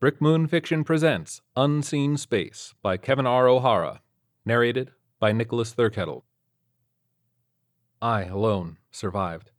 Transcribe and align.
Brick 0.00 0.18
Moon 0.18 0.46
Fiction 0.46 0.82
presents 0.82 1.42
Unseen 1.56 2.16
Space 2.16 2.72
by 2.80 2.96
Kevin 2.96 3.26
R. 3.26 3.46
O'Hara, 3.46 4.00
narrated 4.46 4.92
by 5.18 5.30
Nicholas 5.30 5.74
Thurkettle. 5.74 6.22
I, 8.00 8.22
alone, 8.22 8.78
survived. 8.90 9.50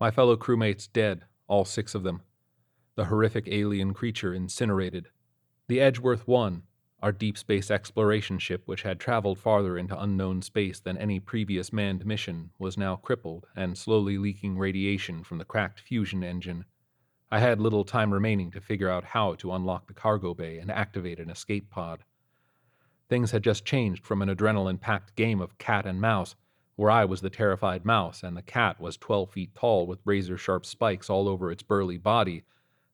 My 0.00 0.10
fellow 0.10 0.36
crewmates 0.36 0.88
dead, 0.92 1.22
all 1.46 1.64
six 1.64 1.94
of 1.94 2.02
them. 2.02 2.22
The 2.96 3.04
horrific 3.04 3.46
alien 3.46 3.94
creature 3.94 4.34
incinerated. 4.34 5.06
The 5.68 5.80
Edgeworth 5.80 6.26
1, 6.26 6.64
our 7.00 7.12
deep 7.12 7.38
space 7.38 7.70
exploration 7.70 8.40
ship, 8.40 8.62
which 8.66 8.82
had 8.82 8.98
traveled 8.98 9.38
farther 9.38 9.78
into 9.78 9.96
unknown 9.96 10.42
space 10.42 10.80
than 10.80 10.98
any 10.98 11.20
previous 11.20 11.72
manned 11.72 12.04
mission, 12.04 12.50
was 12.58 12.76
now 12.76 12.96
crippled 12.96 13.46
and 13.54 13.78
slowly 13.78 14.18
leaking 14.18 14.58
radiation 14.58 15.22
from 15.22 15.38
the 15.38 15.44
cracked 15.44 15.78
fusion 15.78 16.24
engine. 16.24 16.64
I 17.30 17.40
had 17.40 17.60
little 17.60 17.84
time 17.84 18.14
remaining 18.14 18.50
to 18.52 18.60
figure 18.60 18.88
out 18.88 19.04
how 19.04 19.34
to 19.34 19.52
unlock 19.52 19.86
the 19.86 19.92
cargo 19.92 20.32
bay 20.32 20.58
and 20.58 20.70
activate 20.70 21.20
an 21.20 21.28
escape 21.28 21.68
pod. 21.68 22.02
Things 23.10 23.32
had 23.32 23.44
just 23.44 23.66
changed 23.66 24.06
from 24.06 24.22
an 24.22 24.30
adrenaline 24.30 24.80
packed 24.80 25.14
game 25.14 25.38
of 25.42 25.58
cat 25.58 25.84
and 25.84 26.00
mouse, 26.00 26.36
where 26.76 26.90
I 26.90 27.04
was 27.04 27.20
the 27.20 27.28
terrified 27.28 27.84
mouse 27.84 28.22
and 28.22 28.34
the 28.34 28.42
cat 28.42 28.80
was 28.80 28.96
12 28.96 29.30
feet 29.30 29.54
tall 29.54 29.86
with 29.86 30.00
razor 30.06 30.38
sharp 30.38 30.64
spikes 30.64 31.10
all 31.10 31.28
over 31.28 31.50
its 31.50 31.62
burly 31.62 31.98
body, 31.98 32.44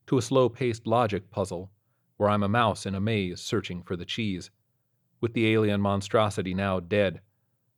to 0.07 0.17
a 0.17 0.21
slow 0.21 0.49
paced 0.49 0.85
logic 0.85 1.31
puzzle 1.31 1.71
where 2.17 2.29
I'm 2.29 2.43
a 2.43 2.49
mouse 2.49 2.85
in 2.85 2.93
a 2.93 2.99
maze 2.99 3.39
searching 3.39 3.83
for 3.83 3.95
the 3.95 4.05
cheese. 4.05 4.51
With 5.21 5.33
the 5.33 5.47
alien 5.53 5.79
monstrosity 5.79 6.53
now 6.53 6.81
dead, 6.81 7.21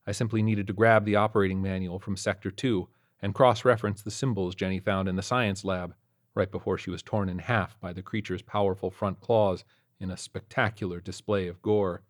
I 0.08 0.12
simply 0.12 0.42
needed 0.42 0.66
to 0.68 0.74
grab 0.74 1.06
the 1.06 1.18
operating 1.18 1.62
manual 1.62 2.00
from 2.00 2.18
Sector 2.18 2.50
2 2.52 2.88
and 3.22 3.36
cross 3.36 3.64
reference 3.64 4.02
the 4.02 4.10
symbols 4.10 4.56
Jenny 4.56 4.80
found 4.80 5.08
in 5.08 5.16
the 5.16 5.22
science 5.22 5.64
lab 5.64 5.94
right 6.38 6.52
before 6.52 6.78
she 6.78 6.92
was 6.92 7.02
torn 7.02 7.30
in 7.30 7.40
half 7.40 7.80
by 7.80 7.92
the 7.92 8.04
creature's 8.04 8.44
powerful 8.44 8.92
front 8.92 9.20
claws 9.20 9.66
in 10.00 10.12
a 10.12 10.18
spectacular 10.18 11.02
display 11.02 11.48
of 11.48 11.64
gore. 11.64 12.04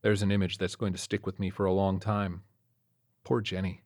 There's 0.00 0.22
an 0.22 0.32
image 0.32 0.56
that's 0.56 0.76
going 0.76 0.94
to 0.94 0.98
stick 0.98 1.26
with 1.26 1.38
me 1.38 1.50
for 1.50 1.66
a 1.66 1.72
long 1.72 2.00
time. 2.00 2.42
Poor 3.22 3.42
Jenny. 3.42 3.82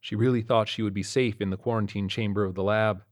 She 0.00 0.14
really 0.14 0.42
thought 0.42 0.68
she 0.68 0.82
would 0.82 0.92
be 0.92 1.02
safe 1.02 1.40
in 1.40 1.48
the 1.48 1.56
quarantine 1.56 2.10
chamber 2.10 2.44
of 2.44 2.54
the 2.54 2.62
lab. 2.62 3.04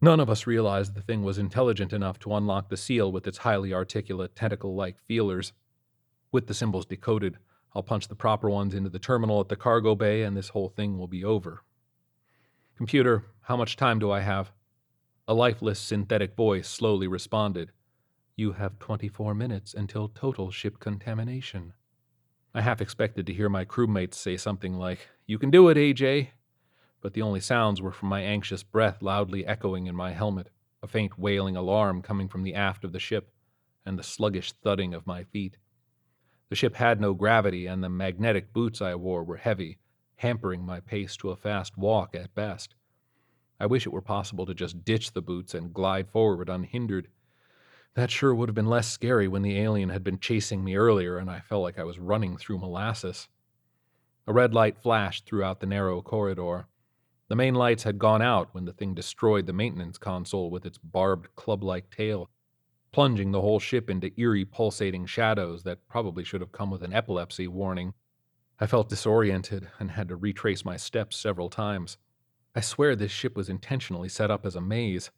None 0.00 0.18
of 0.18 0.30
us 0.30 0.46
realized 0.46 0.94
the 0.94 1.02
thing 1.02 1.22
was 1.22 1.36
intelligent 1.36 1.92
enough 1.92 2.18
to 2.20 2.34
unlock 2.34 2.70
the 2.70 2.76
seal 2.78 3.12
with 3.12 3.26
its 3.26 3.38
highly 3.38 3.74
articulate, 3.74 4.34
tentacle 4.34 4.74
like 4.74 4.98
feelers. 5.06 5.52
With 6.32 6.46
the 6.46 6.54
symbols 6.54 6.86
decoded, 6.86 7.36
I'll 7.74 7.82
punch 7.82 8.08
the 8.08 8.14
proper 8.14 8.48
ones 8.48 8.72
into 8.72 8.88
the 8.88 8.98
terminal 8.98 9.40
at 9.40 9.50
the 9.50 9.56
cargo 9.56 9.94
bay 9.94 10.22
and 10.22 10.34
this 10.34 10.48
whole 10.48 10.70
thing 10.70 10.96
will 10.96 11.06
be 11.06 11.22
over. 11.22 11.62
Computer, 12.78 13.26
how 13.42 13.58
much 13.58 13.76
time 13.76 13.98
do 13.98 14.10
I 14.10 14.20
have? 14.20 14.50
A 15.26 15.32
lifeless 15.32 15.78
synthetic 15.80 16.36
voice 16.36 16.68
slowly 16.68 17.06
responded. 17.06 17.72
You 18.36 18.52
have 18.52 18.78
24 18.78 19.34
minutes 19.34 19.72
until 19.72 20.08
total 20.08 20.50
ship 20.50 20.78
contamination. 20.78 21.72
I 22.52 22.60
half 22.60 22.82
expected 22.82 23.26
to 23.26 23.32
hear 23.32 23.48
my 23.48 23.64
crewmates 23.64 24.16
say 24.16 24.36
something 24.36 24.74
like, 24.74 25.08
You 25.26 25.38
can 25.38 25.50
do 25.50 25.70
it, 25.70 25.78
AJ, 25.78 26.28
but 27.00 27.14
the 27.14 27.22
only 27.22 27.40
sounds 27.40 27.80
were 27.80 27.90
from 27.90 28.10
my 28.10 28.20
anxious 28.20 28.62
breath 28.62 29.00
loudly 29.00 29.46
echoing 29.46 29.86
in 29.86 29.96
my 29.96 30.12
helmet, 30.12 30.50
a 30.82 30.86
faint 30.86 31.18
wailing 31.18 31.56
alarm 31.56 32.02
coming 32.02 32.28
from 32.28 32.42
the 32.42 32.54
aft 32.54 32.84
of 32.84 32.92
the 32.92 33.00
ship, 33.00 33.30
and 33.86 33.98
the 33.98 34.02
sluggish 34.02 34.52
thudding 34.52 34.92
of 34.92 35.06
my 35.06 35.24
feet. 35.24 35.56
The 36.50 36.56
ship 36.56 36.74
had 36.74 37.00
no 37.00 37.14
gravity, 37.14 37.66
and 37.66 37.82
the 37.82 37.88
magnetic 37.88 38.52
boots 38.52 38.82
I 38.82 38.94
wore 38.94 39.24
were 39.24 39.38
heavy, 39.38 39.78
hampering 40.16 40.66
my 40.66 40.80
pace 40.80 41.16
to 41.16 41.30
a 41.30 41.36
fast 41.36 41.78
walk 41.78 42.14
at 42.14 42.34
best. 42.34 42.74
I 43.64 43.66
wish 43.66 43.86
it 43.86 43.94
were 43.94 44.02
possible 44.02 44.44
to 44.44 44.52
just 44.52 44.84
ditch 44.84 45.12
the 45.12 45.22
boots 45.22 45.54
and 45.54 45.72
glide 45.72 46.10
forward 46.10 46.50
unhindered. 46.50 47.08
That 47.94 48.10
sure 48.10 48.34
would 48.34 48.50
have 48.50 48.54
been 48.54 48.66
less 48.66 48.90
scary 48.90 49.26
when 49.26 49.40
the 49.40 49.58
alien 49.58 49.88
had 49.88 50.04
been 50.04 50.18
chasing 50.18 50.62
me 50.62 50.76
earlier 50.76 51.16
and 51.16 51.30
I 51.30 51.40
felt 51.40 51.62
like 51.62 51.78
I 51.78 51.84
was 51.84 51.98
running 51.98 52.36
through 52.36 52.58
molasses. 52.58 53.26
A 54.26 54.34
red 54.34 54.52
light 54.52 54.76
flashed 54.76 55.24
throughout 55.24 55.60
the 55.60 55.66
narrow 55.66 56.02
corridor. 56.02 56.66
The 57.28 57.36
main 57.36 57.54
lights 57.54 57.84
had 57.84 57.98
gone 57.98 58.20
out 58.20 58.50
when 58.52 58.66
the 58.66 58.72
thing 58.74 58.92
destroyed 58.92 59.46
the 59.46 59.54
maintenance 59.54 59.96
console 59.96 60.50
with 60.50 60.66
its 60.66 60.76
barbed 60.76 61.34
club 61.34 61.64
like 61.64 61.88
tail, 61.88 62.28
plunging 62.92 63.32
the 63.32 63.40
whole 63.40 63.60
ship 63.60 63.88
into 63.88 64.12
eerie 64.20 64.44
pulsating 64.44 65.06
shadows 65.06 65.62
that 65.62 65.88
probably 65.88 66.22
should 66.22 66.42
have 66.42 66.52
come 66.52 66.70
with 66.70 66.82
an 66.82 66.92
epilepsy 66.92 67.48
warning. 67.48 67.94
I 68.60 68.66
felt 68.66 68.90
disoriented 68.90 69.70
and 69.78 69.92
had 69.92 70.08
to 70.08 70.16
retrace 70.16 70.66
my 70.66 70.76
steps 70.76 71.16
several 71.16 71.48
times. 71.48 71.96
I 72.54 72.60
swear 72.60 72.94
this 72.94 73.10
ship 73.10 73.36
was 73.36 73.48
intentionally 73.48 74.08
set 74.08 74.30
up 74.30 74.46
as 74.46 74.54
a 74.54 74.60
maze. 74.60 75.10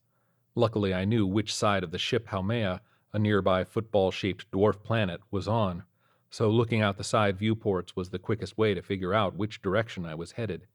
Luckily, 0.55 0.95
I 0.95 1.05
knew 1.05 1.27
which 1.27 1.55
side 1.55 1.85
of 1.85 1.91
the 1.91 1.99
ship 1.99 2.29
Haumea, 2.29 2.81
a 3.13 3.19
nearby 3.19 3.65
football 3.65 4.11
shaped 4.11 4.51
dwarf 4.51 4.83
planet, 4.83 5.21
was 5.31 5.47
on, 5.47 5.85
so 6.31 6.51
looking 6.51 6.81
out 6.81 6.97
the 6.97 7.05
side 7.05 7.39
viewports 7.39 7.95
was 7.95 8.11
the 8.11 8.19
quickest 8.19 8.57
way 8.57 8.75
to 8.75 8.83
figure 8.83 9.15
out 9.15 9.37
which 9.37 9.63
direction 9.63 10.05
I 10.05 10.15
was 10.15 10.33
headed. 10.33 10.67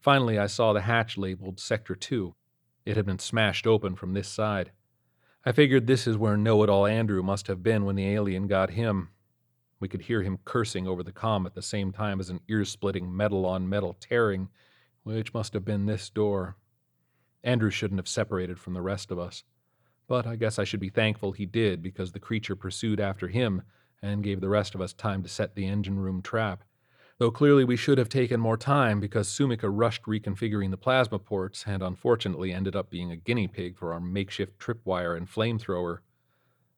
Finally, 0.00 0.38
I 0.38 0.46
saw 0.46 0.72
the 0.72 0.82
hatch 0.82 1.16
labeled 1.16 1.58
Sector 1.58 1.96
2. 1.96 2.34
It 2.84 2.96
had 2.96 3.06
been 3.06 3.18
smashed 3.18 3.66
open 3.66 3.96
from 3.96 4.12
this 4.12 4.28
side. 4.28 4.72
I 5.44 5.52
figured 5.52 5.86
this 5.86 6.06
is 6.06 6.16
where 6.16 6.36
Know 6.36 6.62
It 6.62 6.68
All 6.68 6.86
Andrew 6.86 7.22
must 7.22 7.46
have 7.46 7.62
been 7.62 7.84
when 7.84 7.96
the 7.96 8.08
alien 8.08 8.46
got 8.46 8.70
him. 8.70 9.10
We 9.78 9.88
could 9.88 10.02
hear 10.02 10.22
him 10.22 10.38
cursing 10.44 10.86
over 10.86 11.02
the 11.02 11.12
com 11.12 11.46
at 11.46 11.54
the 11.54 11.62
same 11.62 11.92
time 11.92 12.20
as 12.20 12.30
an 12.30 12.40
ear 12.48 12.64
splitting 12.64 13.14
metal 13.14 13.46
on 13.46 13.68
metal 13.68 13.96
tearing, 13.98 14.48
which 15.06 15.32
must 15.32 15.54
have 15.54 15.64
been 15.64 15.86
this 15.86 16.10
door. 16.10 16.56
Andrew 17.44 17.70
shouldn't 17.70 17.98
have 17.98 18.08
separated 18.08 18.58
from 18.58 18.74
the 18.74 18.82
rest 18.82 19.10
of 19.10 19.18
us. 19.18 19.44
But 20.08 20.26
I 20.26 20.36
guess 20.36 20.58
I 20.58 20.64
should 20.64 20.80
be 20.80 20.88
thankful 20.88 21.32
he 21.32 21.46
did 21.46 21.82
because 21.82 22.12
the 22.12 22.20
creature 22.20 22.56
pursued 22.56 23.00
after 23.00 23.28
him 23.28 23.62
and 24.02 24.22
gave 24.22 24.40
the 24.40 24.48
rest 24.48 24.74
of 24.74 24.80
us 24.80 24.92
time 24.92 25.22
to 25.22 25.28
set 25.28 25.54
the 25.54 25.66
engine 25.66 25.98
room 25.98 26.22
trap 26.22 26.64
though 27.18 27.30
clearly 27.30 27.64
we 27.64 27.76
should 27.76 27.98
have 27.98 28.08
taken 28.08 28.40
more 28.40 28.56
time 28.56 29.00
because 29.00 29.28
Sumika 29.28 29.70
rushed 29.72 30.02
reconfiguring 30.02 30.70
the 30.70 30.76
plasma 30.76 31.18
ports 31.18 31.64
and 31.66 31.82
unfortunately 31.82 32.52
ended 32.52 32.76
up 32.76 32.90
being 32.90 33.10
a 33.10 33.16
guinea 33.16 33.48
pig 33.48 33.76
for 33.76 33.92
our 33.92 34.00
makeshift 34.00 34.58
tripwire 34.58 35.16
and 35.16 35.28
flamethrower. 35.30 35.98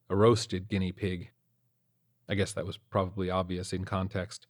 A 0.09 0.15
roasted 0.15 0.69
guinea 0.69 0.91
pig. 0.91 1.31
I 2.27 2.35
guess 2.35 2.53
that 2.53 2.65
was 2.65 2.77
probably 2.77 3.29
obvious 3.29 3.73
in 3.73 3.85
context. 3.85 4.47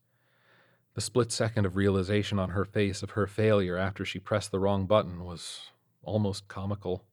The 1.00 1.06
split 1.06 1.32
second 1.32 1.66
of 1.66 1.78
realization 1.78 2.40
on 2.40 2.50
her 2.50 2.66
face 2.66 3.02
of 3.02 3.12
her 3.12 3.26
failure 3.26 3.78
after 3.78 4.04
she 4.04 4.20
pressed 4.20 4.52
the 4.52 4.60
wrong 4.60 4.86
button 4.86 5.24
was 5.24 5.72
almost 6.04 6.50
comical. 6.50 7.06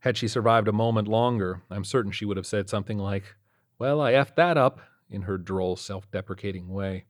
Had 0.00 0.16
she 0.16 0.26
survived 0.26 0.66
a 0.66 0.72
moment 0.72 1.06
longer, 1.06 1.62
I'm 1.70 1.84
certain 1.84 2.10
she 2.10 2.24
would 2.24 2.36
have 2.36 2.44
said 2.44 2.68
something 2.68 2.98
like, 2.98 3.36
Well, 3.78 4.00
I 4.00 4.14
effed 4.14 4.34
that 4.34 4.56
up, 4.56 4.80
in 5.08 5.22
her 5.22 5.38
droll, 5.38 5.76
self 5.76 6.10
deprecating 6.10 6.70
way. 6.70 7.04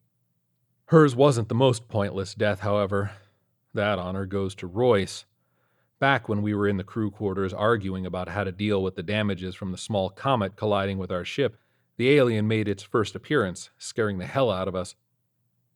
Hers 0.88 1.16
wasn't 1.16 1.48
the 1.48 1.54
most 1.54 1.88
pointless 1.88 2.34
death, 2.34 2.60
however. 2.60 3.12
That 3.72 3.98
honor 3.98 4.26
goes 4.26 4.54
to 4.56 4.66
Royce. 4.66 5.24
Back 5.98 6.28
when 6.28 6.42
we 6.42 6.52
were 6.52 6.68
in 6.68 6.76
the 6.76 6.84
crew 6.84 7.10
quarters 7.10 7.54
arguing 7.54 8.04
about 8.04 8.28
how 8.28 8.44
to 8.44 8.52
deal 8.52 8.82
with 8.82 8.94
the 8.94 9.02
damages 9.02 9.54
from 9.54 9.72
the 9.72 9.78
small 9.78 10.10
comet 10.10 10.54
colliding 10.54 10.98
with 10.98 11.10
our 11.10 11.24
ship, 11.24 11.56
the 11.96 12.10
alien 12.10 12.46
made 12.46 12.68
its 12.68 12.82
first 12.82 13.14
appearance, 13.14 13.70
scaring 13.78 14.18
the 14.18 14.26
hell 14.26 14.50
out 14.50 14.68
of 14.68 14.74
us. 14.74 14.96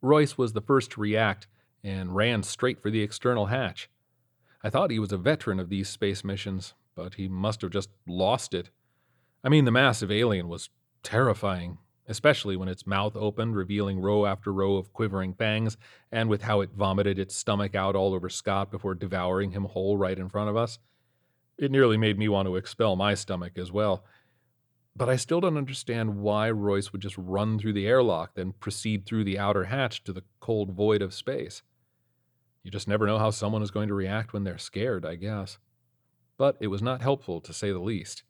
Royce 0.03 0.37
was 0.37 0.53
the 0.53 0.61
first 0.61 0.93
to 0.93 1.01
react 1.01 1.47
and 1.83 2.15
ran 2.15 2.43
straight 2.43 2.81
for 2.81 2.91
the 2.91 3.03
external 3.03 3.47
hatch. 3.47 3.89
I 4.62 4.71
thought 4.71 4.91
he 4.91 4.99
was 4.99 5.12
a 5.12 5.19
veteran 5.19 5.61
of 5.61 5.69
these 5.69 5.89
space 5.89 6.25
missions, 6.25 6.75
but 6.95 7.15
he 7.15 7.29
must 7.29 7.62
have 7.62 7.71
just 7.71 7.91
lost 8.07 8.55
it. 8.55 8.71
I 9.45 9.49
mean, 9.49 9.65
the 9.65 9.71
massive 9.71 10.11
alien 10.11 10.49
was 10.49 10.71
terrifying, 11.03 11.79
especially 12.09 12.57
when 12.57 12.69
its 12.69 12.87
mouth 12.87 13.17
opened, 13.17 13.55
revealing 13.55 14.01
row 14.01 14.27
after 14.27 14.53
row 14.53 14.77
of 14.77 14.93
quivering 14.93 15.34
fangs, 15.34 15.77
and 16.11 16.28
with 16.28 16.43
how 16.43 16.61
it 16.61 16.71
vomited 16.75 17.19
its 17.19 17.37
stomach 17.37 17.75
out 17.75 17.95
all 17.95 18.15
over 18.15 18.28
Scott 18.28 18.71
before 18.71 18.95
devouring 18.95 19.53
him 19.53 19.65
whole 19.65 19.97
right 19.97 20.19
in 20.19 20.28
front 20.28 20.51
of 20.51 20.57
us. 20.57 20.78
It 21.59 21.71
nearly 21.71 21.97
made 21.97 22.19
me 22.19 22.28
want 22.28 22.47
to 22.47 22.57
expel 22.57 22.97
my 22.97 23.15
stomach 23.15 23.57
as 23.57 23.72
well. 23.72 24.04
But 24.97 25.10
I 25.10 25.16
still 25.16 25.43
don't 25.43 25.59
understand 25.59 26.16
why 26.16 26.51
Royce 26.51 26.91
would 26.91 27.03
just 27.03 27.19
run 27.19 27.59
through 27.59 27.75
the 27.75 27.87
airlock, 27.87 28.34
then 28.34 28.53
proceed 28.53 29.04
through 29.04 29.25
the 29.25 29.39
outer 29.39 29.65
hatch 29.65 30.03
to 30.04 30.13
the 30.13 30.25
cold 30.41 30.71
void 30.71 31.03
of 31.03 31.13
space. 31.13 31.63
You 32.63 32.71
just 32.71 32.89
never 32.89 33.07
know 33.07 33.19
how 33.19 33.31
someone 33.31 33.63
is 33.63 33.71
going 33.71 33.89
to 33.89 33.95
react 33.95 34.33
when 34.33 34.45
they're 34.45 34.57
scared, 34.57 35.04
I 35.04 35.16
guess. 35.16 35.59
But 36.39 36.57
it 36.60 36.69
was 36.69 36.81
not 36.81 37.03
helpful, 37.03 37.43
to 37.43 37.53
say 37.53 37.71
the 37.71 37.78
least. 37.78 38.22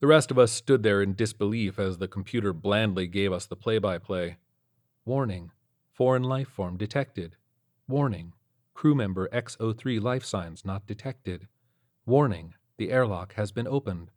The 0.00 0.06
rest 0.06 0.30
of 0.30 0.38
us 0.38 0.52
stood 0.52 0.82
there 0.82 1.00
in 1.00 1.14
disbelief 1.14 1.78
as 1.78 1.96
the 1.96 2.08
computer 2.08 2.52
blandly 2.52 3.06
gave 3.06 3.32
us 3.32 3.46
the 3.46 3.56
play 3.56 3.78
by 3.78 3.96
play. 3.96 4.36
Warning 5.06 5.50
Foreign 5.94 6.24
life 6.24 6.48
form 6.48 6.76
detected. 6.76 7.36
Warning 7.88 8.34
Crew 8.74 8.94
member 8.94 9.28
X03 9.28 10.02
life 10.02 10.24
signs 10.24 10.64
not 10.64 10.86
detected. 10.86 11.48
Warning 12.04 12.54
The 12.76 12.90
airlock 12.90 13.34
has 13.34 13.50
been 13.50 13.66
opened. 13.66 14.10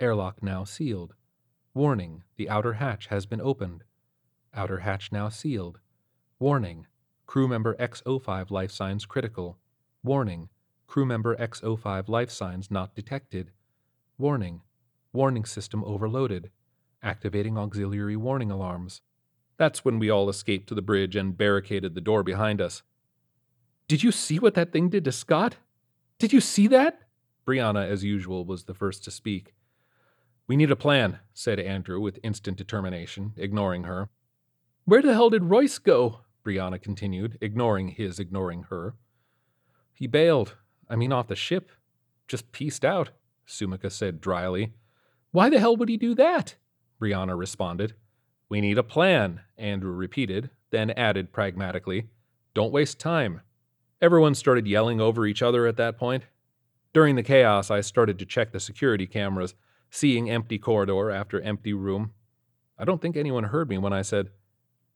Airlock 0.00 0.42
now 0.42 0.64
sealed. 0.64 1.14
Warning 1.74 2.22
The 2.36 2.48
outer 2.48 2.74
hatch 2.74 3.08
has 3.08 3.26
been 3.26 3.40
opened. 3.40 3.84
Outer 4.54 4.78
hatch 4.78 5.12
now 5.12 5.28
sealed. 5.28 5.78
Warning 6.38 6.86
Crew 7.26 7.46
member 7.46 7.76
X05 7.76 8.50
life 8.50 8.70
signs 8.70 9.04
critical. 9.04 9.58
Warning 10.02 10.48
Crew 10.86 11.04
member 11.04 11.36
X05 11.36 12.08
life 12.08 12.30
signs 12.30 12.70
not 12.70 12.94
detected. 12.94 13.50
Warning. 14.16 14.62
Warning 15.12 15.44
system 15.44 15.84
overloaded. 15.84 16.50
Activating 17.02 17.58
auxiliary 17.58 18.16
warning 18.16 18.50
alarms. 18.50 19.02
That's 19.58 19.84
when 19.84 19.98
we 19.98 20.08
all 20.08 20.30
escaped 20.30 20.68
to 20.68 20.74
the 20.74 20.82
bridge 20.82 21.14
and 21.14 21.36
barricaded 21.36 21.94
the 21.94 22.00
door 22.00 22.22
behind 22.22 22.62
us. 22.62 22.82
Did 23.86 24.02
you 24.02 24.12
see 24.12 24.38
what 24.38 24.54
that 24.54 24.72
thing 24.72 24.88
did 24.88 25.04
to 25.04 25.12
Scott? 25.12 25.56
Did 26.18 26.32
you 26.32 26.40
see 26.40 26.66
that? 26.68 27.00
Brianna, 27.46 27.86
as 27.86 28.02
usual, 28.02 28.46
was 28.46 28.64
the 28.64 28.74
first 28.74 29.04
to 29.04 29.10
speak. 29.10 29.52
We 30.50 30.56
need 30.56 30.72
a 30.72 30.74
plan, 30.74 31.20
said 31.32 31.60
Andrew 31.60 32.00
with 32.00 32.18
instant 32.24 32.56
determination, 32.56 33.34
ignoring 33.36 33.84
her. 33.84 34.08
Where 34.84 35.00
the 35.00 35.12
hell 35.12 35.30
did 35.30 35.44
Royce 35.44 35.78
go? 35.78 36.22
Brianna 36.44 36.82
continued, 36.82 37.38
ignoring 37.40 37.90
his 37.90 38.18
ignoring 38.18 38.64
her. 38.64 38.96
He 39.92 40.08
bailed. 40.08 40.56
I 40.88 40.96
mean, 40.96 41.12
off 41.12 41.28
the 41.28 41.36
ship. 41.36 41.70
Just 42.26 42.50
pieced 42.50 42.84
out, 42.84 43.10
Sumika 43.46 43.92
said 43.92 44.20
dryly. 44.20 44.72
Why 45.30 45.50
the 45.50 45.60
hell 45.60 45.76
would 45.76 45.88
he 45.88 45.96
do 45.96 46.16
that? 46.16 46.56
Brianna 47.00 47.38
responded. 47.38 47.94
We 48.48 48.60
need 48.60 48.76
a 48.76 48.82
plan, 48.82 49.42
Andrew 49.56 49.92
repeated, 49.92 50.50
then 50.70 50.90
added 50.90 51.32
pragmatically, 51.32 52.08
Don't 52.54 52.72
waste 52.72 52.98
time. 52.98 53.42
Everyone 54.02 54.34
started 54.34 54.66
yelling 54.66 55.00
over 55.00 55.26
each 55.26 55.42
other 55.42 55.68
at 55.68 55.76
that 55.76 55.96
point. 55.96 56.24
During 56.92 57.14
the 57.14 57.22
chaos, 57.22 57.70
I 57.70 57.82
started 57.82 58.18
to 58.18 58.26
check 58.26 58.50
the 58.50 58.58
security 58.58 59.06
cameras, 59.06 59.54
seeing 59.90 60.30
empty 60.30 60.58
corridor 60.58 61.10
after 61.10 61.40
empty 61.40 61.72
room. 61.72 62.12
I 62.78 62.84
don't 62.84 63.02
think 63.02 63.16
anyone 63.16 63.44
heard 63.44 63.68
me 63.68 63.78
when 63.78 63.92
I 63.92 64.02
said, 64.02 64.30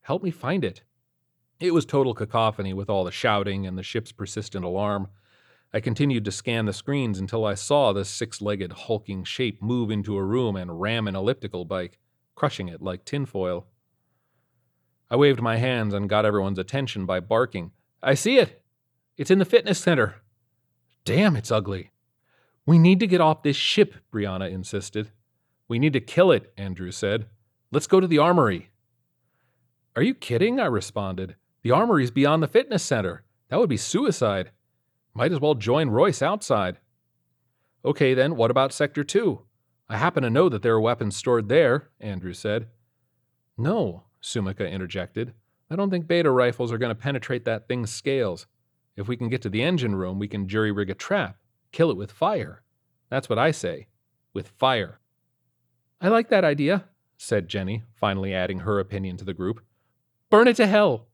Help 0.02 0.22
me 0.22 0.30
find 0.30 0.64
it. 0.64 0.82
It 1.60 1.72
was 1.72 1.84
total 1.84 2.14
cacophony 2.14 2.72
with 2.72 2.90
all 2.90 3.04
the 3.04 3.10
shouting 3.10 3.66
and 3.66 3.78
the 3.78 3.82
ship's 3.82 4.12
persistent 4.12 4.64
alarm. 4.64 5.08
I 5.72 5.80
continued 5.80 6.24
to 6.26 6.32
scan 6.32 6.66
the 6.66 6.72
screens 6.72 7.18
until 7.18 7.44
I 7.44 7.54
saw 7.54 7.92
the 7.92 8.04
six 8.04 8.40
legged, 8.40 8.72
hulking 8.72 9.24
shape 9.24 9.62
move 9.62 9.90
into 9.90 10.16
a 10.16 10.24
room 10.24 10.56
and 10.56 10.80
ram 10.80 11.08
an 11.08 11.16
elliptical 11.16 11.64
bike, 11.64 11.98
crushing 12.34 12.68
it 12.68 12.82
like 12.82 13.04
tinfoil. 13.04 13.66
I 15.10 15.16
waved 15.16 15.40
my 15.40 15.56
hands 15.56 15.94
and 15.94 16.08
got 16.08 16.24
everyone's 16.24 16.58
attention 16.58 17.06
by 17.06 17.20
barking, 17.20 17.72
I 18.02 18.14
see 18.14 18.36
it! 18.38 18.62
It's 19.16 19.30
in 19.30 19.38
the 19.38 19.44
fitness 19.44 19.78
center! 19.78 20.16
Damn, 21.04 21.36
it's 21.36 21.50
ugly. 21.50 21.90
We 22.66 22.78
need 22.78 23.00
to 23.00 23.06
get 23.06 23.20
off 23.20 23.42
this 23.42 23.56
ship, 23.56 23.94
Brianna 24.12 24.50
insisted. 24.50 25.10
We 25.68 25.78
need 25.78 25.92
to 25.92 26.00
kill 26.00 26.30
it, 26.30 26.52
Andrew 26.56 26.90
said. 26.90 27.26
Let's 27.70 27.86
go 27.86 28.00
to 28.00 28.06
the 28.06 28.18
armory. 28.18 28.70
Are 29.96 30.02
you 30.02 30.14
kidding? 30.14 30.58
I 30.58 30.66
responded. 30.66 31.36
The 31.62 31.70
armory's 31.70 32.10
beyond 32.10 32.42
the 32.42 32.48
fitness 32.48 32.82
center. 32.82 33.24
That 33.48 33.58
would 33.58 33.68
be 33.68 33.76
suicide. 33.76 34.50
Might 35.14 35.32
as 35.32 35.40
well 35.40 35.54
join 35.54 35.90
Royce 35.90 36.22
outside. 36.22 36.78
Okay, 37.84 38.14
then, 38.14 38.36
what 38.36 38.50
about 38.50 38.72
Sector 38.72 39.04
2? 39.04 39.42
I 39.88 39.96
happen 39.98 40.22
to 40.22 40.30
know 40.30 40.48
that 40.48 40.62
there 40.62 40.74
are 40.74 40.80
weapons 40.80 41.16
stored 41.16 41.48
there, 41.48 41.90
Andrew 42.00 42.32
said. 42.32 42.68
No, 43.58 44.04
Sumika 44.22 44.70
interjected. 44.70 45.34
I 45.70 45.76
don't 45.76 45.90
think 45.90 46.06
beta 46.06 46.30
rifles 46.30 46.72
are 46.72 46.78
going 46.78 46.90
to 46.90 47.00
penetrate 47.00 47.44
that 47.44 47.68
thing's 47.68 47.92
scales. 47.92 48.46
If 48.96 49.08
we 49.08 49.16
can 49.16 49.28
get 49.28 49.42
to 49.42 49.48
the 49.50 49.62
engine 49.62 49.94
room, 49.94 50.18
we 50.18 50.28
can 50.28 50.48
jury 50.48 50.72
rig 50.72 50.90
a 50.90 50.94
trap, 50.94 51.36
kill 51.74 51.90
it 51.90 51.96
with 51.96 52.12
fire. 52.12 52.62
That's 53.10 53.28
what 53.28 53.38
I 53.38 53.50
say. 53.50 53.88
With 54.32 54.48
fire. 54.48 55.00
I 56.00 56.08
like 56.08 56.28
that 56.28 56.44
idea, 56.44 56.84
said 57.18 57.48
Jenny, 57.48 57.82
finally 57.94 58.32
adding 58.32 58.60
her 58.60 58.78
opinion 58.78 59.16
to 59.18 59.24
the 59.24 59.34
group. 59.34 59.60
Burn 60.30 60.46
it 60.48 60.56
to 60.56 60.66
hell. 60.66 61.08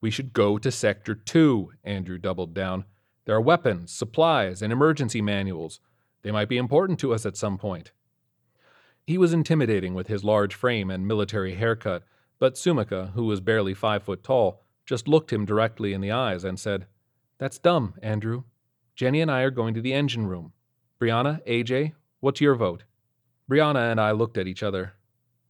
We 0.00 0.10
should 0.10 0.32
go 0.32 0.58
to 0.58 0.70
Sector 0.70 1.14
2, 1.14 1.72
Andrew 1.84 2.18
doubled 2.18 2.54
down. 2.54 2.84
There 3.24 3.36
are 3.36 3.40
weapons, 3.40 3.92
supplies, 3.92 4.62
and 4.62 4.72
emergency 4.72 5.22
manuals. 5.22 5.80
They 6.22 6.32
might 6.32 6.48
be 6.48 6.58
important 6.58 6.98
to 7.00 7.14
us 7.14 7.24
at 7.24 7.36
some 7.36 7.56
point. 7.56 7.92
He 9.06 9.16
was 9.16 9.32
intimidating 9.32 9.94
with 9.94 10.08
his 10.08 10.24
large 10.24 10.54
frame 10.54 10.90
and 10.90 11.06
military 11.06 11.54
haircut, 11.54 12.02
but 12.40 12.54
Sumika, 12.54 13.12
who 13.12 13.24
was 13.24 13.40
barely 13.40 13.74
five 13.74 14.02
foot 14.02 14.24
tall, 14.24 14.64
just 14.84 15.06
looked 15.06 15.32
him 15.32 15.44
directly 15.44 15.92
in 15.92 16.00
the 16.00 16.10
eyes 16.10 16.42
and 16.42 16.58
said, 16.58 16.86
That's 17.38 17.58
dumb, 17.58 17.94
Andrew. 18.02 18.42
Jenny 18.96 19.20
and 19.20 19.30
I 19.30 19.42
are 19.42 19.50
going 19.50 19.74
to 19.74 19.82
the 19.82 19.92
engine 19.92 20.26
room. 20.26 20.52
Brianna, 20.98 21.46
AJ, 21.46 21.92
what's 22.20 22.40
your 22.40 22.54
vote? 22.54 22.84
Brianna 23.50 23.90
and 23.92 24.00
I 24.00 24.12
looked 24.12 24.38
at 24.38 24.46
each 24.46 24.62
other. 24.62 24.94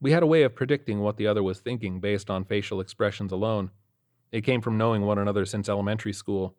We 0.01 0.11
had 0.11 0.25
a 0.25 0.27
way 0.27 0.43
of 0.43 0.57
predicting 0.57 0.99
what 0.99 1.17
the 1.17 1.29
other 1.29 1.45
was 1.45 1.61
thinking 1.61 2.01
based 2.01 2.29
on 2.29 2.45
facial 2.45 2.81
expressions 2.81 3.31
alone. 3.31 3.71
It 4.33 4.41
came 4.41 4.61
from 4.61 4.77
knowing 4.77 5.03
one 5.03 5.19
another 5.19 5.47
since 5.47 5.69
elementary 5.69 6.13
school. 6.13 6.57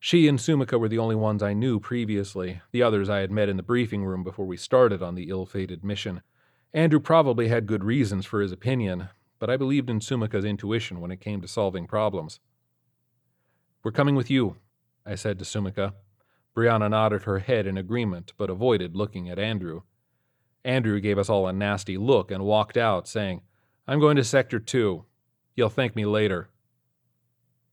She 0.00 0.26
and 0.26 0.38
Sumika 0.38 0.80
were 0.80 0.88
the 0.88 0.98
only 0.98 1.14
ones 1.14 1.42
I 1.42 1.52
knew 1.52 1.78
previously. 1.78 2.62
The 2.72 2.82
others 2.82 3.10
I 3.10 3.18
had 3.18 3.30
met 3.30 3.50
in 3.50 3.58
the 3.58 3.62
briefing 3.62 4.02
room 4.02 4.24
before 4.24 4.46
we 4.46 4.56
started 4.56 5.02
on 5.02 5.16
the 5.16 5.28
ill 5.28 5.44
fated 5.44 5.84
mission. 5.84 6.22
Andrew 6.72 6.98
probably 6.98 7.48
had 7.48 7.66
good 7.66 7.84
reasons 7.84 8.24
for 8.24 8.40
his 8.40 8.52
opinion, 8.52 9.10
but 9.38 9.50
I 9.50 9.58
believed 9.58 9.90
in 9.90 10.00
Sumika's 10.00 10.46
intuition 10.46 11.02
when 11.02 11.10
it 11.10 11.20
came 11.20 11.42
to 11.42 11.48
solving 11.48 11.86
problems. 11.86 12.40
We're 13.84 13.92
coming 13.92 14.14
with 14.14 14.30
you, 14.30 14.56
I 15.04 15.14
said 15.14 15.38
to 15.40 15.44
Sumika. 15.44 15.92
Brianna 16.56 16.88
nodded 16.88 17.24
her 17.24 17.40
head 17.40 17.66
in 17.66 17.76
agreement, 17.76 18.32
but 18.38 18.48
avoided 18.48 18.96
looking 18.96 19.28
at 19.28 19.38
Andrew. 19.38 19.82
Andrew 20.64 21.00
gave 21.00 21.18
us 21.18 21.28
all 21.28 21.46
a 21.46 21.52
nasty 21.52 21.98
look 21.98 22.30
and 22.30 22.44
walked 22.44 22.76
out, 22.76 23.06
saying, 23.06 23.42
I'm 23.86 24.00
going 24.00 24.16
to 24.16 24.24
Sector 24.24 24.60
2. 24.60 25.04
You'll 25.54 25.68
thank 25.68 25.94
me 25.94 26.06
later. 26.06 26.48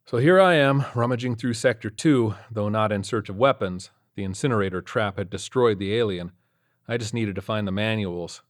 So 0.05 0.17
here 0.17 0.39
I 0.39 0.55
am, 0.55 0.83
rummaging 0.93 1.37
through 1.37 1.53
Sector 1.53 1.89
2, 1.89 2.35
though 2.51 2.67
not 2.67 2.91
in 2.91 3.03
search 3.03 3.29
of 3.29 3.37
weapons. 3.37 3.89
The 4.15 4.23
incinerator 4.25 4.81
trap 4.81 5.17
had 5.17 5.29
destroyed 5.29 5.79
the 5.79 5.95
alien. 5.95 6.33
I 6.87 6.97
just 6.97 7.13
needed 7.13 7.35
to 7.35 7.41
find 7.41 7.65
the 7.65 7.71
manuals. 7.71 8.43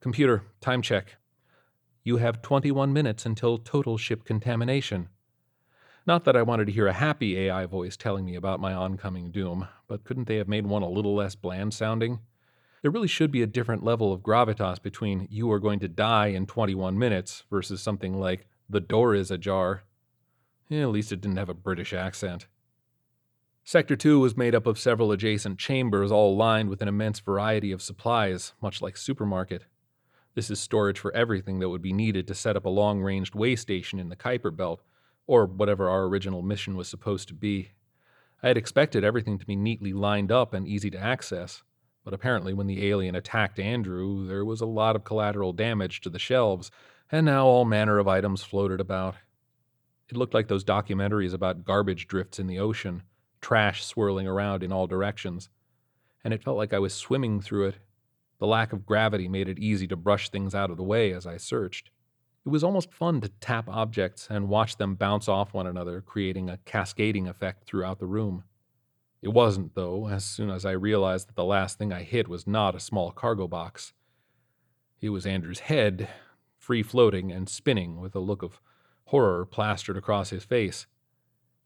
Computer, 0.00 0.44
time 0.60 0.80
check. 0.80 1.16
You 2.04 2.18
have 2.18 2.40
21 2.40 2.92
minutes 2.92 3.26
until 3.26 3.58
total 3.58 3.98
ship 3.98 4.24
contamination. 4.24 5.08
Not 6.10 6.24
that 6.24 6.34
I 6.34 6.42
wanted 6.42 6.64
to 6.64 6.72
hear 6.72 6.88
a 6.88 6.92
happy 6.92 7.38
AI 7.38 7.66
voice 7.66 7.96
telling 7.96 8.24
me 8.24 8.34
about 8.34 8.58
my 8.58 8.74
oncoming 8.74 9.30
doom, 9.30 9.68
but 9.86 10.02
couldn't 10.02 10.26
they 10.26 10.38
have 10.38 10.48
made 10.48 10.66
one 10.66 10.82
a 10.82 10.88
little 10.88 11.14
less 11.14 11.36
bland 11.36 11.72
sounding? 11.72 12.18
There 12.82 12.90
really 12.90 13.06
should 13.06 13.30
be 13.30 13.42
a 13.42 13.46
different 13.46 13.84
level 13.84 14.12
of 14.12 14.24
gravitas 14.24 14.82
between 14.82 15.28
you 15.30 15.48
are 15.52 15.60
going 15.60 15.78
to 15.78 15.86
die 15.86 16.26
in 16.26 16.46
21 16.46 16.98
minutes 16.98 17.44
versus 17.48 17.80
something 17.80 18.18
like 18.18 18.48
the 18.68 18.80
door 18.80 19.14
is 19.14 19.30
ajar. 19.30 19.84
Yeah, 20.68 20.80
at 20.80 20.88
least 20.88 21.12
it 21.12 21.20
didn't 21.20 21.36
have 21.36 21.48
a 21.48 21.54
British 21.54 21.92
accent. 21.92 22.48
Sector 23.62 23.94
2 23.94 24.18
was 24.18 24.36
made 24.36 24.56
up 24.56 24.66
of 24.66 24.80
several 24.80 25.12
adjacent 25.12 25.60
chambers, 25.60 26.10
all 26.10 26.36
lined 26.36 26.70
with 26.70 26.82
an 26.82 26.88
immense 26.88 27.20
variety 27.20 27.70
of 27.70 27.80
supplies, 27.80 28.52
much 28.60 28.82
like 28.82 28.96
supermarket. 28.96 29.66
This 30.34 30.50
is 30.50 30.58
storage 30.58 30.98
for 30.98 31.14
everything 31.14 31.60
that 31.60 31.68
would 31.68 31.82
be 31.82 31.92
needed 31.92 32.26
to 32.26 32.34
set 32.34 32.56
up 32.56 32.64
a 32.64 32.68
long 32.68 33.00
ranged 33.00 33.36
way 33.36 33.54
station 33.54 34.00
in 34.00 34.08
the 34.08 34.16
Kuiper 34.16 34.56
Belt, 34.56 34.82
or 35.30 35.46
whatever 35.46 35.88
our 35.88 36.06
original 36.06 36.42
mission 36.42 36.74
was 36.74 36.88
supposed 36.88 37.28
to 37.28 37.34
be. 37.34 37.70
I 38.42 38.48
had 38.48 38.56
expected 38.56 39.04
everything 39.04 39.38
to 39.38 39.46
be 39.46 39.54
neatly 39.54 39.92
lined 39.92 40.32
up 40.32 40.52
and 40.52 40.66
easy 40.66 40.90
to 40.90 40.98
access, 40.98 41.62
but 42.04 42.12
apparently, 42.12 42.52
when 42.52 42.66
the 42.66 42.88
alien 42.88 43.14
attacked 43.14 43.60
Andrew, 43.60 44.26
there 44.26 44.44
was 44.44 44.60
a 44.60 44.66
lot 44.66 44.96
of 44.96 45.04
collateral 45.04 45.52
damage 45.52 46.00
to 46.00 46.10
the 46.10 46.18
shelves, 46.18 46.72
and 47.12 47.26
now 47.26 47.46
all 47.46 47.64
manner 47.64 47.98
of 48.00 48.08
items 48.08 48.42
floated 48.42 48.80
about. 48.80 49.14
It 50.08 50.16
looked 50.16 50.34
like 50.34 50.48
those 50.48 50.64
documentaries 50.64 51.32
about 51.32 51.64
garbage 51.64 52.08
drifts 52.08 52.40
in 52.40 52.48
the 52.48 52.58
ocean, 52.58 53.04
trash 53.40 53.84
swirling 53.84 54.26
around 54.26 54.64
in 54.64 54.72
all 54.72 54.88
directions. 54.88 55.48
And 56.24 56.34
it 56.34 56.42
felt 56.42 56.56
like 56.56 56.72
I 56.72 56.80
was 56.80 56.92
swimming 56.92 57.40
through 57.40 57.68
it. 57.68 57.76
The 58.40 58.48
lack 58.48 58.72
of 58.72 58.84
gravity 58.84 59.28
made 59.28 59.48
it 59.48 59.60
easy 59.60 59.86
to 59.86 59.96
brush 59.96 60.28
things 60.28 60.56
out 60.56 60.72
of 60.72 60.76
the 60.76 60.82
way 60.82 61.12
as 61.12 61.24
I 61.24 61.36
searched. 61.36 61.92
It 62.46 62.48
was 62.48 62.64
almost 62.64 62.92
fun 62.92 63.20
to 63.20 63.28
tap 63.28 63.68
objects 63.68 64.26
and 64.30 64.48
watch 64.48 64.76
them 64.76 64.94
bounce 64.94 65.28
off 65.28 65.52
one 65.52 65.66
another, 65.66 66.00
creating 66.00 66.48
a 66.48 66.56
cascading 66.64 67.28
effect 67.28 67.64
throughout 67.64 67.98
the 67.98 68.06
room. 68.06 68.44
It 69.20 69.28
wasn't, 69.28 69.74
though, 69.74 70.08
as 70.08 70.24
soon 70.24 70.48
as 70.48 70.64
I 70.64 70.70
realized 70.70 71.28
that 71.28 71.36
the 71.36 71.44
last 71.44 71.76
thing 71.76 71.92
I 71.92 72.02
hit 72.02 72.28
was 72.28 72.46
not 72.46 72.74
a 72.74 72.80
small 72.80 73.10
cargo 73.10 73.46
box. 73.46 73.92
It 75.02 75.10
was 75.10 75.26
Andrew's 75.26 75.60
head, 75.60 76.08
free 76.56 76.82
floating 76.82 77.30
and 77.30 77.48
spinning 77.48 78.00
with 78.00 78.14
a 78.14 78.20
look 78.20 78.42
of 78.42 78.60
horror 79.04 79.44
plastered 79.44 79.98
across 79.98 80.30
his 80.30 80.44
face. 80.44 80.86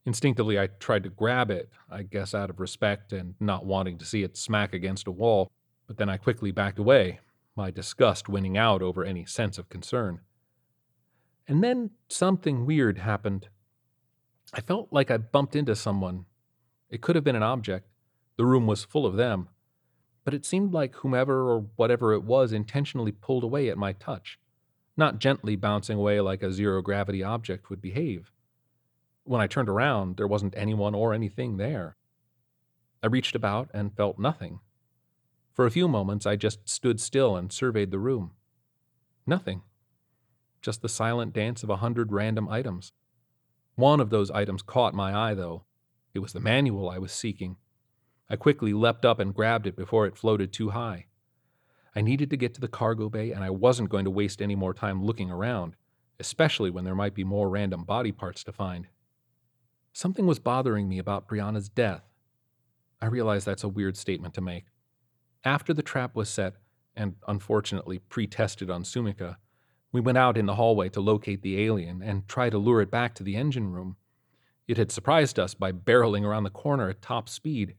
Instinctively, 0.05 0.59
I 0.59 0.67
tried 0.67 1.05
to 1.05 1.09
grab 1.09 1.51
it, 1.51 1.71
I 1.89 2.03
guess 2.03 2.35
out 2.35 2.51
of 2.51 2.59
respect 2.59 3.13
and 3.13 3.35
not 3.39 3.65
wanting 3.65 3.97
to 3.99 4.05
see 4.05 4.25
it 4.25 4.37
smack 4.37 4.75
against 4.75 5.07
a 5.07 5.13
wall, 5.13 5.51
but 5.87 5.99
then 5.99 6.09
I 6.09 6.17
quickly 6.17 6.51
backed 6.51 6.81
away, 6.81 7.21
my 7.55 7.71
disgust 7.71 8.29
winning 8.29 8.59
out 8.59 8.83
over 8.83 9.05
any 9.05 9.25
sense 9.25 9.57
of 9.57 9.69
concern. 9.69 10.21
And 11.47 11.63
then 11.63 11.91
something 12.09 12.67
weird 12.67 12.99
happened. 12.99 13.49
I 14.53 14.61
felt 14.61 14.89
like 14.91 15.11
I 15.11 15.19
bumped 15.19 15.57
into 15.57 15.75
someone. 15.75 16.27
It 16.91 17.01
could 17.01 17.17
have 17.17 17.25
been 17.25 17.37
an 17.37 17.43
object. 17.43 17.89
The 18.37 18.45
room 18.45 18.67
was 18.67 18.85
full 18.85 19.07
of 19.07 19.17
them. 19.17 19.49
But 20.25 20.35
it 20.35 20.47
seemed 20.47 20.73
like 20.73 20.97
whomever 20.97 21.51
or 21.51 21.67
whatever 21.77 22.13
it 22.13 22.25
was 22.25 22.53
intentionally 22.53 23.13
pulled 23.13 23.45
away 23.45 23.69
at 23.69 23.77
my 23.77 23.93
touch 23.93 24.39
not 24.97 25.19
gently 25.19 25.57
bouncing 25.57 25.99
away 25.99 26.21
like 26.21 26.43
a 26.43 26.53
zero 26.53 26.81
gravity 26.81 27.23
object 27.23 27.71
would 27.71 27.81
behave. 27.81 28.31
When 29.25 29.41
I 29.41 29.47
turned 29.47 29.69
around, 29.69 30.17
there 30.17 30.29
wasn't 30.29 30.55
anyone 30.57 30.95
or 30.95 31.15
anything 31.15 31.57
there. 31.57 31.97
I 33.03 33.09
reached 33.09 33.35
about 33.35 33.71
and 33.75 33.97
felt 33.97 34.19
nothing. 34.19 34.61
For 35.53 35.67
a 35.67 35.71
few 35.71 35.89
moments, 35.89 36.27
I 36.27 36.37
just 36.37 36.69
stood 36.69 37.01
still 37.01 37.37
and 37.37 37.53
surveyed 37.53 37.91
the 37.91 37.99
room. 37.99 38.33
Nothing. 39.27 39.63
Just 40.65 40.81
the 40.81 40.89
silent 40.89 41.35
dance 41.35 41.63
of 41.63 41.69
a 41.69 41.77
hundred 41.77 42.11
random 42.11 42.49
items. 42.49 42.93
One 43.75 44.01
of 44.01 44.09
those 44.09 44.31
items 44.31 44.63
caught 44.63 44.95
my 44.95 45.15
eye, 45.15 45.35
though. 45.35 45.67
It 46.15 46.21
was 46.21 46.33
the 46.33 46.41
manual 46.41 46.89
I 46.89 46.97
was 46.97 47.13
seeking. 47.13 47.59
I 48.31 48.37
quickly 48.37 48.73
leapt 48.73 49.05
up 49.05 49.19
and 49.19 49.35
grabbed 49.35 49.67
it 49.67 49.77
before 49.77 50.07
it 50.07 50.17
floated 50.17 50.55
too 50.55 50.71
high. 50.71 51.05
I 51.95 52.01
needed 52.01 52.31
to 52.31 52.39
get 52.39 52.55
to 52.55 52.63
the 52.63 52.69
cargo 52.69 53.11
bay, 53.11 53.31
and 53.31 53.45
I 53.45 53.51
wasn't 53.51 53.91
going 53.91 54.07
to 54.07 54.11
waste 54.11 54.41
any 54.41 54.55
more 54.55 54.73
time 54.73 55.05
looking 55.05 55.31
around, 55.31 55.77
especially 56.19 56.71
when 56.71 56.85
there 56.85 56.95
might 56.95 57.15
be 57.15 57.25
more 57.25 57.51
random 57.51 57.85
body 57.85 58.11
parts 58.11 58.43
to 58.45 58.53
find. 58.53 58.87
Something 59.93 60.27
was 60.27 60.39
bothering 60.39 60.89
me 60.89 60.99
about 60.99 61.29
Brianna's 61.29 61.69
death. 61.69 62.05
I 63.03 63.07
realize 63.09 63.45
that's 63.45 63.65
a 63.65 63.69
weird 63.69 63.99
statement 63.99 64.33
to 64.33 64.41
make. 64.41 64.65
After 65.45 65.75
the 65.75 65.83
trap 65.83 66.17
was 66.17 66.31
set, 66.31 66.55
and 66.97 67.17
unfortunately 67.29 67.99
pre 67.99 68.27
tested 68.27 68.71
on 68.71 68.83
Sumika, 68.83 69.37
we 69.95 70.01
went 70.01 70.19
out 70.19 70.37
in 70.37 70.47
the 70.47 70.57
hallway 70.57 70.89
to 70.89 71.01
locate 71.01 71.43
the 71.43 71.63
alien 71.63 72.03
and 72.03 72.27
try 72.27 72.51
to 72.51 72.59
lure 72.59 72.81
it 72.81 72.91
back 72.91 73.15
to 73.15 73.23
the 73.23 73.37
engine 73.37 73.71
room. 73.71 73.95
It 74.67 74.77
had 74.77 74.91
surprised 74.91 75.39
us 75.39 75.55
by 75.55 75.71
barreling 75.71 76.25
around 76.25 76.43
the 76.43 76.51
corner 76.51 76.91
at 76.91 77.01
top 77.01 77.29
speed. 77.29 77.77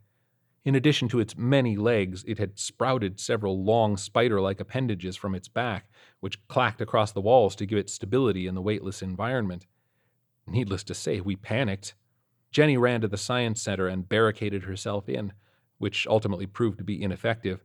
In 0.64 0.76
addition 0.76 1.10
to 1.10 1.20
its 1.20 1.36
many 1.36 1.76
legs, 1.76 2.24
it 2.26 2.38
had 2.38 2.58
sprouted 2.58 3.20
several 3.20 3.62
long 3.62 3.98
spider 3.98 4.40
like 4.40 4.62
appendages 4.62 5.18
from 5.18 5.36
its 5.36 5.50
back, 5.50 5.90
which 6.22 6.48
clacked 6.48 6.80
across 6.80 7.12
the 7.12 7.20
walls 7.20 7.54
to 7.58 7.66
give 7.66 7.78
it 7.78 7.90
stability 7.90 8.48
in 8.48 8.56
the 8.56 8.62
weightless 8.62 9.02
environment. 9.02 9.68
Needless 10.48 10.86
to 10.86 10.94
say, 10.94 11.20
we 11.20 11.36
panicked. 11.36 11.96
Jenny 12.50 12.78
ran 12.78 13.02
to 13.02 13.10
the 13.10 13.18
science 13.18 13.62
center 13.62 13.90
and 13.90 14.08
barricaded 14.08 14.64
herself 14.64 15.10
in, 15.10 15.34
which 15.80 16.08
ultimately 16.08 16.46
proved 16.46 16.78
to 16.78 16.86
be 16.86 17.04
ineffective, 17.04 17.62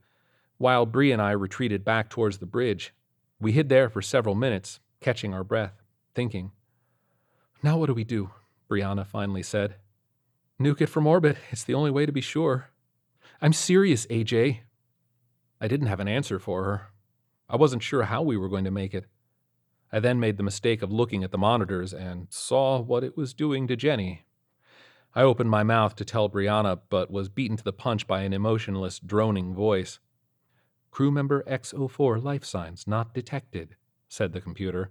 while 0.59 0.87
Bree 0.87 1.13
and 1.13 1.23
I 1.23 1.31
retreated 1.31 1.85
back 1.85 2.11
towards 2.11 2.39
the 2.39 2.47
bridge. 2.47 2.93
We 3.41 3.53
hid 3.53 3.71
there 3.71 3.89
for 3.89 4.03
several 4.03 4.35
minutes, 4.35 4.81
catching 5.01 5.33
our 5.33 5.45
breath, 5.45 5.83
thinking. 6.15 6.53
Now 7.63 7.79
what 7.79 7.87
do 7.87 7.95
we 7.95 8.05
do? 8.05 8.31
Brianna 8.71 9.07
finally 9.07 9.43
said. 9.43 9.77
Nuke 10.61 10.83
it 10.83 10.89
from 10.89 11.07
orbit. 11.07 11.39
It's 11.51 11.65
the 11.65 11.75
only 11.75 11.91
way 11.91 12.05
to 12.05 12.13
be 12.13 12.21
sure. 12.21 12.69
I'm 13.41 13.55
serious, 13.55 14.07
AJ. 14.07 14.61
I 15.59 15.69
didn't 15.69 15.87
have 15.87 16.01
an 16.01 16.09
answer 16.09 16.39
for 16.39 16.65
her. 16.65 16.89
I 17.49 17.57
wasn't 17.57 17.83
sure 17.83 18.03
how 18.05 18.21
we 18.23 18.37
were 18.37 18.49
going 18.49 18.65
to 18.65 18.71
make 18.71 18.93
it. 18.93 19.07
I 19.91 20.01
then 20.01 20.21
made 20.21 20.37
the 20.37 20.43
mistake 20.43 20.83
of 20.83 20.93
looking 20.93 21.25
at 21.25 21.33
the 21.33 21.39
monitors 21.39 21.95
and 21.95 22.27
saw 22.31 22.79
what 22.79 23.03
it 23.03 23.17
was 23.17 23.35
doing 23.35 23.67
to 23.69 23.77
Jenny. 23.77 24.25
I 25.15 25.23
opened 25.23 25.51
my 25.51 25.63
mouth 25.63 25.97
to 25.97 26.05
tell 26.05 26.31
Brianna, 26.31 26.81
but 26.89 27.11
was 27.11 27.29
beaten 27.29 27.57
to 27.57 27.65
the 27.65 27.73
punch 27.73 28.07
by 28.07 28.21
an 28.21 28.33
emotionless, 28.33 29.01
droning 29.01 29.55
voice. 29.55 29.99
Crew 30.91 31.11
member 31.11 31.43
X04 31.45 32.23
life 32.23 32.45
signs 32.45 32.87
not 32.87 33.15
detected, 33.15 33.77
said 34.09 34.33
the 34.33 34.41
computer. 34.41 34.91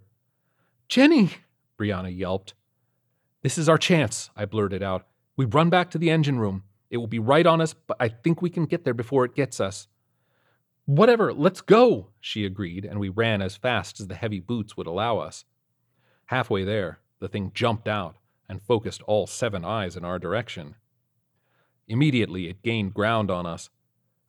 Jenny! 0.88 1.32
Brianna 1.78 2.16
yelped. 2.16 2.54
This 3.42 3.58
is 3.58 3.70
our 3.70 3.78
chance, 3.78 4.30
I 4.36 4.46
blurted 4.46 4.84
out. 4.84 5.08
We 5.38 5.46
run 5.46 5.70
back 5.70 5.92
to 5.92 5.98
the 5.98 6.10
engine 6.10 6.40
room. 6.40 6.64
It 6.90 6.98
will 6.98 7.08
be 7.08 7.20
right 7.20 7.46
on 7.46 7.62
us, 7.62 7.74
but 7.74 7.98
I 8.00 8.10
think 8.10 8.42
we 8.42 8.50
can 8.50 8.66
get 8.66 8.84
there 8.84 8.94
before 8.94 9.24
it 9.24 9.36
gets 9.36 9.60
us. 9.60 9.88
Whatever, 10.86 11.32
let's 11.32 11.62
go, 11.62 12.10
she 12.20 12.46
agreed, 12.46 12.84
and 12.84 13.00
we 13.00 13.10
ran 13.10 13.42
as 13.42 13.56
fast 13.56 14.00
as 14.00 14.08
the 14.08 14.16
heavy 14.16 14.40
boots 14.40 14.76
would 14.76 14.88
allow 14.88 15.20
us. 15.20 15.46
Halfway 16.26 16.64
there, 16.64 17.00
the 17.20 17.28
thing 17.28 17.52
jumped 17.54 17.88
out 17.88 18.16
and 18.50 18.62
focused 18.62 19.04
all 19.04 19.28
seven 19.28 19.64
eyes 19.64 19.96
in 19.96 20.04
our 20.04 20.18
direction. 20.18 20.76
Immediately, 21.88 22.48
it 22.48 22.64
gained 22.64 22.94
ground 22.94 23.30
on 23.30 23.46
us. 23.46 23.70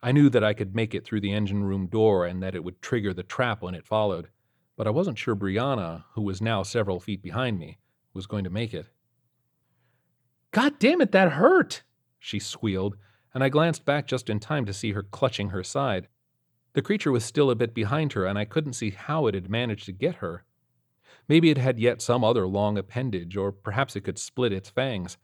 I 0.03 0.11
knew 0.11 0.29
that 0.29 0.43
I 0.43 0.53
could 0.53 0.75
make 0.75 0.95
it 0.95 1.05
through 1.05 1.21
the 1.21 1.33
engine 1.33 1.63
room 1.63 1.87
door 1.87 2.25
and 2.25 2.41
that 2.41 2.55
it 2.55 2.63
would 2.63 2.81
trigger 2.81 3.13
the 3.13 3.23
trap 3.23 3.61
when 3.61 3.75
it 3.75 3.85
followed, 3.85 4.29
but 4.75 4.87
I 4.87 4.89
wasn't 4.89 5.19
sure 5.19 5.35
Brianna, 5.35 6.05
who 6.13 6.23
was 6.23 6.41
now 6.41 6.63
several 6.63 6.99
feet 6.99 7.21
behind 7.21 7.59
me, 7.59 7.77
was 8.13 8.25
going 8.25 8.43
to 8.43 8.49
make 8.49 8.73
it. 8.73 8.87
God 10.51 10.79
damn 10.79 11.01
it, 11.01 11.11
that 11.11 11.33
hurt! 11.33 11.83
she 12.19 12.39
squealed, 12.39 12.97
and 13.33 13.43
I 13.43 13.49
glanced 13.49 13.85
back 13.85 14.07
just 14.07 14.29
in 14.29 14.39
time 14.39 14.65
to 14.65 14.73
see 14.73 14.91
her 14.93 15.03
clutching 15.03 15.49
her 15.49 15.63
side. 15.63 16.07
The 16.73 16.81
creature 16.81 17.11
was 17.11 17.23
still 17.23 17.51
a 17.51 17.55
bit 17.55 17.73
behind 17.73 18.13
her, 18.13 18.25
and 18.25 18.39
I 18.39 18.45
couldn't 18.45 18.73
see 18.73 18.89
how 18.89 19.27
it 19.27 19.35
had 19.35 19.49
managed 19.49 19.85
to 19.85 19.91
get 19.91 20.15
her. 20.15 20.45
Maybe 21.27 21.49
it 21.49 21.57
had 21.57 21.79
yet 21.79 22.01
some 22.01 22.23
other 22.23 22.47
long 22.47 22.77
appendage, 22.77 23.37
or 23.37 23.51
perhaps 23.51 23.95
it 23.95 24.01
could 24.01 24.17
split 24.17 24.51
its 24.51 24.69
fangs. 24.69 25.17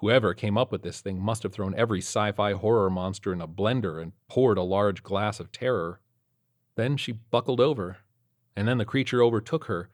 Whoever 0.00 0.32
came 0.32 0.56
up 0.56 0.70
with 0.70 0.82
this 0.82 1.00
thing 1.00 1.20
must 1.20 1.42
have 1.42 1.52
thrown 1.52 1.74
every 1.74 1.98
sci 1.98 2.30
fi 2.32 2.52
horror 2.52 2.88
monster 2.88 3.32
in 3.32 3.40
a 3.40 3.48
blender 3.48 4.00
and 4.00 4.12
poured 4.28 4.56
a 4.56 4.62
large 4.62 5.02
glass 5.02 5.40
of 5.40 5.50
terror. 5.50 6.00
Then 6.76 6.96
she 6.96 7.12
buckled 7.12 7.60
over, 7.60 7.98
and 8.54 8.68
then 8.68 8.78
the 8.78 8.84
creature 8.84 9.22
overtook 9.22 9.64
her, 9.64 9.90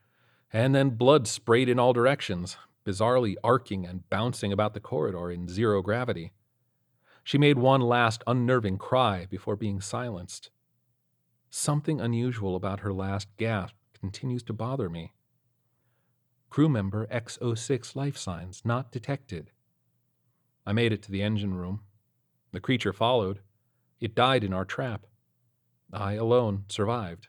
and 0.53 0.75
then 0.75 0.91
blood 0.91 1.27
sprayed 1.27 1.71
in 1.71 1.79
all 1.79 1.95
directions, 1.95 2.59
bizarrely 2.85 3.37
arcing 3.43 3.87
and 3.87 4.09
bouncing 4.11 4.53
about 4.53 4.75
the 4.75 4.81
corridor 4.81 5.31
in 5.31 5.49
zero 5.49 5.81
gravity. 5.81 6.33
She 7.23 7.39
made 7.39 7.57
one 7.57 7.81
last 7.81 8.23
unnerving 8.27 8.77
cry 8.77 9.27
before 9.31 9.57
being 9.57 9.81
silenced. 9.81 10.51
Something 11.49 11.99
unusual 11.99 12.57
about 12.57 12.81
her 12.81 12.93
last 12.93 13.29
gasp 13.39 13.75
continues 13.99 14.43
to 14.43 14.53
bother 14.53 14.91
me. 14.91 15.15
Crew 16.51 16.69
member 16.69 17.07
X06 17.07 17.97
life 17.97 18.19
signs 18.19 18.61
not 18.67 18.93
detected. 18.93 19.51
I 20.67 20.73
made 20.73 20.93
it 20.93 21.03
to 21.03 21.11
the 21.11 21.23
engine 21.23 21.55
room. 21.55 21.81
The 22.53 22.61
creature 22.61 22.93
followed. 22.93 23.41
It 24.01 24.15
died 24.15 24.45
in 24.45 24.53
our 24.53 24.65
trap. 24.65 25.07
I 25.93 26.15
alone 26.15 26.65
survived. 26.69 27.29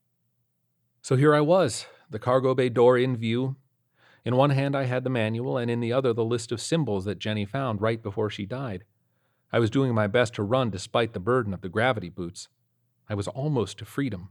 So 1.01 1.15
here 1.15 1.35
I 1.35 1.41
was, 1.41 1.85
the 2.09 2.19
cargo 2.19 2.55
bay 2.55 2.69
door 2.69 2.97
in 2.97 3.15
view, 3.15 3.57
in 4.25 4.35
one 4.35 4.49
hand, 4.49 4.75
I 4.75 4.85
had 4.85 5.03
the 5.03 5.09
manual, 5.11 5.55
and 5.55 5.69
in 5.69 5.79
the 5.79 5.93
other, 5.93 6.11
the 6.11 6.25
list 6.25 6.51
of 6.51 6.59
symbols 6.59 7.05
that 7.05 7.19
Jenny 7.19 7.45
found 7.45 7.79
right 7.79 8.01
before 8.01 8.31
she 8.31 8.47
died. 8.47 8.83
I 9.53 9.59
was 9.59 9.69
doing 9.69 9.93
my 9.93 10.07
best 10.07 10.33
to 10.33 10.43
run 10.43 10.71
despite 10.71 11.13
the 11.13 11.19
burden 11.19 11.53
of 11.53 11.61
the 11.61 11.69
gravity 11.69 12.09
boots. 12.09 12.49
I 13.07 13.13
was 13.13 13.27
almost 13.27 13.77
to 13.77 13.85
freedom. 13.85 14.29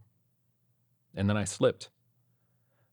And 1.15 1.31
then 1.31 1.37
I 1.37 1.45
slipped. 1.45 1.91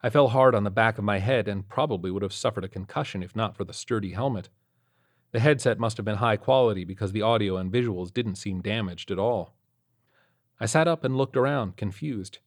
I 0.04 0.12
fell 0.12 0.28
hard 0.28 0.54
on 0.54 0.64
the 0.64 0.70
back 0.70 1.00
of 1.00 1.04
my 1.04 1.18
head 1.18 1.48
and 1.48 1.68
probably 1.68 2.12
would 2.12 2.22
have 2.22 2.34
suffered 2.34 2.64
a 2.64 2.70
concussion 2.70 3.24
if 3.24 3.36
not 3.36 3.58
for 3.58 3.64
the 3.64 3.74
sturdy 3.74 4.12
helmet. 4.12 4.50
The 5.32 5.40
headset 5.40 5.80
must 5.80 5.98
have 5.98 6.06
been 6.06 6.18
high 6.18 6.38
quality 6.38 6.84
because 6.84 7.14
the 7.14 7.22
audio 7.22 7.58
and 7.58 7.72
visuals 7.72 8.14
didn't 8.14 8.36
seem 8.36 8.62
damaged 8.62 9.12
at 9.12 9.20
all. 9.20 9.56
I 10.60 10.66
sat 10.66 10.88
up 10.88 11.04
and 11.04 11.18
looked 11.18 11.38
around, 11.38 11.78
confused. 11.78 12.40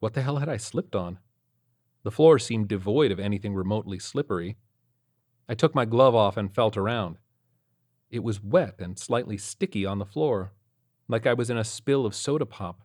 What 0.00 0.14
the 0.14 0.22
hell 0.22 0.36
had 0.36 0.48
I 0.48 0.56
slipped 0.56 0.96
on? 0.96 1.18
The 2.02 2.10
floor 2.10 2.38
seemed 2.38 2.68
devoid 2.68 3.12
of 3.12 3.20
anything 3.20 3.54
remotely 3.54 3.98
slippery. 3.98 4.56
I 5.48 5.54
took 5.54 5.74
my 5.74 5.84
glove 5.84 6.14
off 6.14 6.36
and 6.36 6.54
felt 6.54 6.76
around. 6.76 7.18
It 8.10 8.22
was 8.24 8.42
wet 8.42 8.76
and 8.78 8.98
slightly 8.98 9.38
sticky 9.38 9.86
on 9.86 9.98
the 9.98 10.06
floor, 10.06 10.52
like 11.08 11.26
I 11.26 11.34
was 11.34 11.50
in 11.50 11.58
a 11.58 11.64
spill 11.64 12.04
of 12.04 12.14
soda 12.14 12.46
pop. 12.46 12.82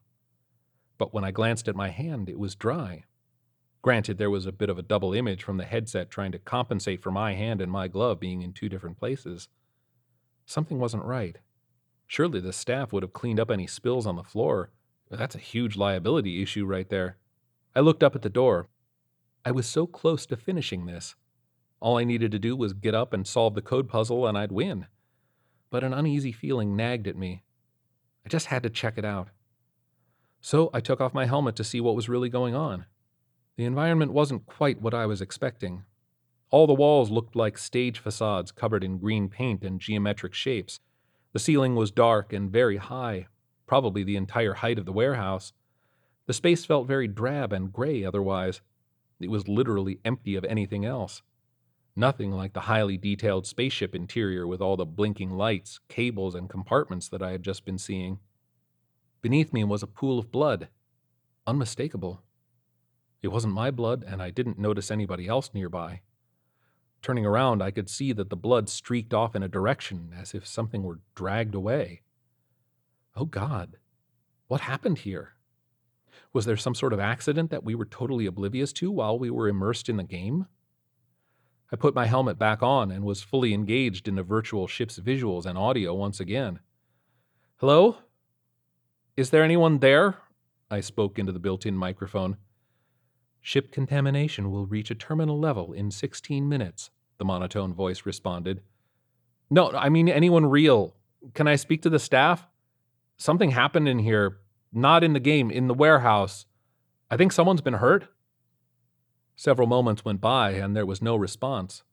But 0.97 1.13
when 1.13 1.23
I 1.23 1.31
glanced 1.31 1.67
at 1.67 1.75
my 1.75 1.89
hand, 1.89 2.29
it 2.29 2.39
was 2.39 2.55
dry. 2.55 3.05
Granted, 3.83 4.17
there 4.17 4.31
was 4.31 4.47
a 4.47 4.51
bit 4.51 4.69
of 4.71 4.79
a 4.79 4.81
double 4.81 5.13
image 5.13 5.43
from 5.43 5.57
the 5.57 5.65
headset 5.65 6.09
trying 6.09 6.31
to 6.31 6.39
compensate 6.39 7.03
for 7.03 7.11
my 7.11 7.35
hand 7.35 7.61
and 7.61 7.71
my 7.71 7.87
glove 7.87 8.19
being 8.19 8.41
in 8.41 8.53
two 8.53 8.69
different 8.69 8.97
places. 8.97 9.49
Something 10.47 10.79
wasn't 10.79 11.05
right. 11.05 11.37
Surely 12.07 12.39
the 12.39 12.53
staff 12.53 12.91
would 12.91 13.03
have 13.03 13.13
cleaned 13.13 13.39
up 13.39 13.51
any 13.51 13.67
spills 13.67 14.07
on 14.07 14.15
the 14.15 14.23
floor. 14.23 14.71
That's 15.11 15.35
a 15.35 15.39
huge 15.39 15.77
liability 15.77 16.41
issue 16.41 16.65
right 16.65 16.89
there. 16.89 17.17
I 17.75 17.81
looked 17.81 18.03
up 18.03 18.15
at 18.15 18.23
the 18.23 18.29
door, 18.29 18.69
I 19.45 19.51
was 19.51 19.67
so 19.67 19.85
close 19.85 20.25
to 20.27 20.37
finishing 20.37 20.85
this. 20.85 21.15
All 21.81 21.97
I 21.97 22.05
needed 22.05 22.31
to 22.31 22.39
do 22.39 22.55
was 22.55 22.71
get 22.71 22.95
up 22.95 23.11
and 23.11 23.27
solve 23.27 23.55
the 23.55 23.61
code 23.61 23.89
puzzle, 23.89 24.25
and 24.25 24.37
I'd 24.37 24.53
win. 24.53 24.87
But 25.69 25.83
an 25.83 25.93
uneasy 25.93 26.31
feeling 26.31 26.77
nagged 26.77 27.07
at 27.07 27.17
me. 27.17 27.43
I 28.25 28.29
just 28.29 28.45
had 28.45 28.63
to 28.63 28.69
check 28.69 28.97
it 28.97 29.03
out. 29.03 29.29
So 30.39 30.69
I 30.73 30.79
took 30.79 31.01
off 31.01 31.13
my 31.13 31.25
helmet 31.25 31.57
to 31.57 31.63
see 31.65 31.81
what 31.81 31.95
was 31.95 32.07
really 32.07 32.29
going 32.29 32.55
on. 32.55 32.85
The 33.55 33.65
environment 33.65 34.13
wasn't 34.13 34.45
quite 34.45 34.81
what 34.81 34.93
I 34.93 35.05
was 35.05 35.21
expecting. 35.21 35.83
All 36.49 36.65
the 36.65 36.73
walls 36.73 37.11
looked 37.11 37.35
like 37.35 37.57
stage 37.57 37.99
facades 37.99 38.51
covered 38.51 38.83
in 38.83 38.97
green 38.97 39.29
paint 39.29 39.63
and 39.63 39.79
geometric 39.79 40.33
shapes. 40.33 40.79
The 41.33 41.39
ceiling 41.39 41.75
was 41.75 41.91
dark 41.91 42.33
and 42.33 42.51
very 42.51 42.77
high, 42.77 43.27
probably 43.67 44.03
the 44.03 44.15
entire 44.15 44.53
height 44.53 44.79
of 44.79 44.85
the 44.85 44.91
warehouse. 44.91 45.53
The 46.25 46.33
space 46.33 46.65
felt 46.65 46.87
very 46.87 47.07
drab 47.07 47.53
and 47.53 47.73
gray 47.73 48.03
otherwise. 48.03 48.61
It 49.19 49.29
was 49.29 49.47
literally 49.47 49.99
empty 50.03 50.35
of 50.35 50.45
anything 50.45 50.85
else. 50.85 51.21
Nothing 51.95 52.31
like 52.31 52.53
the 52.53 52.61
highly 52.61 52.97
detailed 52.97 53.45
spaceship 53.45 53.93
interior 53.93 54.47
with 54.47 54.61
all 54.61 54.77
the 54.77 54.85
blinking 54.85 55.31
lights, 55.31 55.79
cables, 55.89 56.33
and 56.33 56.49
compartments 56.49 57.07
that 57.09 57.21
I 57.21 57.31
had 57.31 57.43
just 57.43 57.65
been 57.65 57.77
seeing. 57.77 58.19
Beneath 59.21 59.53
me 59.53 59.63
was 59.63 59.83
a 59.83 59.87
pool 59.87 60.17
of 60.17 60.31
blood. 60.31 60.69
Unmistakable. 61.45 62.23
It 63.23 63.31
wasn't 63.31 63.53
my 63.53 63.71
blood, 63.71 64.03
and 64.05 64.21
I 64.21 64.29
didn't 64.29 64.59
notice 64.59 64.91
anybody 64.91 65.27
else 65.27 65.49
nearby. 65.53 66.01
Turning 67.01 67.25
around, 67.25 67.63
I 67.63 67.71
could 67.71 67.89
see 67.89 68.11
that 68.13 68.29
the 68.29 68.35
blood 68.35 68.69
streaked 68.69 69.13
off 69.13 69.35
in 69.35 69.43
a 69.43 69.47
direction 69.47 70.13
as 70.15 70.33
if 70.33 70.45
something 70.45 70.83
were 70.83 70.99
dragged 71.15 71.55
away. 71.55 72.01
Oh 73.15 73.25
God, 73.25 73.77
What 74.47 74.61
happened 74.61 74.99
here? 74.99 75.33
Was 76.33 76.45
there 76.45 76.57
some 76.57 76.75
sort 76.75 76.93
of 76.93 76.99
accident 76.99 77.49
that 77.49 77.63
we 77.63 77.75
were 77.75 77.85
totally 77.85 78.25
oblivious 78.25 78.73
to 78.73 78.91
while 78.91 79.17
we 79.17 79.29
were 79.29 79.47
immersed 79.47 79.89
in 79.89 79.97
the 79.97 80.03
game? 80.03 80.47
I 81.71 81.75
put 81.75 81.95
my 81.95 82.05
helmet 82.05 82.37
back 82.37 82.61
on 82.61 82.91
and 82.91 83.03
was 83.03 83.23
fully 83.23 83.53
engaged 83.53 84.07
in 84.07 84.15
the 84.15 84.23
virtual 84.23 84.67
ship's 84.67 84.99
visuals 84.99 85.45
and 85.45 85.57
audio 85.57 85.93
once 85.93 86.19
again. 86.19 86.59
Hello? 87.57 87.97
Is 89.15 89.29
there 89.29 89.43
anyone 89.43 89.79
there? 89.79 90.17
I 90.69 90.81
spoke 90.81 91.17
into 91.17 91.31
the 91.31 91.39
built 91.39 91.65
in 91.65 91.75
microphone. 91.75 92.37
Ship 93.45 93.73
contamination 93.73 94.49
will 94.51 94.65
reach 94.65 94.89
a 94.89 94.95
terminal 94.95 95.37
level 95.37 95.73
in 95.73 95.91
16 95.91 96.47
minutes, 96.47 96.89
the 97.17 97.25
monotone 97.25 97.73
voice 97.73 98.05
responded. 98.05 98.61
No, 99.49 99.69
I 99.71 99.89
mean 99.89 100.07
anyone 100.07 100.45
real. 100.45 100.95
Can 101.33 101.45
I 101.45 101.57
speak 101.57 101.81
to 101.81 101.89
the 101.89 101.99
staff? 101.99 102.47
Something 103.17 103.51
happened 103.51 103.89
in 103.89 103.99
here, 103.99 104.37
not 104.71 105.03
in 105.03 105.11
the 105.11 105.19
game, 105.19 105.51
in 105.51 105.67
the 105.67 105.73
warehouse. 105.73 106.45
I 107.11 107.17
think 107.17 107.33
someone's 107.33 107.59
been 107.59 107.75
hurt. 107.75 108.07
Several 109.35 109.67
moments 109.67 110.05
went 110.05 110.21
by 110.21 110.51
and 110.51 110.73
there 110.73 110.85
was 110.85 111.01
no 111.01 111.17
response. 111.17 111.83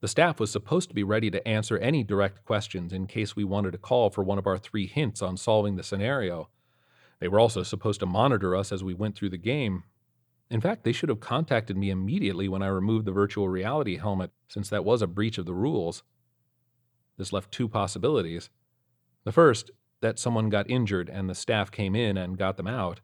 The 0.00 0.08
staff 0.08 0.40
was 0.40 0.50
supposed 0.50 0.88
to 0.88 0.94
be 0.94 1.02
ready 1.02 1.30
to 1.30 1.46
answer 1.46 1.76
any 1.76 2.02
direct 2.02 2.46
questions 2.46 2.94
in 2.94 3.08
case 3.08 3.36
we 3.36 3.44
wanted 3.44 3.72
to 3.72 3.78
call 3.78 4.08
for 4.08 4.24
one 4.24 4.38
of 4.38 4.46
our 4.46 4.56
three 4.56 4.86
hints 4.86 5.20
on 5.20 5.36
solving 5.36 5.76
the 5.76 5.82
scenario. 5.82 6.48
They 7.20 7.28
were 7.28 7.40
also 7.40 7.62
supposed 7.62 8.00
to 8.00 8.06
monitor 8.06 8.56
us 8.56 8.72
as 8.72 8.82
we 8.82 8.94
went 8.94 9.16
through 9.16 9.30
the 9.30 9.36
game. 9.36 9.84
In 10.50 10.60
fact, 10.60 10.84
they 10.84 10.92
should 10.92 11.10
have 11.10 11.20
contacted 11.20 11.76
me 11.76 11.90
immediately 11.90 12.48
when 12.48 12.62
I 12.62 12.68
removed 12.68 13.04
the 13.04 13.12
virtual 13.12 13.48
reality 13.48 13.96
helmet, 13.96 14.30
since 14.48 14.70
that 14.70 14.84
was 14.84 15.02
a 15.02 15.06
breach 15.06 15.38
of 15.38 15.46
the 15.46 15.54
rules. 15.54 16.02
This 17.18 17.32
left 17.32 17.52
two 17.52 17.68
possibilities. 17.68 18.48
The 19.24 19.32
first, 19.32 19.70
that 20.00 20.18
someone 20.18 20.48
got 20.48 20.70
injured 20.70 21.10
and 21.10 21.28
the 21.28 21.34
staff 21.34 21.70
came 21.70 21.94
in 21.94 22.16
and 22.16 22.38
got 22.38 22.56
them 22.56 22.66
out. 22.66 23.00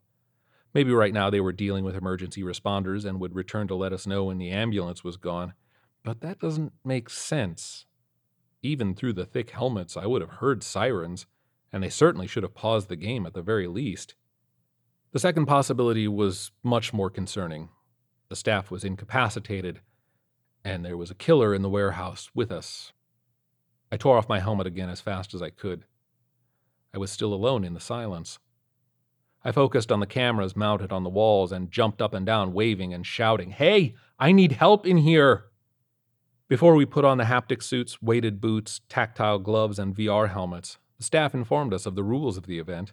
Maybe 0.72 0.92
right 0.92 1.12
now 1.12 1.30
they 1.30 1.40
were 1.40 1.52
dealing 1.52 1.84
with 1.84 1.96
emergency 1.96 2.42
responders 2.42 3.04
and 3.04 3.20
would 3.20 3.34
return 3.34 3.68
to 3.68 3.74
let 3.74 3.92
us 3.92 4.06
know 4.06 4.24
when 4.24 4.38
the 4.38 4.50
ambulance 4.50 5.04
was 5.04 5.16
gone. 5.16 5.54
But 6.02 6.20
that 6.20 6.38
doesn't 6.38 6.72
make 6.84 7.10
sense. 7.10 7.86
Even 8.62 8.94
through 8.94 9.12
the 9.12 9.26
thick 9.26 9.50
helmets, 9.50 9.96
I 9.96 10.06
would 10.06 10.22
have 10.22 10.30
heard 10.30 10.62
sirens, 10.62 11.26
and 11.72 11.82
they 11.82 11.90
certainly 11.90 12.26
should 12.26 12.42
have 12.42 12.54
paused 12.54 12.88
the 12.88 12.96
game 12.96 13.26
at 13.26 13.34
the 13.34 13.42
very 13.42 13.66
least. 13.66 14.14
The 15.14 15.21
second 15.21 15.47
possibility 15.47 16.09
was 16.09 16.50
much 16.64 16.92
more 16.92 17.09
concerning. 17.09 17.68
The 18.30 18.35
staff 18.35 18.68
was 18.73 18.83
incapacitated, 18.83 19.80
and 20.64 20.85
there 20.85 20.97
was 20.97 21.09
a 21.09 21.14
killer 21.14 21.54
in 21.54 21.62
the 21.62 21.68
warehouse 21.68 22.30
with 22.35 22.50
us. 22.50 22.92
I 23.92 23.97
tore 23.97 24.18
off 24.18 24.28
my 24.28 24.40
helmet 24.40 24.66
again 24.66 24.88
as 24.88 25.00
fast 25.00 25.33
as 25.33 25.40
I 25.40 25.50
could. 25.50 25.85
I 26.92 26.99
was 26.99 27.12
still 27.12 27.33
alone 27.33 27.62
in 27.62 27.75
the 27.75 27.80
silence. 27.80 28.40
I 29.44 29.52
focused 29.52 29.92
on 29.92 30.00
the 30.00 30.06
cameras 30.06 30.56
mounted 30.56 30.90
on 30.90 31.04
the 31.04 31.11
walls 31.11 31.52
and 31.52 31.71
jumped 31.71 32.02
up 32.02 32.12
and 32.12 32.26
down, 32.26 32.52
waving 32.52 32.92
and 32.92 33.06
shouting, 33.06 33.52
Hey, 33.52 33.94
I 34.18 34.33
need 34.33 34.50
help 34.50 34.85
in 34.85 34.97
here! 34.97 35.44
Before 36.49 36.75
we 36.75 36.87
put 36.87 37.04
on 37.04 37.18
the 37.18 37.25
haptic 37.25 37.62
suits, 37.62 38.02
weighted 38.02 38.40
boots, 38.40 38.80
tactile 38.88 39.38
gloves, 39.38 39.78
and 39.78 39.94
VR 39.94 40.30
helmets, 40.30 40.78
the 40.99 41.04
staff 41.04 41.35
informed 41.35 41.73
us 41.73 41.87
of 41.87 41.94
the 41.94 42.02
rules 42.02 42.37
of 42.37 42.47
the 42.47 42.59
event 42.59 42.92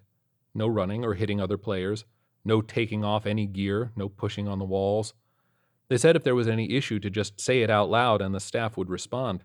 no 0.53 0.67
running 0.67 1.03
or 1.03 1.13
hitting 1.13 1.39
other 1.39 1.57
players, 1.57 2.05
no 2.43 2.61
taking 2.61 3.03
off 3.03 3.25
any 3.25 3.45
gear, 3.45 3.91
no 3.95 4.09
pushing 4.09 4.47
on 4.47 4.59
the 4.59 4.65
walls. 4.65 5.13
They 5.87 5.97
said 5.97 6.15
if 6.15 6.23
there 6.23 6.35
was 6.35 6.47
any 6.47 6.71
issue 6.73 6.99
to 6.99 7.09
just 7.09 7.39
say 7.39 7.61
it 7.61 7.69
out 7.69 7.89
loud 7.89 8.21
and 8.21 8.33
the 8.33 8.39
staff 8.39 8.77
would 8.77 8.89
respond. 8.89 9.43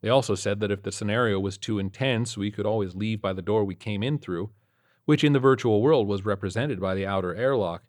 They 0.00 0.08
also 0.08 0.34
said 0.34 0.60
that 0.60 0.70
if 0.70 0.82
the 0.82 0.92
scenario 0.92 1.40
was 1.40 1.58
too 1.58 1.78
intense, 1.78 2.36
we 2.36 2.50
could 2.50 2.66
always 2.66 2.94
leave 2.94 3.20
by 3.20 3.32
the 3.32 3.42
door 3.42 3.64
we 3.64 3.74
came 3.74 4.02
in 4.02 4.18
through 4.18 4.50
which 5.04 5.24
in 5.24 5.32
the 5.32 5.38
virtual 5.38 5.82
world 5.82 6.08
was 6.08 6.24
represented 6.24 6.80
by 6.80 6.94
the 6.94 7.06
outer 7.06 7.34
airlock. 7.34 7.82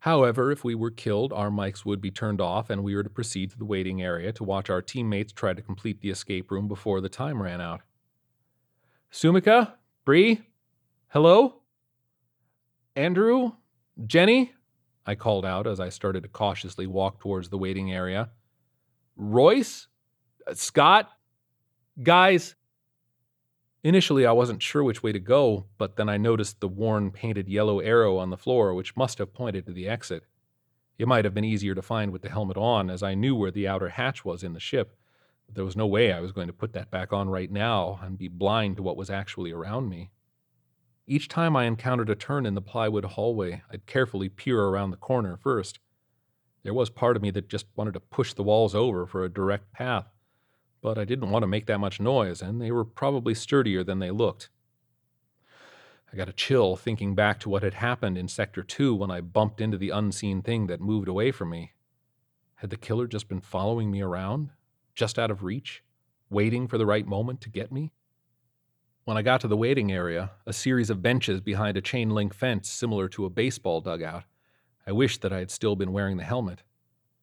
However, 0.00 0.50
if 0.50 0.64
we 0.64 0.74
were 0.74 0.90
killed, 0.90 1.32
our 1.32 1.50
mics 1.50 1.84
would 1.84 2.00
be 2.00 2.10
turned 2.10 2.40
off 2.40 2.70
and 2.70 2.82
we 2.82 2.94
were 2.94 3.02
to 3.02 3.10
proceed 3.10 3.50
to 3.50 3.58
the 3.58 3.64
waiting 3.64 4.02
area 4.02 4.32
to 4.32 4.44
watch 4.44 4.70
our 4.70 4.80
teammates 4.80 5.32
try 5.32 5.52
to 5.52 5.62
complete 5.62 6.00
the 6.00 6.10
escape 6.10 6.50
room 6.50 6.68
before 6.68 7.00
the 7.00 7.08
time 7.08 7.42
ran 7.42 7.60
out. 7.60 7.82
Sumika? 9.12 9.74
Bree? 10.04 10.40
Hello? 11.08 11.59
Andrew? 12.96 13.52
Jenny? 14.06 14.52
I 15.06 15.14
called 15.14 15.44
out 15.44 15.66
as 15.66 15.80
I 15.80 15.88
started 15.88 16.22
to 16.22 16.28
cautiously 16.28 16.86
walk 16.86 17.20
towards 17.20 17.48
the 17.48 17.58
waiting 17.58 17.92
area. 17.92 18.30
Royce? 19.16 19.88
Uh, 20.46 20.54
Scott? 20.54 21.10
Guys, 22.02 22.54
Initially, 23.82 24.26
I 24.26 24.32
wasn't 24.32 24.62
sure 24.62 24.84
which 24.84 25.02
way 25.02 25.10
to 25.12 25.18
go, 25.18 25.64
but 25.78 25.96
then 25.96 26.10
I 26.10 26.18
noticed 26.18 26.60
the 26.60 26.68
worn 26.68 27.10
painted 27.10 27.48
yellow 27.48 27.80
arrow 27.80 28.18
on 28.18 28.28
the 28.28 28.36
floor, 28.36 28.74
which 28.74 28.94
must 28.94 29.16
have 29.18 29.32
pointed 29.32 29.64
to 29.66 29.72
the 29.72 29.88
exit. 29.88 30.24
It 30.98 31.08
might 31.08 31.24
have 31.24 31.32
been 31.32 31.46
easier 31.46 31.74
to 31.74 31.80
find 31.80 32.12
with 32.12 32.20
the 32.20 32.28
helmet 32.28 32.58
on, 32.58 32.90
as 32.90 33.02
I 33.02 33.14
knew 33.14 33.34
where 33.34 33.50
the 33.50 33.66
outer 33.66 33.88
hatch 33.88 34.22
was 34.22 34.42
in 34.42 34.52
the 34.52 34.60
ship. 34.60 34.94
But 35.46 35.54
there 35.54 35.64
was 35.64 35.76
no 35.76 35.86
way 35.86 36.12
I 36.12 36.20
was 36.20 36.32
going 36.32 36.48
to 36.48 36.52
put 36.52 36.74
that 36.74 36.90
back 36.90 37.10
on 37.10 37.30
right 37.30 37.50
now 37.50 38.00
and 38.02 38.18
be 38.18 38.28
blind 38.28 38.76
to 38.76 38.82
what 38.82 38.98
was 38.98 39.08
actually 39.08 39.50
around 39.50 39.88
me. 39.88 40.10
Each 41.10 41.28
time 41.28 41.56
I 41.56 41.64
encountered 41.64 42.08
a 42.08 42.14
turn 42.14 42.46
in 42.46 42.54
the 42.54 42.62
plywood 42.62 43.04
hallway, 43.04 43.62
I'd 43.70 43.86
carefully 43.86 44.28
peer 44.28 44.62
around 44.62 44.90
the 44.92 44.96
corner 44.96 45.36
first. 45.36 45.78
There 46.62 46.74
was 46.74 46.88
part 46.88 47.16
of 47.16 47.22
me 47.22 47.30
that 47.32 47.48
just 47.48 47.66
wanted 47.74 47.94
to 47.94 48.00
push 48.00 48.32
the 48.32 48.42
walls 48.42 48.74
over 48.74 49.06
for 49.06 49.24
a 49.24 49.28
direct 49.28 49.72
path 49.72 50.06
but 50.80 50.98
I 50.98 51.04
didn't 51.04 51.30
want 51.30 51.42
to 51.42 51.48
make 51.48 51.66
that 51.66 51.78
much 51.78 52.00
noise, 52.00 52.40
and 52.40 52.60
they 52.60 52.70
were 52.70 52.84
probably 52.84 53.34
sturdier 53.34 53.84
than 53.84 53.98
they 53.98 54.10
looked. 54.10 54.48
I 56.12 56.16
got 56.16 56.28
a 56.28 56.32
chill 56.32 56.76
thinking 56.76 57.14
back 57.14 57.38
to 57.40 57.48
what 57.48 57.62
had 57.62 57.74
happened 57.74 58.18
in 58.18 58.28
Sector 58.28 58.64
2 58.64 58.94
when 58.94 59.10
I 59.10 59.20
bumped 59.20 59.60
into 59.60 59.78
the 59.78 59.90
unseen 59.90 60.42
thing 60.42 60.66
that 60.66 60.80
moved 60.80 61.06
away 61.06 61.30
from 61.30 61.50
me. 61.50 61.72
Had 62.56 62.70
the 62.70 62.76
killer 62.76 63.06
just 63.06 63.28
been 63.28 63.40
following 63.40 63.90
me 63.90 64.00
around, 64.00 64.50
just 64.94 65.18
out 65.18 65.30
of 65.30 65.44
reach, 65.44 65.84
waiting 66.30 66.66
for 66.66 66.78
the 66.78 66.86
right 66.86 67.06
moment 67.06 67.40
to 67.42 67.48
get 67.48 67.70
me? 67.70 67.92
When 69.04 69.16
I 69.16 69.22
got 69.22 69.40
to 69.40 69.48
the 69.48 69.56
waiting 69.56 69.90
area, 69.90 70.32
a 70.46 70.52
series 70.52 70.90
of 70.90 71.02
benches 71.02 71.40
behind 71.40 71.78
a 71.78 71.80
chain 71.80 72.10
link 72.10 72.34
fence 72.34 72.68
similar 72.68 73.08
to 73.08 73.24
a 73.24 73.30
baseball 73.30 73.80
dugout, 73.80 74.24
I 74.86 74.92
wished 74.92 75.22
that 75.22 75.32
I 75.32 75.38
had 75.38 75.50
still 75.50 75.74
been 75.74 75.92
wearing 75.92 76.18
the 76.18 76.24
helmet. 76.24 76.62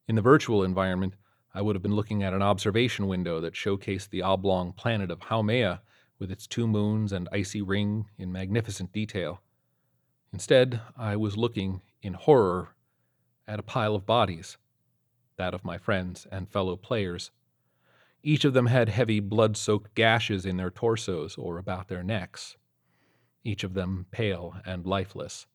In 0.08 0.16
the 0.16 0.22
virtual 0.24 0.64
environment, 0.64 1.14
I 1.54 1.62
would 1.62 1.76
have 1.76 1.84
been 1.84 1.96
looking 1.96 2.24
at 2.24 2.34
an 2.34 2.42
observation 2.42 3.08
window 3.08 3.40
that 3.42 3.54
showcased 3.54 4.10
the 4.10 4.24
oblong 4.24 4.74
planet 4.74 5.12
of 5.12 5.20
Haumea 5.20 5.82
with 6.18 6.32
its 6.32 6.48
two 6.48 6.68
moons 6.68 7.14
and 7.14 7.30
icy 7.32 7.62
ring 7.62 8.08
in 8.18 8.32
magnificent 8.32 8.92
detail. 8.92 9.42
Instead, 10.34 10.82
I 10.98 11.16
was 11.16 11.38
looking 11.38 11.82
in 12.02 12.14
horror 12.14 12.70
at 13.48 13.60
a 13.60 13.64
pile 13.64 13.94
of 13.94 14.06
bodies, 14.06 14.58
that 15.38 15.54
of 15.54 15.64
my 15.64 15.78
friends 15.78 16.26
and 16.32 16.50
fellow 16.50 16.76
players. 16.76 17.30
Each 18.24 18.46
of 18.46 18.54
them 18.54 18.66
had 18.66 18.90
heavy 18.90 19.20
blood 19.20 19.56
soaked 19.56 19.96
gashes 19.96 20.46
in 20.46 20.58
their 20.58 20.72
torsos 20.72 21.38
or 21.38 21.58
about 21.58 21.88
their 21.88 22.04
necks, 22.04 22.58
each 23.44 23.64
of 23.64 23.74
them 23.74 24.06
pale 24.12 24.56
and 24.66 24.86
lifeless. 24.86 25.48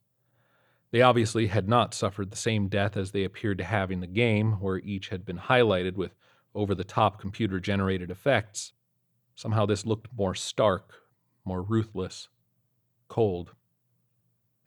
They 0.90 1.02
obviously 1.02 1.46
had 1.46 1.68
not 1.68 1.94
suffered 1.94 2.30
the 2.30 2.36
same 2.36 2.68
death 2.68 2.96
as 2.96 3.10
they 3.10 3.24
appeared 3.24 3.58
to 3.58 3.64
have 3.64 3.90
in 3.90 4.00
the 4.00 4.06
game, 4.06 4.60
where 4.60 4.78
each 4.78 5.08
had 5.08 5.24
been 5.24 5.38
highlighted 5.38 5.94
with 5.94 6.14
over 6.54 6.74
the 6.74 6.84
top 6.84 7.18
computer 7.18 7.58
generated 7.58 8.10
effects. 8.10 8.72
Somehow 9.34 9.64
this 9.64 9.86
looked 9.86 10.08
more 10.16 10.34
stark, 10.34 10.92
more 11.44 11.62
ruthless, 11.62 12.28
cold. 13.08 13.54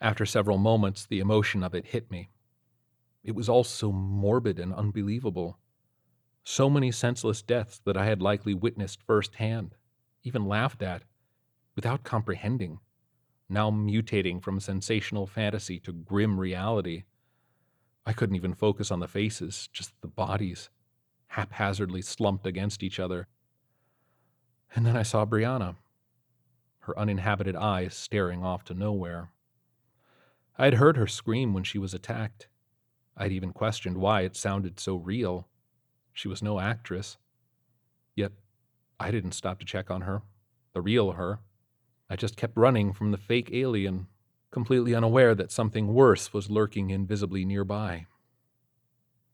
After 0.01 0.25
several 0.25 0.58
moments, 0.58 1.05
the 1.05 1.19
emotion 1.19 1.63
of 1.63 1.75
it 1.75 1.88
hit 1.88 2.10
me. 2.12 2.29
It 3.23 3.36
was 3.36 3.47
all 3.47 3.63
so 3.63 3.91
morbid 3.91 4.60
and 4.60 4.73
unbelievable. 4.73 5.60
So 6.45 6.69
many 6.69 6.91
senseless 6.91 7.41
deaths 7.41 7.81
that 7.84 7.97
I 7.97 8.05
had 8.05 8.21
likely 8.21 8.53
witnessed 8.53 9.03
firsthand, 9.03 9.75
even 10.23 10.47
laughed 10.47 10.81
at, 10.81 11.03
without 11.75 12.03
comprehending 12.03 12.79
now 13.49 13.69
mutating 13.69 14.41
from 14.41 14.60
sensational 14.60 15.27
fantasy 15.27 15.79
to 15.79 15.93
grim 15.93 16.39
reality. 16.39 17.03
I 18.05 18.13
couldn't 18.13 18.36
even 18.36 18.53
focus 18.53 18.91
on 18.91 18.99
the 18.99 19.08
faces, 19.08 19.69
just 19.71 19.93
the 20.01 20.08
bodies, 20.08 20.69
haphazardly 21.27 22.01
slumped 22.01 22.45
against 22.45 22.84
each 22.84 22.99
other. 22.99 23.27
And 24.75 24.86
then 24.86 24.97
I 24.97 25.03
saw 25.03 25.25
Brianna, 25.25 25.75
her 26.79 26.97
uninhabited 26.97 27.55
eyes 27.55 27.93
staring 27.95 28.43
off 28.43 28.63
to 28.65 28.73
nowhere. 28.73 29.29
I 30.58 30.65
had 30.65 30.75
heard 30.75 30.97
her 30.97 31.08
scream 31.08 31.53
when 31.53 31.63
she 31.63 31.77
was 31.77 31.93
attacked. 31.93 32.47
I'd 33.17 33.31
even 33.31 33.53
questioned 33.53 33.97
why 33.97 34.21
it 34.21 34.36
sounded 34.36 34.79
so 34.79 34.95
real. 34.95 35.47
She 36.15 36.30
was 36.30 36.41
no 36.41 36.62
actress. 36.62 37.17
Yet 38.15 38.32
I 38.99 39.12
didn't 39.12 39.34
stop 39.34 39.60
to 39.60 39.65
check 39.65 39.91
on 39.91 40.01
her, 40.01 40.21
the 40.73 40.82
real 40.82 41.12
her. 41.12 41.39
I 42.10 42.15
just 42.15 42.38
kept 42.38 42.56
running 42.56 42.93
from 42.93 43.12
the 43.12 43.17
fake 43.17 43.49
alien, 43.51 44.08
completely 44.49 44.95
unaware 44.95 45.36
that 45.36 45.51
something 45.51 45.93
worse 45.93 46.32
was 46.32 46.49
lurking 46.49 46.89
invisibly 46.89 47.43
nearby. 47.43 48.06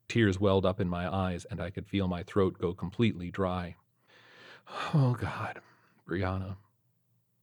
Tears 0.08 0.40
welled 0.40 0.66
up 0.66 0.82
in 0.82 0.90
my 0.90 1.08
eyes, 1.08 1.46
and 1.52 1.62
I 1.62 1.70
could 1.70 1.88
feel 1.88 2.08
my 2.08 2.24
throat 2.24 2.58
go 2.60 2.74
completely 2.74 3.32
dry. 3.32 3.76
Oh, 4.94 5.16
God, 5.20 5.60
Brianna, 6.08 6.56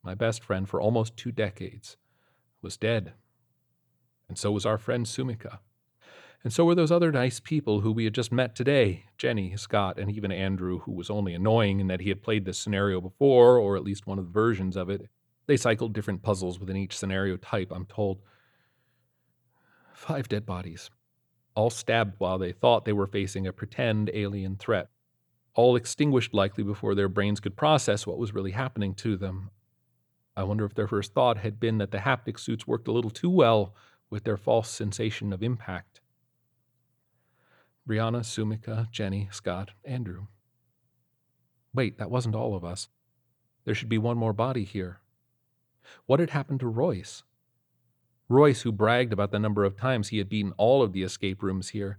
my 0.03 0.15
best 0.15 0.43
friend 0.43 0.69
for 0.69 0.81
almost 0.81 1.17
two 1.17 1.31
decades, 1.31 1.97
was 2.63 2.77
dead. 2.77 3.13
And 4.29 4.39
so 4.39 4.51
was 4.51 4.67
our 4.67 4.79
friend 4.79 5.05
Sumika. 5.07 5.59
And 6.45 6.53
so 6.53 6.65
were 6.65 6.75
those 6.75 6.93
other 6.93 7.11
nice 7.11 7.41
people 7.41 7.81
who 7.81 7.91
we 7.91 8.05
had 8.05 8.15
just 8.15 8.31
met 8.31 8.55
today 8.55 9.07
Jenny, 9.17 9.57
Scott, 9.57 9.99
and 9.99 10.11
even 10.11 10.31
Andrew, 10.31 10.81
who 10.81 10.93
was 10.93 11.11
only 11.11 11.35
annoying 11.35 11.81
in 11.81 11.89
that 11.89 12.01
he 12.01 12.09
had 12.09 12.23
played 12.23 12.45
this 12.45 12.59
scenario 12.59 13.01
before, 13.01 13.59
or 13.59 13.77
at 13.77 13.83
least 13.83 14.07
one 14.07 14.19
of 14.19 14.27
the 14.27 14.31
versions 14.31 14.77
of 14.77 14.89
it. 14.89 15.09
They 15.47 15.57
cycled 15.57 15.95
different 15.95 16.23
puzzles 16.23 16.61
within 16.61 16.77
each 16.77 16.97
scenario 16.97 17.37
type, 17.37 17.73
I'm 17.73 17.87
told. 17.87 18.21
Five 19.93 20.29
dead 20.29 20.47
bodies, 20.47 20.91
all 21.57 21.71
stabbed 21.71 22.15
while 22.19 22.39
they 22.39 22.53
thought 22.53 22.85
they 22.85 22.93
were 22.93 23.09
facing 23.09 23.47
a 23.47 23.53
pretend 23.53 24.11
alien 24.15 24.57
threat, 24.57 24.91
all 25.55 25.75
extinguished 25.75 26.33
likely 26.33 26.63
before 26.63 26.95
their 26.95 27.09
brains 27.09 27.41
could 27.41 27.57
process 27.57 28.07
what 28.07 28.19
was 28.19 28.33
really 28.33 28.53
happening 28.53 28.95
to 28.95 29.17
them. 29.17 29.51
I 30.37 30.45
wonder 30.45 30.65
if 30.65 30.75
their 30.75 30.87
first 30.87 31.15
thought 31.15 31.39
had 31.39 31.59
been 31.59 31.79
that 31.79 31.91
the 31.91 31.99
haptic 31.99 32.39
suits 32.39 32.65
worked 32.65 32.87
a 32.87 32.93
little 32.93 33.11
too 33.11 33.31
well 33.31 33.75
with 34.09 34.23
their 34.23 34.37
false 34.37 34.71
sensation 34.71 35.33
of 35.33 35.43
impact. 35.43 36.01
Brianna, 37.89 38.21
Sumika, 38.21 38.91
Jenny, 38.91 39.29
Scott, 39.33 39.71
Andrew. 39.83 40.27
Wait, 41.73 41.97
that 41.97 42.11
wasn't 42.11 42.35
all 42.35 42.55
of 42.55 42.63
us. 42.65 42.89
There 43.65 43.75
should 43.75 43.89
be 43.89 43.97
one 43.97 44.19
more 44.19 44.35
body 44.35 44.65
here. 44.65 45.01
What 46.05 46.21
had 46.21 46.31
happened 46.31 46.61
to 46.61 46.69
Royce? 46.69 47.23
Royce, 48.29 48.61
who 48.61 48.73
bragged 48.73 49.13
about 49.13 49.31
the 49.31 49.39
number 49.39 49.65
of 49.65 49.75
times 49.75 50.09
he 50.09 50.19
had 50.19 50.29
beaten 50.29 50.53
all 50.59 50.83
of 50.83 50.93
the 50.93 51.03
escape 51.03 51.43
rooms 51.43 51.71
here. 51.71 51.99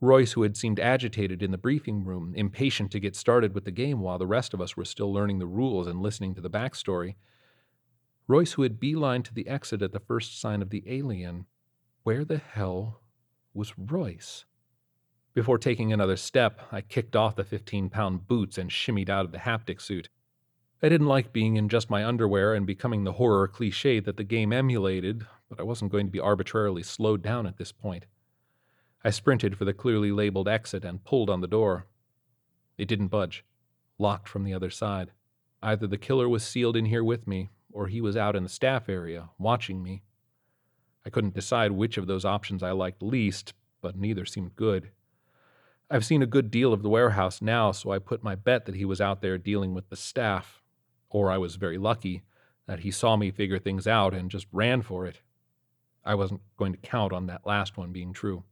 Royce, 0.00 0.32
who 0.32 0.42
had 0.42 0.56
seemed 0.56 0.80
agitated 0.80 1.42
in 1.42 1.50
the 1.50 1.58
briefing 1.58 2.04
room, 2.04 2.32
impatient 2.34 2.90
to 2.92 3.00
get 3.00 3.14
started 3.14 3.54
with 3.54 3.66
the 3.66 3.70
game 3.70 4.00
while 4.00 4.18
the 4.18 4.26
rest 4.26 4.54
of 4.54 4.62
us 4.62 4.78
were 4.78 4.84
still 4.84 5.12
learning 5.12 5.38
the 5.38 5.46
rules 5.46 5.86
and 5.86 6.00
listening 6.00 6.34
to 6.34 6.40
the 6.40 6.50
backstory. 6.50 7.16
Royce, 8.26 8.52
who 8.52 8.62
had 8.62 8.80
beelined 8.80 9.24
to 9.24 9.34
the 9.34 9.46
exit 9.46 9.82
at 9.82 9.92
the 9.92 10.00
first 10.00 10.40
sign 10.40 10.62
of 10.62 10.70
the 10.70 10.82
alien. 10.86 11.44
Where 12.02 12.24
the 12.24 12.38
hell 12.38 13.02
was 13.52 13.74
Royce? 13.76 14.46
Before 15.34 15.56
taking 15.56 15.92
another 15.92 16.16
step, 16.16 16.60
I 16.70 16.82
kicked 16.82 17.16
off 17.16 17.36
the 17.36 17.44
15 17.44 17.88
pound 17.88 18.28
boots 18.28 18.58
and 18.58 18.70
shimmied 18.70 19.08
out 19.08 19.24
of 19.24 19.32
the 19.32 19.38
haptic 19.38 19.80
suit. 19.80 20.10
I 20.82 20.90
didn't 20.90 21.06
like 21.06 21.32
being 21.32 21.56
in 21.56 21.70
just 21.70 21.88
my 21.88 22.04
underwear 22.04 22.52
and 22.52 22.66
becoming 22.66 23.04
the 23.04 23.12
horror 23.12 23.48
cliche 23.48 23.98
that 24.00 24.18
the 24.18 24.24
game 24.24 24.52
emulated, 24.52 25.26
but 25.48 25.58
I 25.58 25.62
wasn't 25.62 25.90
going 25.90 26.06
to 26.06 26.12
be 26.12 26.20
arbitrarily 26.20 26.82
slowed 26.82 27.22
down 27.22 27.46
at 27.46 27.56
this 27.56 27.72
point. 27.72 28.04
I 29.02 29.10
sprinted 29.10 29.56
for 29.56 29.64
the 29.64 29.72
clearly 29.72 30.12
labeled 30.12 30.48
exit 30.48 30.84
and 30.84 31.02
pulled 31.02 31.30
on 31.30 31.40
the 31.40 31.46
door. 31.46 31.86
It 32.76 32.86
didn't 32.86 33.08
budge, 33.08 33.44
locked 33.98 34.28
from 34.28 34.44
the 34.44 34.52
other 34.52 34.70
side. 34.70 35.12
Either 35.62 35.86
the 35.86 35.96
killer 35.96 36.28
was 36.28 36.44
sealed 36.44 36.76
in 36.76 36.86
here 36.86 37.04
with 37.04 37.26
me, 37.26 37.48
or 37.72 37.86
he 37.86 38.02
was 38.02 38.18
out 38.18 38.36
in 38.36 38.42
the 38.42 38.48
staff 38.50 38.88
area, 38.88 39.30
watching 39.38 39.82
me. 39.82 40.02
I 41.06 41.10
couldn't 41.10 41.34
decide 41.34 41.72
which 41.72 41.96
of 41.96 42.06
those 42.06 42.24
options 42.24 42.62
I 42.62 42.72
liked 42.72 43.02
least, 43.02 43.54
but 43.80 43.96
neither 43.96 44.26
seemed 44.26 44.56
good. 44.56 44.90
I've 45.92 46.06
seen 46.06 46.22
a 46.22 46.26
good 46.26 46.50
deal 46.50 46.72
of 46.72 46.82
the 46.82 46.88
warehouse 46.88 47.42
now, 47.42 47.70
so 47.70 47.90
I 47.90 47.98
put 47.98 48.24
my 48.24 48.34
bet 48.34 48.64
that 48.64 48.76
he 48.76 48.86
was 48.86 48.98
out 48.98 49.20
there 49.20 49.36
dealing 49.36 49.74
with 49.74 49.90
the 49.90 49.96
staff, 49.96 50.62
or 51.10 51.30
I 51.30 51.36
was 51.36 51.56
very 51.56 51.76
lucky 51.76 52.22
that 52.66 52.80
he 52.80 52.90
saw 52.90 53.14
me 53.14 53.30
figure 53.30 53.58
things 53.58 53.86
out 53.86 54.14
and 54.14 54.30
just 54.30 54.46
ran 54.52 54.80
for 54.80 55.04
it. 55.04 55.20
I 56.02 56.14
wasn't 56.14 56.40
going 56.56 56.72
to 56.72 56.78
count 56.78 57.12
on 57.12 57.26
that 57.26 57.46
last 57.46 57.76
one 57.76 57.92
being 57.92 58.14
true. 58.14 58.44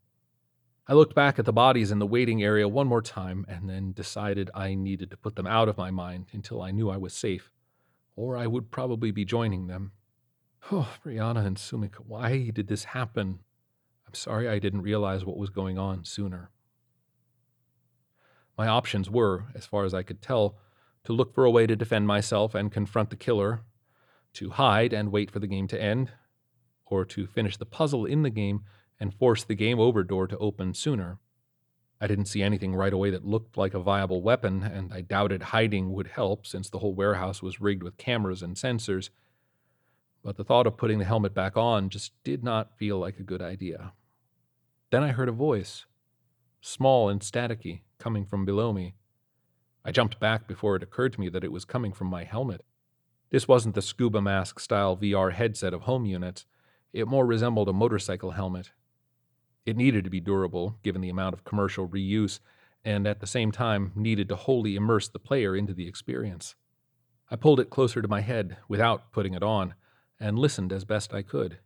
I 0.86 0.92
looked 0.92 1.14
back 1.14 1.38
at 1.38 1.46
the 1.46 1.52
bodies 1.52 1.90
in 1.90 1.98
the 1.98 2.06
waiting 2.06 2.42
area 2.42 2.68
one 2.68 2.86
more 2.86 3.00
time 3.00 3.46
and 3.48 3.70
then 3.70 3.92
decided 3.92 4.50
I 4.54 4.74
needed 4.74 5.10
to 5.10 5.16
put 5.16 5.36
them 5.36 5.46
out 5.46 5.70
of 5.70 5.78
my 5.78 5.90
mind 5.90 6.26
until 6.32 6.60
I 6.60 6.72
knew 6.72 6.90
I 6.90 6.98
was 6.98 7.14
safe, 7.14 7.50
or 8.16 8.36
I 8.36 8.48
would 8.48 8.70
probably 8.70 9.12
be 9.12 9.24
joining 9.24 9.66
them. 9.66 9.92
Oh, 10.70 10.94
Brianna 11.02 11.46
and 11.46 11.56
Sumika, 11.56 12.00
why 12.06 12.50
did 12.50 12.68
this 12.68 12.84
happen? 12.84 13.38
I'm 14.06 14.12
sorry 14.12 14.46
I 14.46 14.58
didn't 14.58 14.82
realize 14.82 15.24
what 15.24 15.38
was 15.38 15.48
going 15.48 15.78
on 15.78 16.04
sooner. 16.04 16.50
My 18.60 18.68
options 18.68 19.08
were, 19.08 19.46
as 19.54 19.64
far 19.64 19.86
as 19.86 19.94
I 19.94 20.02
could 20.02 20.20
tell, 20.20 20.58
to 21.04 21.14
look 21.14 21.32
for 21.32 21.46
a 21.46 21.50
way 21.50 21.66
to 21.66 21.74
defend 21.74 22.06
myself 22.06 22.54
and 22.54 22.70
confront 22.70 23.08
the 23.08 23.16
killer, 23.16 23.62
to 24.34 24.50
hide 24.50 24.92
and 24.92 25.10
wait 25.10 25.30
for 25.30 25.38
the 25.38 25.46
game 25.46 25.66
to 25.68 25.80
end, 25.80 26.10
or 26.84 27.06
to 27.06 27.26
finish 27.26 27.56
the 27.56 27.64
puzzle 27.64 28.04
in 28.04 28.22
the 28.22 28.28
game 28.28 28.60
and 29.00 29.14
force 29.14 29.44
the 29.44 29.54
game 29.54 29.80
over 29.80 30.04
door 30.04 30.26
to 30.26 30.36
open 30.36 30.74
sooner. 30.74 31.18
I 32.02 32.06
didn't 32.06 32.26
see 32.26 32.42
anything 32.42 32.74
right 32.74 32.92
away 32.92 33.08
that 33.08 33.24
looked 33.24 33.56
like 33.56 33.72
a 33.72 33.80
viable 33.80 34.20
weapon, 34.20 34.62
and 34.62 34.92
I 34.92 35.00
doubted 35.00 35.44
hiding 35.44 35.94
would 35.94 36.08
help 36.08 36.46
since 36.46 36.68
the 36.68 36.80
whole 36.80 36.94
warehouse 36.94 37.42
was 37.42 37.62
rigged 37.62 37.82
with 37.82 37.96
cameras 37.96 38.42
and 38.42 38.56
sensors. 38.56 39.08
But 40.22 40.36
the 40.36 40.44
thought 40.44 40.66
of 40.66 40.76
putting 40.76 40.98
the 40.98 41.06
helmet 41.06 41.32
back 41.32 41.56
on 41.56 41.88
just 41.88 42.12
did 42.24 42.44
not 42.44 42.76
feel 42.76 42.98
like 42.98 43.18
a 43.18 43.22
good 43.22 43.40
idea. 43.40 43.94
Then 44.90 45.02
I 45.02 45.12
heard 45.12 45.30
a 45.30 45.32
voice, 45.32 45.86
small 46.60 47.08
and 47.08 47.22
staticky, 47.22 47.84
coming 48.00 48.24
from 48.24 48.44
below 48.44 48.72
me. 48.72 48.94
I 49.84 49.92
jumped 49.92 50.18
back 50.18 50.48
before 50.48 50.74
it 50.74 50.82
occurred 50.82 51.12
to 51.12 51.20
me 51.20 51.28
that 51.28 51.44
it 51.44 51.52
was 51.52 51.64
coming 51.64 51.92
from 51.92 52.08
my 52.08 52.24
helmet. 52.24 52.64
This 53.30 53.46
wasn't 53.46 53.76
the 53.76 53.82
scuba 53.82 54.20
mask 54.20 54.58
style 54.58 54.96
VR 54.96 55.32
headset 55.32 55.72
of 55.72 55.82
home 55.82 56.04
units, 56.04 56.46
it 56.92 57.06
more 57.06 57.24
resembled 57.24 57.68
a 57.68 57.72
motorcycle 57.72 58.32
helmet. 58.32 58.72
It 59.64 59.76
needed 59.76 60.02
to 60.04 60.10
be 60.10 60.20
durable, 60.20 60.78
given 60.82 61.00
the 61.00 61.08
amount 61.08 61.34
of 61.34 61.44
commercial 61.44 61.86
reuse, 61.86 62.40
and 62.84 63.06
at 63.06 63.20
the 63.20 63.26
same 63.26 63.52
time 63.52 63.92
needed 63.94 64.28
to 64.30 64.36
wholly 64.36 64.74
immerse 64.74 65.08
the 65.08 65.18
player 65.20 65.54
into 65.54 65.72
the 65.72 65.86
experience. 65.86 66.56
I 67.30 67.36
pulled 67.36 67.60
it 67.60 67.70
closer 67.70 68.02
to 68.02 68.08
my 68.08 68.22
head 68.22 68.56
without 68.68 69.12
putting 69.12 69.34
it 69.34 69.42
on, 69.42 69.74
and 70.18 70.38
listened 70.38 70.72
as 70.72 70.84
best 70.84 71.14
I 71.14 71.22
could. 71.22 71.58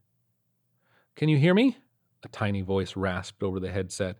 Can 1.16 1.28
you 1.28 1.38
hear 1.38 1.54
me? 1.54 1.78
A 2.22 2.28
tiny 2.28 2.60
voice 2.60 2.96
rasped 2.96 3.42
over 3.42 3.58
the 3.58 3.70
headset. 3.70 4.18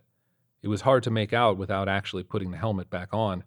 It 0.65 0.69
was 0.69 0.81
hard 0.81 1.03
to 1.03 1.11
make 1.11 1.31
out 1.31 1.59
without 1.59 1.87
actually 1.87 2.23
putting 2.23 2.49
the 2.49 2.57
helmet 2.57 2.89
back 2.89 3.09
on. 3.13 3.43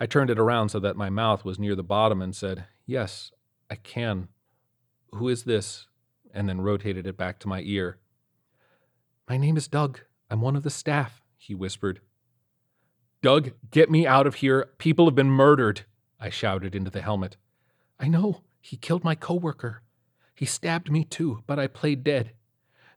I 0.00 0.06
turned 0.06 0.28
it 0.28 0.40
around 0.40 0.70
so 0.70 0.80
that 0.80 0.96
my 0.96 1.08
mouth 1.08 1.44
was 1.44 1.56
near 1.56 1.76
the 1.76 1.84
bottom 1.84 2.20
and 2.20 2.34
said, 2.34 2.64
Yes, 2.84 3.30
I 3.70 3.76
can. 3.76 4.26
Who 5.12 5.28
is 5.28 5.44
this? 5.44 5.86
And 6.34 6.48
then 6.48 6.60
rotated 6.60 7.06
it 7.06 7.16
back 7.16 7.38
to 7.38 7.48
my 7.48 7.62
ear. 7.64 7.98
My 9.28 9.36
name 9.36 9.56
is 9.56 9.68
Doug. 9.68 10.00
I'm 10.28 10.40
one 10.40 10.56
of 10.56 10.64
the 10.64 10.68
staff, 10.68 11.22
he 11.36 11.54
whispered. 11.54 12.00
Doug, 13.22 13.52
get 13.70 13.88
me 13.88 14.04
out 14.04 14.26
of 14.26 14.34
here. 14.34 14.70
People 14.78 15.04
have 15.04 15.14
been 15.14 15.30
murdered, 15.30 15.82
I 16.18 16.30
shouted 16.30 16.74
into 16.74 16.90
the 16.90 17.02
helmet. 17.02 17.36
I 18.00 18.08
know. 18.08 18.42
He 18.60 18.76
killed 18.76 19.04
my 19.04 19.14
coworker. 19.14 19.82
He 20.34 20.44
stabbed 20.44 20.90
me 20.90 21.04
too, 21.04 21.44
but 21.46 21.60
I 21.60 21.68
played 21.68 22.02
dead. 22.02 22.32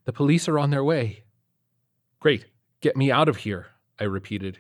The 0.06 0.14
police 0.14 0.50
are 0.50 0.58
on 0.58 0.72
their 0.72 0.84
way. 0.84 1.26
Great. 2.20 2.48
Get 2.82 2.96
me 2.96 3.12
out 3.12 3.28
of 3.28 3.38
here, 3.38 3.68
I 4.00 4.06
repeated. 4.06 4.60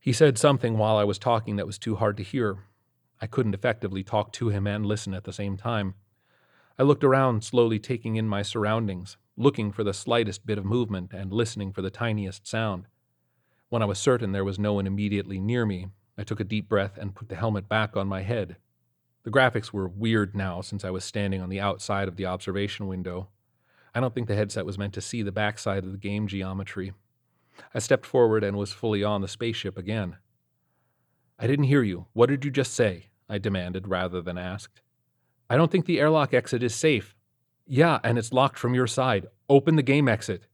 He 0.00 0.12
said 0.12 0.36
something 0.36 0.76
while 0.76 0.96
I 0.96 1.04
was 1.04 1.16
talking 1.16 1.54
that 1.54 1.66
was 1.66 1.78
too 1.78 1.94
hard 1.94 2.16
to 2.16 2.24
hear. 2.24 2.64
I 3.20 3.28
couldn't 3.28 3.54
effectively 3.54 4.02
talk 4.02 4.32
to 4.32 4.48
him 4.48 4.66
and 4.66 4.84
listen 4.84 5.14
at 5.14 5.22
the 5.22 5.32
same 5.32 5.56
time. 5.56 5.94
I 6.76 6.82
looked 6.82 7.04
around, 7.04 7.44
slowly 7.44 7.78
taking 7.78 8.16
in 8.16 8.28
my 8.28 8.42
surroundings, 8.42 9.16
looking 9.36 9.70
for 9.70 9.84
the 9.84 9.94
slightest 9.94 10.44
bit 10.44 10.58
of 10.58 10.64
movement 10.64 11.12
and 11.12 11.32
listening 11.32 11.72
for 11.72 11.82
the 11.82 11.90
tiniest 11.90 12.48
sound. 12.48 12.86
When 13.68 13.80
I 13.80 13.86
was 13.86 14.00
certain 14.00 14.32
there 14.32 14.44
was 14.44 14.58
no 14.58 14.72
one 14.72 14.86
immediately 14.88 15.38
near 15.38 15.64
me, 15.64 15.86
I 16.18 16.24
took 16.24 16.40
a 16.40 16.44
deep 16.44 16.68
breath 16.68 16.98
and 16.98 17.14
put 17.14 17.28
the 17.28 17.36
helmet 17.36 17.68
back 17.68 17.96
on 17.96 18.08
my 18.08 18.22
head. 18.22 18.56
The 19.22 19.30
graphics 19.30 19.72
were 19.72 19.86
weird 19.86 20.34
now 20.34 20.62
since 20.62 20.84
I 20.84 20.90
was 20.90 21.04
standing 21.04 21.40
on 21.40 21.48
the 21.48 21.60
outside 21.60 22.08
of 22.08 22.16
the 22.16 22.26
observation 22.26 22.88
window. 22.88 23.28
I 23.94 24.00
don't 24.00 24.12
think 24.12 24.26
the 24.26 24.34
headset 24.34 24.66
was 24.66 24.78
meant 24.78 24.94
to 24.94 25.00
see 25.00 25.22
the 25.22 25.30
backside 25.30 25.84
of 25.84 25.92
the 25.92 25.98
game 25.98 26.26
geometry, 26.26 26.92
I 27.74 27.78
stepped 27.78 28.06
forward 28.06 28.44
and 28.44 28.56
was 28.56 28.72
fully 28.72 29.04
on 29.04 29.20
the 29.20 29.28
spaceship 29.28 29.78
again. 29.78 30.16
I 31.38 31.46
didn't 31.46 31.66
hear 31.66 31.82
you. 31.82 32.06
What 32.12 32.28
did 32.28 32.44
you 32.44 32.50
just 32.50 32.74
say? 32.74 33.10
I 33.28 33.38
demanded 33.38 33.88
rather 33.88 34.20
than 34.20 34.38
asked. 34.38 34.82
I 35.50 35.56
don't 35.56 35.70
think 35.70 35.86
the 35.86 36.00
airlock 36.00 36.32
exit 36.32 36.62
is 36.62 36.74
safe. 36.74 37.14
Yeah, 37.66 37.98
and 38.04 38.18
it's 38.18 38.32
locked 38.32 38.58
from 38.58 38.74
your 38.74 38.86
side. 38.86 39.26
Open 39.48 39.76
the 39.76 39.82
game 39.82 40.08
exit. 40.08 40.46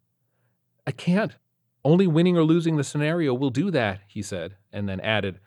I 0.86 0.92
can't. 0.92 1.36
Only 1.84 2.06
winning 2.06 2.36
or 2.36 2.44
losing 2.44 2.76
the 2.76 2.84
scenario 2.84 3.34
will 3.34 3.50
do 3.50 3.70
that, 3.70 4.00
he 4.06 4.22
said, 4.22 4.56
and 4.72 4.88
then 4.88 5.00
added, 5.00 5.40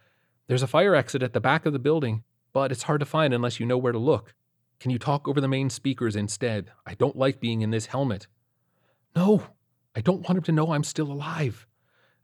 There's 0.48 0.64
a 0.64 0.68
fire 0.68 0.96
exit 0.96 1.24
at 1.24 1.34
the 1.34 1.40
back 1.40 1.66
of 1.66 1.74
the 1.74 1.80
building, 1.80 2.24
but 2.54 2.72
it's 2.72 2.84
hard 2.84 3.00
to 3.00 3.06
find 3.06 3.34
unless 3.34 3.60
you 3.60 3.66
know 3.66 3.78
where 3.78 3.92
to 3.92 4.00
look. 4.00 4.34
Can 4.80 4.92
you 4.92 5.00
talk 5.00 5.28
over 5.28 5.40
the 5.40 5.48
main 5.48 5.70
speakers 5.70 6.16
instead? 6.16 6.72
I 6.86 6.96
don't 6.96 7.16
like 7.16 7.40
being 7.40 7.62
in 7.62 7.72
this 7.72 7.88
helmet. 7.88 8.28
No, 9.16 9.44
I 9.96 10.02
don't 10.02 10.22
want 10.22 10.38
him 10.38 10.44
to 10.44 10.52
know 10.52 10.72
I'm 10.72 10.84
still 10.84 11.12
alive. 11.12 11.68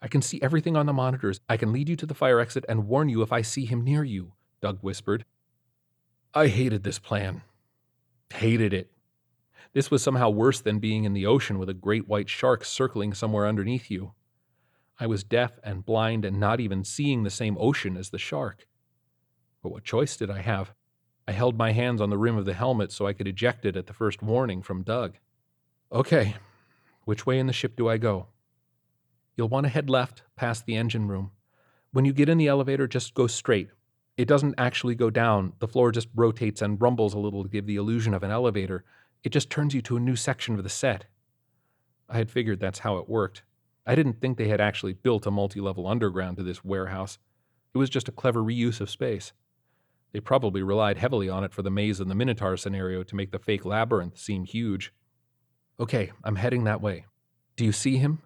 I 0.02 0.08
can 0.08 0.22
see 0.22 0.42
everything 0.42 0.76
on 0.76 0.86
the 0.86 0.94
monitors. 0.94 1.40
I 1.50 1.58
can 1.58 1.72
lead 1.72 1.90
you 1.90 1.96
to 1.98 2.06
the 2.06 2.14
fire 2.14 2.40
exit 2.40 2.66
and 2.68 2.88
warn 2.88 3.10
you 3.10 3.22
if 3.22 3.32
I 3.32 3.42
see 3.42 3.66
him 3.66 3.84
near 3.84 4.04
you, 4.04 4.34
Doug 4.62 4.80
whispered. 4.82 5.26
I 6.34 6.48
hated 6.48 6.84
this 6.84 7.00
plan. 7.00 7.42
Hated 8.34 8.74
it. 8.74 8.92
This 9.74 9.92
was 9.92 10.02
somehow 10.02 10.30
worse 10.30 10.62
than 10.62 10.80
being 10.80 11.04
in 11.04 11.14
the 11.14 11.26
ocean 11.26 11.60
with 11.60 11.70
a 11.70 11.76
great 11.76 12.08
white 12.08 12.30
shark 12.30 12.66
circling 12.66 13.14
somewhere 13.14 13.46
underneath 13.46 13.92
you. 13.92 14.14
I 15.00 15.08
was 15.08 15.24
deaf 15.24 15.60
and 15.64 15.86
blind 15.86 16.26
and 16.26 16.40
not 16.40 16.60
even 16.60 16.84
seeing 16.84 17.24
the 17.24 17.30
same 17.30 17.58
ocean 17.60 17.96
as 17.96 18.10
the 18.10 18.18
shark. 18.18 18.68
But 19.62 19.72
what 19.72 19.84
choice 19.84 20.18
did 20.18 20.32
I 20.32 20.42
have? 20.42 20.74
I 21.28 21.34
held 21.34 21.58
my 21.58 21.72
hands 21.72 22.02
on 22.02 22.10
the 22.10 22.18
rim 22.18 22.38
of 22.38 22.46
the 22.46 22.54
helmet 22.54 22.92
so 22.92 23.06
I 23.06 23.14
could 23.14 23.28
eject 23.28 23.66
it 23.66 23.76
at 23.76 23.86
the 23.86 23.94
first 23.94 24.24
warning 24.24 24.62
from 24.62 24.84
Doug. 24.84 25.18
Okay, 25.92 26.36
which 27.10 27.26
way 27.26 27.40
in 27.40 27.48
the 27.48 27.54
ship 27.54 27.76
do 27.76 27.90
I 27.90 27.98
go? 27.98 28.28
You'll 29.36 29.50
want 29.50 29.66
to 29.66 29.72
head 29.72 29.90
left, 29.90 30.22
past 30.36 30.68
the 30.68 30.76
engine 30.76 31.08
room. 31.08 31.32
When 31.92 32.06
you 32.06 32.14
get 32.14 32.30
in 32.30 32.38
the 32.38 32.46
elevator, 32.46 32.88
just 32.88 33.16
go 33.16 33.26
straight. 33.26 33.72
It 34.16 34.28
doesn't 34.28 34.54
actually 34.60 34.94
go 34.94 35.10
down, 35.10 35.54
the 35.58 35.68
floor 35.68 35.92
just 35.92 36.08
rotates 36.14 36.62
and 36.62 36.80
rumbles 36.80 37.16
a 37.16 37.18
little 37.18 37.42
to 37.42 37.50
give 37.50 37.66
the 37.66 37.78
illusion 37.78 38.14
of 38.14 38.22
an 38.22 38.30
elevator. 38.30 38.84
It 39.24 39.32
just 39.32 39.50
turns 39.50 39.74
you 39.74 39.82
to 39.82 39.98
a 39.98 40.00
new 40.00 40.16
section 40.16 40.54
of 40.54 40.64
the 40.64 40.70
set. 40.70 41.06
I 42.08 42.18
had 42.18 42.30
figured 42.30 42.60
that's 42.60 42.78
how 42.78 42.98
it 42.98 43.10
worked. 43.10 43.42
I 43.88 43.96
didn't 43.96 44.22
think 44.22 44.38
they 44.38 44.50
had 44.50 44.62
actually 44.62 44.94
built 44.94 45.26
a 45.26 45.32
multi 45.32 45.60
level 45.60 45.88
underground 45.88 46.38
to 46.38 46.44
this 46.44 46.64
warehouse. 46.64 47.18
It 47.74 47.80
was 47.80 47.90
just 47.90 48.08
a 48.08 48.12
clever 48.12 48.44
reuse 48.44 48.82
of 48.82 48.90
space. 48.92 49.34
They 50.12 50.20
probably 50.20 50.62
relied 50.62 51.00
heavily 51.00 51.28
on 51.28 51.44
it 51.44 51.54
for 51.54 51.64
the 51.64 51.72
maze 51.72 52.00
and 52.00 52.12
the 52.12 52.14
Minotaur 52.14 52.56
scenario 52.56 53.02
to 53.02 53.16
make 53.16 53.32
the 53.32 53.40
fake 53.40 53.66
labyrinth 53.66 54.20
seem 54.20 54.46
huge. 54.46 54.94
Okay, 55.80 56.12
I'm 56.26 56.36
heading 56.36 56.66
that 56.66 56.82
way. 56.82 57.06
Do 57.56 57.64
you 57.64 57.72
see 57.72 57.98
him? 57.98 58.22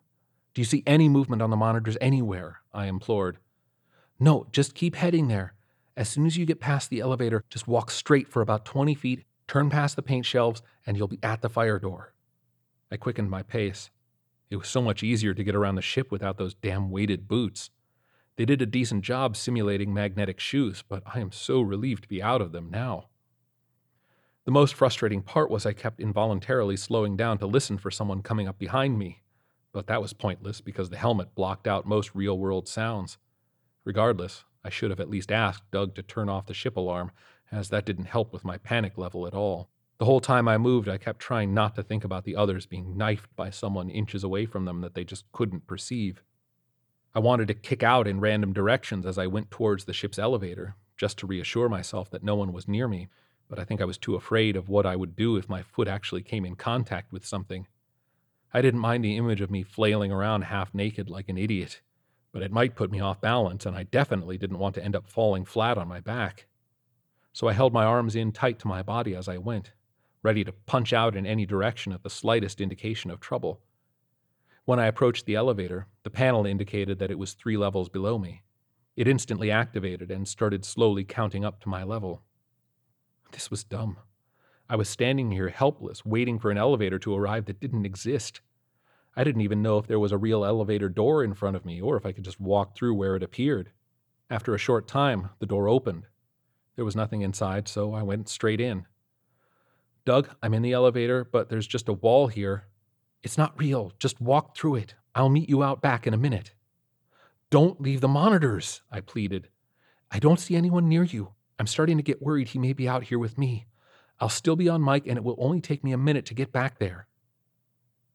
Do 0.53 0.61
you 0.61 0.65
see 0.65 0.83
any 0.87 1.07
movement 1.07 1.41
on 1.41 1.51
the 1.51 1.55
monitors 1.55 1.97
anywhere? 2.01 2.61
I 2.73 2.87
implored. 2.87 3.37
No, 4.19 4.47
just 4.51 4.73
keep 4.73 4.95
heading 4.95 5.27
there. 5.27 5.53
As 5.95 6.09
soon 6.09 6.25
as 6.25 6.35
you 6.35 6.47
get 6.47 6.59
past 6.59 6.89
the 6.89 6.99
elevator, 6.99 7.43
just 7.49 7.67
walk 7.67 7.91
straight 7.91 8.27
for 8.27 8.41
about 8.41 8.65
20 8.65 8.95
feet, 8.95 9.23
turn 9.47 9.69
past 9.69 9.95
the 9.95 10.01
paint 10.01 10.25
shelves, 10.25 10.63
and 10.87 10.97
you'll 10.97 11.07
be 11.07 11.19
at 11.21 11.41
the 11.41 11.49
fire 11.49 11.77
door. 11.77 12.13
I 12.91 12.97
quickened 12.97 13.29
my 13.29 13.43
pace. 13.43 13.91
It 14.49 14.55
was 14.55 14.67
so 14.67 14.81
much 14.81 15.03
easier 15.03 15.35
to 15.35 15.43
get 15.43 15.55
around 15.55 15.75
the 15.75 15.81
ship 15.81 16.11
without 16.11 16.37
those 16.37 16.55
damn 16.55 16.89
weighted 16.89 17.27
boots. 17.27 17.69
They 18.35 18.45
did 18.45 18.63
a 18.63 18.67
decent 18.67 19.03
job 19.03 19.35
simulating 19.35 19.93
magnetic 19.93 20.39
shoes, 20.39 20.83
but 20.87 21.03
I 21.05 21.19
am 21.19 21.31
so 21.31 21.61
relieved 21.61 22.03
to 22.03 22.09
be 22.09 22.21
out 22.21 22.41
of 22.41 22.51
them 22.51 22.69
now. 22.71 23.09
The 24.45 24.51
most 24.51 24.73
frustrating 24.73 25.21
part 25.21 25.49
was 25.49 25.65
I 25.65 25.71
kept 25.71 26.01
involuntarily 26.01 26.75
slowing 26.75 27.15
down 27.15 27.37
to 27.37 27.45
listen 27.45 27.77
for 27.77 27.89
someone 27.89 28.21
coming 28.21 28.45
up 28.45 28.59
behind 28.59 28.99
me, 28.99 29.21
but 29.71 29.87
that 29.87 30.01
was 30.01 30.11
pointless 30.11 30.59
because 30.59 30.89
the 30.89 30.97
helmet 30.97 31.33
blocked 31.33 31.65
out 31.65 31.85
most 31.85 32.13
real 32.13 32.37
world 32.37 32.67
sounds. 32.67 33.17
Regardless, 33.85 34.43
I 34.61 34.69
should 34.69 34.89
have 34.89 34.99
at 34.99 35.09
least 35.09 35.31
asked 35.31 35.71
Doug 35.71 35.95
to 35.95 36.03
turn 36.03 36.27
off 36.27 36.47
the 36.47 36.53
ship 36.53 36.75
alarm, 36.75 37.11
as 37.53 37.69
that 37.69 37.85
didn't 37.85 38.05
help 38.05 38.33
with 38.33 38.43
my 38.43 38.57
panic 38.57 38.97
level 38.97 39.25
at 39.27 39.33
all. 39.33 39.69
The 39.97 40.05
whole 40.05 40.19
time 40.19 40.49
I 40.49 40.57
moved, 40.57 40.89
I 40.89 40.97
kept 40.97 41.19
trying 41.19 41.53
not 41.53 41.75
to 41.75 41.83
think 41.83 42.03
about 42.03 42.25
the 42.25 42.35
others 42.35 42.65
being 42.65 42.97
knifed 42.97 43.33
by 43.37 43.49
someone 43.49 43.89
inches 43.89 44.25
away 44.25 44.45
from 44.45 44.65
them 44.65 44.81
that 44.81 44.93
they 44.93 45.05
just 45.05 45.23
couldn't 45.31 45.67
perceive. 45.67 46.21
I 47.15 47.19
wanted 47.19 47.47
to 47.47 47.53
kick 47.53 47.81
out 47.81 48.07
in 48.07 48.19
random 48.19 48.51
directions 48.51 49.05
as 49.05 49.17
I 49.17 49.27
went 49.27 49.51
towards 49.51 49.85
the 49.85 49.93
ship's 49.93 50.19
elevator, 50.19 50.75
just 50.97 51.17
to 51.19 51.27
reassure 51.27 51.69
myself 51.69 52.09
that 52.09 52.23
no 52.23 52.35
one 52.35 52.51
was 52.51 52.67
near 52.67 52.89
me, 52.89 53.07
but 53.49 53.59
I 53.59 53.63
think 53.63 53.81
I 53.81 53.85
was 53.85 53.97
too 53.97 54.15
afraid 54.15 54.55
of 54.55 54.69
what 54.69 54.85
I 54.85 54.95
would 54.95 55.15
do 55.15 55.37
if 55.37 55.49
my 55.49 55.61
foot 55.61 55.87
actually 55.87 56.23
came 56.23 56.45
in 56.45 56.55
contact 56.55 57.11
with 57.11 57.25
something. 57.25 57.67
I 58.53 58.61
didn't 58.61 58.79
mind 58.79 59.03
the 59.03 59.17
image 59.17 59.41
of 59.41 59.51
me 59.51 59.63
flailing 59.63 60.11
around 60.11 60.43
half 60.43 60.73
naked 60.73 61.09
like 61.09 61.29
an 61.29 61.37
idiot, 61.37 61.81
but 62.31 62.41
it 62.41 62.51
might 62.51 62.75
put 62.75 62.91
me 62.91 62.99
off 62.99 63.21
balance, 63.21 63.65
and 63.65 63.75
I 63.75 63.83
definitely 63.83 64.37
didn't 64.37 64.59
want 64.59 64.75
to 64.75 64.83
end 64.83 64.95
up 64.95 65.09
falling 65.09 65.45
flat 65.45 65.77
on 65.77 65.87
my 65.87 65.99
back. 65.99 66.47
So 67.31 67.47
I 67.47 67.53
held 67.53 67.73
my 67.73 67.83
arms 67.83 68.15
in 68.15 68.31
tight 68.31 68.59
to 68.59 68.67
my 68.67 68.83
body 68.83 69.15
as 69.15 69.27
I 69.27 69.37
went, 69.37 69.71
ready 70.21 70.43
to 70.43 70.51
punch 70.51 70.93
out 70.93 71.15
in 71.15 71.25
any 71.25 71.45
direction 71.45 71.93
at 71.93 72.03
the 72.03 72.09
slightest 72.09 72.61
indication 72.61 73.09
of 73.09 73.19
trouble. 73.19 73.61
When 74.65 74.79
I 74.79 74.85
approached 74.85 75.25
the 75.25 75.35
elevator, 75.35 75.87
the 76.03 76.09
panel 76.09 76.45
indicated 76.45 76.99
that 76.99 77.11
it 77.11 77.19
was 77.19 77.33
three 77.33 77.57
levels 77.57 77.89
below 77.89 78.17
me. 78.17 78.43
It 78.95 79.07
instantly 79.07 79.49
activated 79.49 80.11
and 80.11 80.27
started 80.27 80.63
slowly 80.63 81.03
counting 81.03 81.43
up 81.43 81.59
to 81.61 81.69
my 81.69 81.83
level. 81.83 82.21
This 83.33 83.49
was 83.49 83.63
dumb. 83.63 83.97
I 84.69 84.75
was 84.75 84.87
standing 84.87 85.31
here 85.31 85.49
helpless, 85.49 86.05
waiting 86.05 86.39
for 86.39 86.51
an 86.51 86.57
elevator 86.57 86.99
to 86.99 87.15
arrive 87.15 87.45
that 87.45 87.59
didn't 87.59 87.85
exist. 87.85 88.41
I 89.15 89.23
didn't 89.23 89.41
even 89.41 89.61
know 89.61 89.79
if 89.79 89.87
there 89.87 89.99
was 89.99 90.11
a 90.11 90.17
real 90.17 90.45
elevator 90.45 90.87
door 90.87 91.23
in 91.23 91.33
front 91.33 91.55
of 91.55 91.65
me 91.65 91.81
or 91.81 91.97
if 91.97 92.05
I 92.05 92.11
could 92.11 92.23
just 92.23 92.39
walk 92.39 92.75
through 92.75 92.93
where 92.93 93.15
it 93.15 93.23
appeared. 93.23 93.71
After 94.29 94.53
a 94.53 94.59
short 94.59 94.87
time, 94.87 95.29
the 95.39 95.45
door 95.45 95.67
opened. 95.67 96.05
There 96.75 96.85
was 96.85 96.95
nothing 96.95 97.21
inside, 97.21 97.67
so 97.67 97.93
I 97.93 98.03
went 98.03 98.29
straight 98.29 98.61
in. 98.61 98.85
Doug, 100.05 100.29
I'm 100.41 100.53
in 100.53 100.61
the 100.61 100.73
elevator, 100.73 101.23
but 101.23 101.49
there's 101.49 101.67
just 101.67 101.89
a 101.89 101.93
wall 101.93 102.27
here. 102.27 102.65
It's 103.23 103.37
not 103.37 103.59
real. 103.59 103.93
Just 103.99 104.21
walk 104.21 104.55
through 104.55 104.75
it. 104.75 104.95
I'll 105.15 105.29
meet 105.29 105.49
you 105.49 105.63
out 105.63 105.81
back 105.81 106.05
in 106.05 106.13
a 106.13 106.17
minute. 106.17 106.53
Don't 107.49 107.81
leave 107.81 108.01
the 108.01 108.07
monitors, 108.07 108.81
I 108.91 109.01
pleaded. 109.01 109.49
I 110.11 110.19
don't 110.19 110.39
see 110.39 110.55
anyone 110.55 110.87
near 110.87 111.03
you. 111.03 111.33
I'm 111.59 111.67
starting 111.67 111.97
to 111.97 112.03
get 112.03 112.21
worried 112.21 112.49
he 112.49 112.59
may 112.59 112.73
be 112.73 112.87
out 112.87 113.03
here 113.03 113.19
with 113.19 113.37
me. 113.37 113.65
I'll 114.19 114.29
still 114.29 114.55
be 114.55 114.69
on 114.69 114.83
mic, 114.83 115.07
and 115.07 115.17
it 115.17 115.23
will 115.23 115.35
only 115.37 115.61
take 115.61 115.83
me 115.83 115.91
a 115.91 115.97
minute 115.97 116.25
to 116.27 116.33
get 116.33 116.51
back 116.51 116.79
there. 116.79 117.07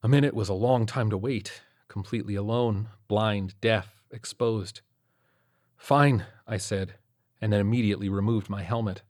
A 0.02 0.08
minute 0.08 0.34
was 0.34 0.48
a 0.48 0.54
long 0.54 0.86
time 0.86 1.10
to 1.10 1.18
wait, 1.18 1.62
completely 1.88 2.34
alone, 2.34 2.88
blind, 3.08 3.54
deaf, 3.60 4.02
exposed. 4.10 4.80
Fine, 5.76 6.24
I 6.46 6.56
said, 6.56 6.94
and 7.40 7.52
then 7.52 7.60
immediately 7.60 8.08
removed 8.08 8.48
my 8.48 8.62
helmet. 8.62 9.02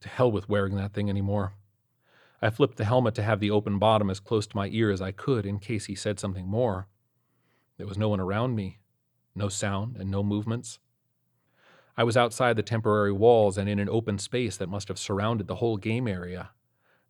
To 0.00 0.08
hell 0.08 0.30
with 0.30 0.48
wearing 0.48 0.76
that 0.76 0.92
thing 0.92 1.08
anymore. 1.08 1.54
I 2.42 2.50
flipped 2.50 2.76
the 2.76 2.84
helmet 2.84 3.14
to 3.14 3.22
have 3.22 3.40
the 3.40 3.50
open 3.50 3.78
bottom 3.78 4.10
as 4.10 4.20
close 4.20 4.46
to 4.46 4.56
my 4.56 4.68
ear 4.68 4.90
as 4.90 5.00
I 5.00 5.10
could 5.10 5.46
in 5.46 5.58
case 5.58 5.86
he 5.86 5.94
said 5.94 6.20
something 6.20 6.46
more. 6.46 6.86
There 7.78 7.86
was 7.86 7.98
no 7.98 8.08
one 8.08 8.20
around 8.20 8.54
me, 8.54 8.78
no 9.34 9.48
sound 9.48 9.96
and 9.96 10.10
no 10.10 10.22
movements. 10.22 10.78
I 11.98 12.04
was 12.04 12.16
outside 12.16 12.56
the 12.56 12.62
temporary 12.62 13.12
walls 13.12 13.56
and 13.56 13.68
in 13.68 13.78
an 13.78 13.88
open 13.88 14.18
space 14.18 14.58
that 14.58 14.68
must 14.68 14.88
have 14.88 14.98
surrounded 14.98 15.46
the 15.46 15.56
whole 15.56 15.78
game 15.78 16.06
area. 16.06 16.50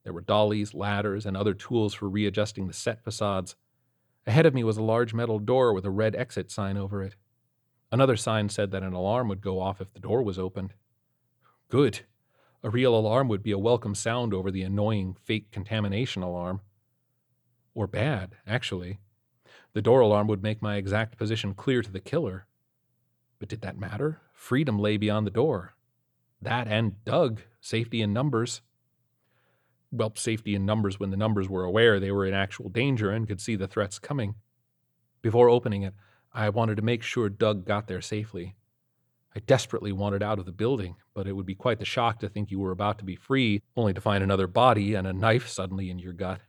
There 0.05 0.13
were 0.13 0.21
dollies, 0.21 0.75
ladders, 0.75 1.27
and 1.27 1.37
other 1.37 1.55
tools 1.55 1.95
for 1.95 2.09
readjusting 2.09 2.69
the 2.69 2.73
set 2.73 3.03
facades. 3.03 3.57
Ahead 4.29 4.47
of 4.47 4.55
me 4.55 4.63
was 4.63 4.77
a 4.77 4.83
large 4.83 5.13
metal 5.13 5.41
door 5.41 5.73
with 5.73 5.85
a 5.85 5.91
red 5.91 6.15
exit 6.15 6.53
sign 6.53 6.77
over 6.77 7.03
it. 7.03 7.17
Another 7.91 8.17
sign 8.17 8.49
said 8.49 8.71
that 8.71 8.85
an 8.85 8.93
alarm 8.93 9.29
would 9.29 9.41
go 9.41 9.61
off 9.61 9.81
if 9.81 9.93
the 9.93 9.99
door 9.99 10.23
was 10.23 10.39
opened. 10.39 10.75
Good. 11.69 12.01
A 12.63 12.71
real 12.71 12.97
alarm 12.97 13.27
would 13.29 13.43
be 13.43 13.51
a 13.51 13.59
welcome 13.59 13.97
sound 13.97 14.33
over 14.33 14.53
the 14.53 14.63
annoying 14.63 15.17
fake 15.25 15.51
contamination 15.51 16.23
alarm. 16.23 16.61
Or 17.75 17.89
bad, 17.89 18.37
actually. 18.47 19.01
The 19.73 19.83
door 19.83 20.01
alarm 20.01 20.29
would 20.29 20.43
make 20.43 20.63
my 20.63 20.77
exact 20.77 21.19
position 21.19 21.55
clear 21.55 21.83
to 21.83 21.91
the 21.91 22.01
killer. 22.01 22.47
But 23.41 23.49
did 23.49 23.63
that 23.63 23.79
matter? 23.79 24.21
Freedom 24.37 24.79
lay 24.79 24.99
beyond 24.99 25.27
the 25.27 25.33
door. 25.33 25.75
That 26.43 26.69
and 26.69 27.03
Doug, 27.05 27.41
safety 27.61 28.03
in 28.03 28.13
numbers. 28.13 28.61
Well, 29.91 30.13
safety 30.15 30.55
in 30.55 30.67
numbers 30.67 31.01
when 31.01 31.11
the 31.11 31.17
numbers 31.17 31.49
were 31.49 31.65
aware 31.65 31.99
they 31.99 32.13
were 32.13 32.27
in 32.27 32.35
actual 32.35 32.69
danger 32.69 33.11
and 33.11 33.27
could 33.27 33.41
see 33.41 33.57
the 33.57 33.67
threats 33.67 33.99
coming. 33.99 34.35
Before 35.23 35.49
opening 35.49 35.83
it, 35.83 35.95
I 36.33 36.51
wanted 36.51 36.77
to 36.77 36.83
make 36.83 37.03
sure 37.03 37.31
Doug 37.31 37.65
got 37.65 37.89
there 37.89 38.03
safely. 38.03 38.55
I 39.35 39.41
desperately 39.41 39.91
wanted 39.91 40.23
out 40.23 40.39
of 40.39 40.45
the 40.45 40.53
building, 40.53 40.97
but 41.15 41.27
it 41.27 41.33
would 41.33 41.47
be 41.47 41.55
quite 41.55 41.79
the 41.79 41.85
shock 41.87 42.21
to 42.21 42.29
think 42.29 42.51
you 42.51 42.61
were 42.61 42.73
about 42.73 42.99
to 42.99 43.05
be 43.05 43.17
free, 43.17 43.63
only 43.75 43.95
to 43.95 44.01
find 44.03 44.23
another 44.23 44.47
body 44.47 44.95
and 44.95 45.07
a 45.07 45.13
knife 45.13 45.49
suddenly 45.49 45.89
in 45.91 45.99
your 45.99 46.13
gut. 46.13 46.43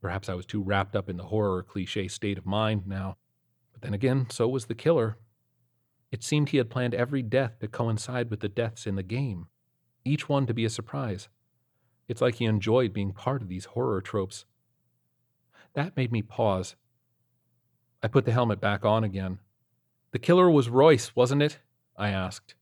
Perhaps 0.00 0.28
I 0.28 0.34
was 0.34 0.46
too 0.46 0.62
wrapped 0.62 0.96
up 0.96 1.10
in 1.10 1.18
the 1.18 1.24
horror 1.24 1.62
cliche 1.62 2.08
state 2.08 2.38
of 2.38 2.46
mind 2.46 2.86
now. 2.86 3.16
But 3.72 3.82
then 3.82 3.94
again, 3.94 4.26
so 4.30 4.48
was 4.48 4.66
the 4.66 4.74
killer. 4.74 5.18
It 6.10 6.22
seemed 6.22 6.48
he 6.48 6.56
had 6.56 6.70
planned 6.70 6.94
every 6.94 7.22
death 7.22 7.58
to 7.60 7.68
coincide 7.68 8.30
with 8.30 8.40
the 8.40 8.48
deaths 8.48 8.86
in 8.86 8.96
the 8.96 9.02
game, 9.02 9.48
each 10.04 10.28
one 10.28 10.46
to 10.46 10.54
be 10.54 10.64
a 10.64 10.70
surprise. 10.70 11.28
It's 12.08 12.22
like 12.22 12.36
he 12.36 12.46
enjoyed 12.46 12.94
being 12.94 13.12
part 13.12 13.42
of 13.42 13.48
these 13.48 13.66
horror 13.66 14.00
tropes. 14.00 14.46
That 15.74 15.96
made 15.96 16.10
me 16.10 16.22
pause. 16.22 16.76
I 18.02 18.08
put 18.08 18.24
the 18.24 18.32
helmet 18.32 18.60
back 18.60 18.84
on 18.84 19.04
again. 19.04 19.40
The 20.12 20.18
killer 20.18 20.50
was 20.50 20.70
Royce, 20.70 21.14
wasn't 21.14 21.42
it? 21.42 21.58
I 21.96 22.08
asked. 22.08 22.54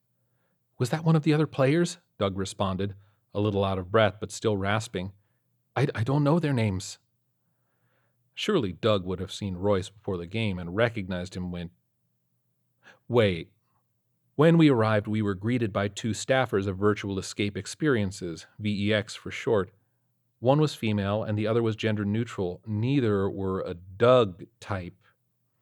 Was 0.79 0.91
that 0.91 1.05
one 1.05 1.15
of 1.15 1.23
the 1.23 1.33
other 1.33 1.47
players? 1.47 1.99
Doug 2.19 2.37
responded, 2.37 2.95
a 3.33 3.41
little 3.41 3.65
out 3.65 3.79
of 3.79 3.93
breath 3.93 4.17
but 4.19 4.33
still 4.33 4.57
rasping. 4.57 5.13
I, 5.77 5.87
I 5.95 6.03
don't 6.03 6.25
know 6.25 6.41
their 6.41 6.53
names. 6.53 6.99
Surely 8.35 8.73
Doug 8.73 9.05
would 9.05 9.21
have 9.21 9.33
seen 9.33 9.57
Royce 9.57 9.89
before 9.89 10.19
the 10.19 10.27
game 10.27 10.59
and 10.59 10.75
recognized 10.75 11.37
him 11.37 11.53
when. 11.53 11.71
Wait. 13.09 13.51
When 14.35 14.59
we 14.59 14.69
arrived, 14.69 15.07
we 15.07 15.23
were 15.23 15.35
greeted 15.35 15.73
by 15.73 15.89
two 15.89 16.11
staffers 16.11 16.67
of 16.67 16.77
Virtual 16.77 17.19
Escape 17.19 17.57
Experiences, 17.57 18.47
VEX 18.59 19.15
for 19.15 19.31
short. 19.31 19.71
One 20.41 20.61
was 20.61 20.75
female 20.75 21.23
and 21.23 21.39
the 21.39 21.47
other 21.47 21.63
was 21.63 21.77
gender 21.77 22.05
neutral. 22.05 22.61
Neither 22.67 23.31
were 23.31 23.61
a 23.61 23.75
Doug 23.75 24.45
type. 24.61 24.95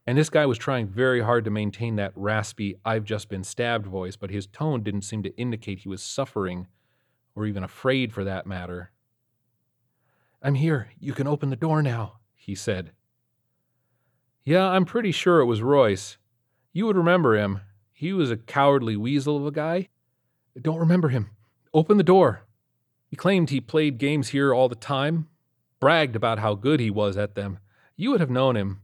And 0.06 0.18
this 0.18 0.30
guy 0.30 0.44
was 0.46 0.58
trying 0.58 0.88
very 0.88 1.22
hard 1.22 1.44
to 1.44 1.50
maintain 1.50 1.96
that 1.96 2.12
raspy, 2.14 2.76
I've 2.84 3.04
just 3.04 3.28
been 3.28 3.44
stabbed 3.44 3.86
voice, 3.86 4.16
but 4.16 4.30
his 4.30 4.46
tone 4.46 4.82
didn't 4.82 5.02
seem 5.02 5.22
to 5.22 5.36
indicate 5.36 5.80
he 5.80 5.88
was 5.88 6.02
suffering, 6.02 6.66
or 7.34 7.46
even 7.46 7.64
afraid 7.64 8.12
for 8.12 8.24
that 8.24 8.46
matter. 8.46 8.90
I'm 10.42 10.56
here. 10.56 10.90
You 10.98 11.14
can 11.14 11.26
open 11.26 11.48
the 11.48 11.56
door 11.56 11.82
now, 11.82 12.18
he 12.34 12.54
said. 12.54 12.92
Yeah, 14.44 14.68
I'm 14.68 14.84
pretty 14.84 15.10
sure 15.10 15.40
it 15.40 15.46
was 15.46 15.62
Royce. 15.62 16.18
You 16.76 16.86
would 16.86 16.96
remember 16.96 17.36
him. 17.36 17.60
He 17.92 18.12
was 18.12 18.32
a 18.32 18.36
cowardly 18.36 18.96
weasel 18.96 19.36
of 19.36 19.46
a 19.46 19.52
guy. 19.52 19.90
Don't 20.60 20.80
remember 20.80 21.08
him. 21.08 21.30
Open 21.72 21.98
the 21.98 22.02
door. 22.02 22.42
He 23.06 23.14
claimed 23.14 23.50
he 23.50 23.60
played 23.60 23.96
games 23.96 24.30
here 24.30 24.52
all 24.52 24.68
the 24.68 24.74
time, 24.74 25.28
bragged 25.78 26.16
about 26.16 26.40
how 26.40 26.56
good 26.56 26.80
he 26.80 26.90
was 26.90 27.16
at 27.16 27.36
them. 27.36 27.60
You 27.94 28.10
would 28.10 28.18
have 28.18 28.28
known 28.28 28.56
him. 28.56 28.80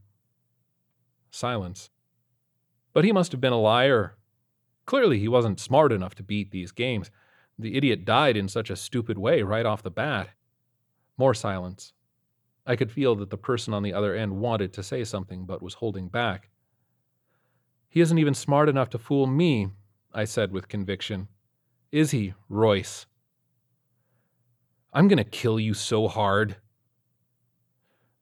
Silence. 1.33 1.91
But 2.93 3.05
he 3.05 3.11
must 3.11 3.33
have 3.33 3.41
been 3.41 3.53
a 3.53 3.61
liar. 3.61 4.17
Clearly, 4.87 5.19
he 5.19 5.27
wasn't 5.27 5.59
smart 5.59 5.91
enough 5.91 6.15
to 6.15 6.23
beat 6.23 6.53
these 6.53 6.71
games. 6.71 7.11
The 7.59 7.77
idiot 7.77 8.05
died 8.05 8.37
in 8.37 8.47
such 8.47 8.71
a 8.71 8.77
stupid 8.77 9.19
way 9.19 9.43
right 9.43 9.67
off 9.67 9.83
the 9.83 9.91
bat. 9.91 10.31
More 11.19 11.35
silence. 11.35 11.93
I 12.65 12.77
could 12.77 12.93
feel 12.93 13.17
that 13.17 13.31
the 13.31 13.37
person 13.37 13.75
on 13.75 13.83
the 13.83 13.93
other 13.93 14.15
end 14.15 14.37
wanted 14.37 14.73
to 14.75 14.85
say 14.85 15.03
something 15.03 15.45
but 15.45 15.61
was 15.61 15.75
holding 15.75 16.07
back. 16.07 16.50
He 17.91 18.01
isn't 18.01 18.19
even 18.19 18.35
smart 18.35 18.69
enough 18.69 18.89
to 18.91 18.99
fool 18.99 19.27
me, 19.27 19.69
I 20.15 20.25
said 20.25 20.53
with 20.53 20.69
conviction. 20.69 21.27
Is 21.91 22.13
he, 22.13 22.35
Royce? 22.49 23.07
I'm 24.93 25.09
going 25.09 25.19
to 25.19 25.25
kill 25.25 25.59
you 25.59 25.75
so 25.75 26.07
hard. 26.07 26.57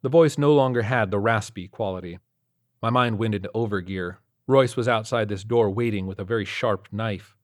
The 0.01 0.09
voice 0.09 0.39
no 0.39 0.55
longer 0.55 0.83
had 0.83 1.11
the 1.11 1.19
raspy 1.19 1.69
quality. 1.69 2.19
My 2.83 2.89
mind 2.89 3.19
went 3.19 3.35
into 3.35 3.51
overgear. 3.55 4.17
Royce 4.47 4.75
was 4.75 4.89
outside 4.89 5.29
this 5.29 5.45
door 5.45 5.69
waiting 5.69 6.07
with 6.07 6.19
a 6.19 6.25
very 6.25 6.47
sharp 6.47 6.89
knife. 6.91 7.37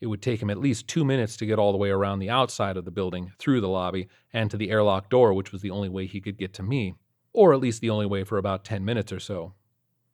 It 0.00 0.06
would 0.06 0.22
take 0.22 0.40
him 0.40 0.50
at 0.50 0.60
least 0.60 0.86
two 0.86 1.04
minutes 1.04 1.36
to 1.38 1.46
get 1.46 1.58
all 1.58 1.72
the 1.72 1.78
way 1.78 1.90
around 1.90 2.20
the 2.20 2.30
outside 2.30 2.76
of 2.76 2.84
the 2.84 2.92
building, 2.92 3.32
through 3.40 3.60
the 3.60 3.68
lobby, 3.68 4.06
and 4.32 4.52
to 4.52 4.56
the 4.56 4.70
airlock 4.70 5.10
door, 5.10 5.32
which 5.32 5.50
was 5.50 5.62
the 5.62 5.70
only 5.70 5.88
way 5.88 6.06
he 6.06 6.20
could 6.20 6.38
get 6.38 6.54
to 6.54 6.62
me, 6.62 6.94
or 7.32 7.52
at 7.52 7.60
least 7.60 7.80
the 7.80 7.90
only 7.90 8.06
way 8.06 8.22
for 8.22 8.38
about 8.38 8.64
10 8.64 8.84
minutes 8.84 9.10
or 9.10 9.18
so. 9.18 9.54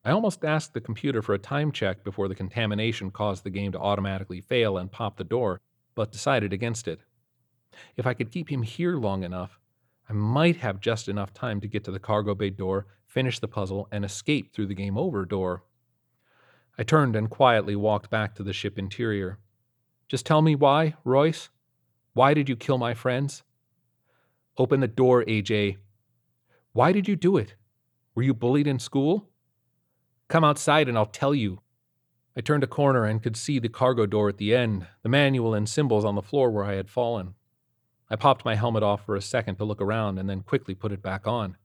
I 0.05 0.11
almost 0.11 0.45
asked 0.45 0.75
the 0.75 0.81
computer 0.81 1.23
for 1.23 1.33
a 1.33 1.39
time 1.39 1.71
check 1.71 2.03
before 2.03 2.27
the 2.27 2.35
contamination 2.35 3.13
caused 3.13 3.45
the 3.45 3.51
game 3.51 3.71
to 3.73 3.79
automatically 3.79 4.41
fail 4.41 4.77
and 4.77 4.91
pop 4.91 5.17
the 5.17 5.25
door, 5.25 5.61
but 5.95 6.11
decided 6.11 6.53
against 6.53 6.89
it. 6.89 7.01
If 7.97 8.07
I 8.07 8.15
could 8.15 8.33
keep 8.33 8.51
him 8.51 8.63
here 8.63 8.97
long 8.97 9.23
enough, 9.23 9.61
I 10.09 10.13
might 10.13 10.57
have 10.57 10.81
just 10.81 11.09
enough 11.09 11.33
time 11.33 11.61
to 11.61 11.69
get 11.69 11.85
to 11.85 11.93
the 11.93 12.01
cargo 12.01 12.35
bay 12.35 12.51
door, 12.51 12.87
finish 13.07 13.39
the 13.39 13.47
puzzle, 13.47 13.87
and 13.93 14.05
escape 14.05 14.53
through 14.53 14.67
the 14.67 14.75
game 14.75 14.99
over 14.99 15.25
door. 15.25 15.63
I 16.77 16.83
turned 16.83 17.15
and 17.15 17.31
quietly 17.31 17.77
walked 17.77 18.11
back 18.11 18.35
to 18.35 18.43
the 18.43 18.53
ship 18.53 18.79
interior. 18.79 19.39
Just 20.09 20.27
tell 20.27 20.43
me 20.43 20.57
why, 20.57 20.95
Royce? 21.05 21.49
Why 22.13 22.35
did 22.35 22.49
you 22.49 22.57
kill 22.57 22.77
my 22.77 22.93
friends? 22.93 23.45
Open 24.59 24.81
the 24.81 24.89
door, 24.89 25.25
AJ. 25.25 25.77
Why 26.73 26.93
did 26.93 27.07
you 27.07 27.15
do 27.15 27.37
it? 27.37 27.55
Were 28.15 28.23
you 28.23 28.35
bullied 28.35 28.67
in 28.67 28.79
school? 28.79 29.32
Come 30.33 30.45
outside 30.45 30.89
and 30.89 30.97
I'll 30.97 31.05
tell 31.05 31.35
you. 31.35 31.61
I 32.35 32.41
turned 32.41 32.65
a 32.65 32.67
corner 32.67 33.05
and 33.05 33.23
could 33.23 33.37
see 33.37 33.59
the 33.59 33.69
cargo 33.69 34.07
door 34.07 34.31
at 34.31 34.39
the 34.39 34.55
end, 34.55 34.87
the 35.03 35.11
manual 35.11 35.53
and 35.53 35.69
symbols 35.69 36.07
on 36.07 36.15
the 36.15 36.23
floor 36.23 36.51
where 36.51 36.65
I 36.65 36.77
had 36.77 36.89
fallen. 36.89 37.35
I 38.09 38.17
popped 38.17 38.43
my 38.43 38.55
helmet 38.55 38.83
off 38.83 39.05
for 39.05 39.15
a 39.15 39.21
second 39.21 39.57
to 39.57 39.67
look 39.67 39.83
around 39.83 40.19
and 40.19 40.31
then 40.31 40.41
quickly 40.41 40.75
put 40.75 40.91
it 40.91 41.03
back 41.03 41.27
on. 41.27 41.59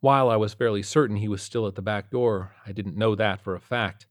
While 0.00 0.28
I 0.28 0.36
was 0.36 0.52
fairly 0.52 0.82
certain 0.82 1.16
he 1.16 1.28
was 1.28 1.42
still 1.42 1.66
at 1.66 1.76
the 1.76 1.80
back 1.80 2.10
door, 2.10 2.54
I 2.66 2.72
didn't 2.72 2.98
know 2.98 3.14
that 3.14 3.40
for 3.40 3.54
a 3.54 3.58
fact. 3.58 4.06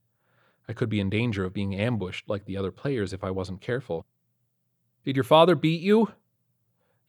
I 0.67 0.73
could 0.73 0.89
be 0.89 0.99
in 0.99 1.11
danger 1.11 1.45
of 1.45 1.53
being 1.53 1.75
ambushed 1.75 2.27
like 2.27 2.45
the 2.45 2.57
other 2.57 2.71
players 2.71 3.13
if 3.13 3.23
I 3.23 3.29
wasn't 3.29 3.61
careful. 3.61 4.07
Did 5.05 5.15
your 5.15 5.23
father 5.23 5.53
beat 5.53 5.81
you? 5.81 6.11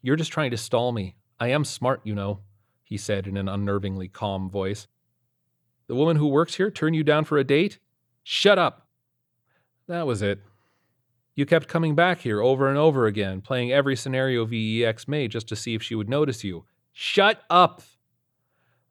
You're 0.03 0.17
just 0.17 0.33
trying 0.33 0.51
to 0.51 0.59
stall 0.59 0.93
me. 0.93 1.17
I 1.41 1.49
am 1.49 1.65
smart, 1.65 2.03
you 2.05 2.15
know, 2.15 2.41
he 2.83 2.99
said 2.99 3.27
in 3.27 3.39
an 3.39 3.47
unnervingly 3.47 4.13
calm 4.13 4.51
voice. 4.51 4.87
The 5.87 5.95
woman 5.95 6.17
who 6.17 6.29
works 6.29 6.55
here 6.55 6.71
turn 6.71 6.95
you 6.95 7.05
down 7.05 7.25
for 7.25 7.39
a 7.39 7.45
date? 7.45 7.79
Shut 8.23 8.59
up! 8.59 8.89
That 9.87 10.07
was 10.07 10.23
it. 10.23 10.41
You 11.35 11.45
kept 11.45 11.69
coming 11.69 11.95
back 11.95 12.21
here 12.21 12.41
over 12.41 12.69
and 12.69 12.79
over 12.79 13.07
again, 13.07 13.41
playing 13.41 13.73
every 13.73 13.97
scenario 13.97 14.47
VEX 14.47 15.09
made 15.09 15.33
just 15.33 15.49
to 15.49 15.57
see 15.57 15.75
if 15.75 15.83
she 15.83 15.95
would 15.95 16.09
notice 16.09 16.45
you. 16.45 16.65
Shut 16.93 17.43
up! 17.51 17.83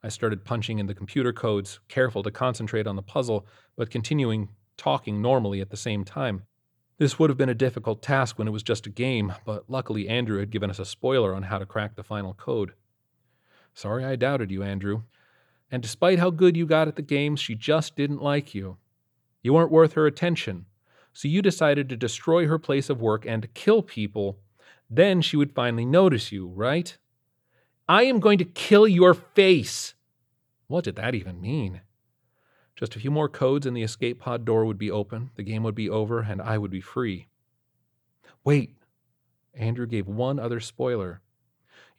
I 0.04 0.10
started 0.10 0.44
punching 0.44 0.80
in 0.80 0.88
the 0.88 0.94
computer 0.94 1.32
codes, 1.32 1.80
careful 1.88 2.22
to 2.24 2.32
concentrate 2.32 2.86
on 2.86 2.98
the 2.98 3.02
puzzle, 3.02 3.48
but 3.78 3.90
continuing 3.90 4.50
talking 4.76 5.22
normally 5.22 5.62
at 5.62 5.70
the 5.70 5.78
same 5.78 6.04
time. 6.04 6.44
This 6.98 7.18
would 7.18 7.30
have 7.30 7.38
been 7.38 7.50
a 7.50 7.56
difficult 7.56 8.02
task 8.02 8.38
when 8.38 8.48
it 8.48 8.52
was 8.52 8.64
just 8.64 8.86
a 8.86 8.90
game, 8.90 9.34
but 9.46 9.70
luckily 9.70 10.10
Andrew 10.10 10.40
had 10.40 10.52
given 10.52 10.70
us 10.70 10.80
a 10.80 10.86
spoiler 10.86 11.34
on 11.34 11.44
how 11.44 11.58
to 11.58 11.66
crack 11.66 11.96
the 11.96 12.04
final 12.04 12.34
code. 12.34 12.74
Sorry 13.74 14.04
I 14.04 14.16
doubted 14.16 14.52
you, 14.52 14.62
Andrew. 14.62 15.04
And 15.74 15.82
despite 15.82 16.20
how 16.20 16.30
good 16.30 16.56
you 16.56 16.68
got 16.68 16.88
at 16.88 16.98
the 16.98 17.02
games, 17.02 17.40
she 17.40 17.56
just 17.56 17.96
didn't 17.96 18.22
like 18.22 18.54
you. 18.54 18.78
You 19.42 19.54
weren't 19.54 19.72
worth 19.72 19.94
her 19.94 20.06
attention, 20.06 20.68
so 21.14 21.28
you 21.28 21.42
decided 21.42 21.90
to 21.90 21.98
destroy 21.98 22.46
her 22.46 22.60
place 22.60 22.92
of 22.92 23.02
work 23.02 23.26
and 23.26 23.52
kill 23.56 23.82
people. 23.82 24.38
Then 24.88 25.20
she 25.20 25.36
would 25.36 25.56
finally 25.56 25.84
notice 25.84 26.32
you, 26.32 26.46
right? 26.46 26.96
I 27.90 28.04
am 28.04 28.20
going 28.20 28.38
to 28.38 28.46
kill 28.46 28.88
your 28.88 29.16
face! 29.16 29.96
What 30.68 30.84
did 30.84 30.96
that 30.98 31.16
even 31.16 31.42
mean? 31.42 31.82
Just 32.76 32.96
a 32.96 33.00
few 33.00 33.10
more 33.10 33.28
codes 33.28 33.66
and 33.66 33.76
the 33.76 33.82
escape 33.82 34.20
pod 34.20 34.46
door 34.46 34.66
would 34.66 34.78
be 34.78 34.92
open, 34.92 35.32
the 35.38 35.44
game 35.44 35.64
would 35.64 35.74
be 35.74 35.90
over, 35.90 36.20
and 36.20 36.40
I 36.40 36.60
would 36.60 36.70
be 36.70 36.82
free. 36.82 37.30
Wait! 38.44 38.76
Andrew 39.56 39.88
gave 39.88 40.06
one 40.06 40.38
other 40.38 40.60
spoiler. 40.60 41.22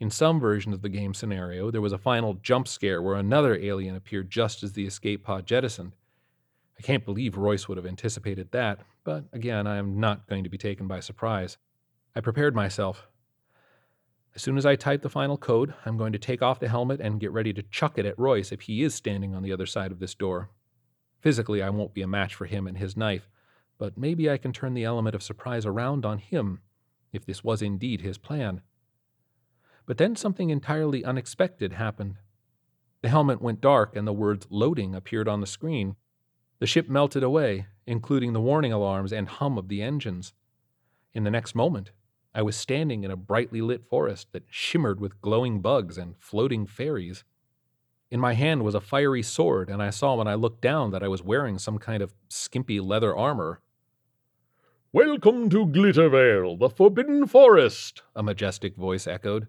In 0.01 0.11
some 0.11 0.41
versions 0.41 0.75
of 0.75 0.83
the 0.83 0.89
game 0.89 1.15
scenario, 1.15 1.71
there 1.71 1.81
was 1.81 1.93
a 1.93 1.99
final 1.99 2.35
jump 2.35 2.67
scare 2.67 3.01
where 3.01 3.15
another 3.15 3.55
alien 3.57 3.95
appeared 3.95 4.31
just 4.31 4.63
as 4.63 4.73
the 4.73 4.87
escape 4.87 5.25
pod 5.25 5.47
jettisoned. 5.47 5.93
I 6.79 6.83
can't 6.83 7.05
believe 7.05 7.37
Royce 7.37 7.69
would 7.69 7.79
have 7.79 7.87
anticipated 7.87 8.51
that, 8.51 8.81
but 9.05 9.25
again, 9.33 9.67
I 9.67 9.77
am 9.77 10.01
not 10.01 10.27
going 10.27 10.43
to 10.43 10.51
be 10.51 10.59
taken 10.59 10.89
by 10.89 11.01
surprise. 11.01 11.59
I 12.17 12.21
prepared 12.21 12.55
myself. 12.55 13.07
As 14.35 14.43
soon 14.43 14.59
as 14.59 14.67
I 14.67 14.75
type 14.75 15.03
the 15.03 15.09
final 15.09 15.39
code, 15.39 15.75
I'm 15.87 15.97
going 15.97 16.13
to 16.13 16.19
take 16.19 16.43
off 16.43 16.59
the 16.59 16.69
helmet 16.69 17.01
and 17.01 17.21
get 17.21 17.31
ready 17.31 17.53
to 17.53 17.63
chuck 17.63 17.97
it 17.97 18.05
at 18.05 18.19
Royce 18.19 18.51
if 18.51 18.63
he 18.63 18.83
is 18.83 18.93
standing 18.93 19.33
on 19.33 19.45
the 19.45 19.53
other 19.53 19.67
side 19.67 19.93
of 19.93 20.01
this 20.01 20.15
door. 20.15 20.51
Physically, 21.21 21.63
I 21.63 21.71
won't 21.71 21.95
be 21.95 22.03
a 22.03 22.09
match 22.09 22.35
for 22.35 22.47
him 22.47 22.67
and 22.67 22.77
his 22.77 22.97
knife, 22.97 23.29
but 23.79 23.97
maybe 23.97 24.29
I 24.29 24.39
can 24.39 24.53
turn 24.53 24.75
the 24.75 24.85
element 24.85 25.15
of 25.15 25.23
surprise 25.23 25.65
around 25.65 26.05
on 26.05 26.19
him, 26.19 26.61
if 27.13 27.25
this 27.25 27.45
was 27.45 27.63
indeed 27.63 28.01
his 28.01 28.19
plan. 28.19 28.63
But 29.87 29.99
then 29.99 30.17
something 30.17 30.51
entirely 30.51 31.05
unexpected 31.05 31.75
happened. 31.75 32.17
The 33.03 33.11
helmet 33.11 33.43
went 33.43 33.61
dark 33.61 33.97
and 33.97 34.07
the 34.07 34.13
words 34.13 34.47
loading 34.49 34.95
appeared 34.95 35.29
on 35.29 35.41
the 35.41 35.47
screen. 35.47 35.97
The 36.59 36.67
ship 36.67 36.89
melted 36.89 37.23
away, 37.23 37.67
including 37.87 38.33
the 38.33 38.41
warning 38.41 38.73
alarms 38.73 39.13
and 39.13 39.29
hum 39.29 39.59
of 39.59 39.69
the 39.69 39.83
engines. 39.83 40.33
In 41.13 41.25
the 41.25 41.31
next 41.31 41.55
moment, 41.55 41.91
I 42.35 42.43
was 42.43 42.57
standing 42.57 43.05
in 43.05 43.11
a 43.11 43.17
brightly 43.17 43.61
lit 43.61 43.85
forest 43.85 44.33
that 44.33 44.47
shimmered 44.49 45.01
with 45.01 45.21
glowing 45.21 45.61
bugs 45.61 45.99
and 45.99 46.17
floating 46.19 46.67
fairies. 46.67 47.23
In 48.11 48.19
my 48.19 48.33
hand 48.33 48.65
was 48.65 48.75
a 48.75 48.81
fiery 48.81 49.23
sword, 49.23 49.69
and 49.69 49.83
I 49.83 49.91
saw 49.91 50.15
when 50.15 50.27
I 50.27 50.35
looked 50.35 50.63
down 50.63 50.91
that 50.93 51.03
I 51.03 51.09
was 51.09 51.23
wearing 51.23 51.59
some 51.59 51.79
kind 51.79 52.03
of 52.03 52.15
skimpy 52.29 52.81
leather 52.81 53.15
armor. 53.15 53.61
Welcome 54.93 55.51
to 55.51 55.67
Glittervale, 55.67 56.59
the 56.59 56.71
Forbidden 56.71 57.27
Forest, 57.27 58.03
a 58.17 58.23
majestic 58.23 58.77
voice 58.77 59.07
echoed. 59.07 59.47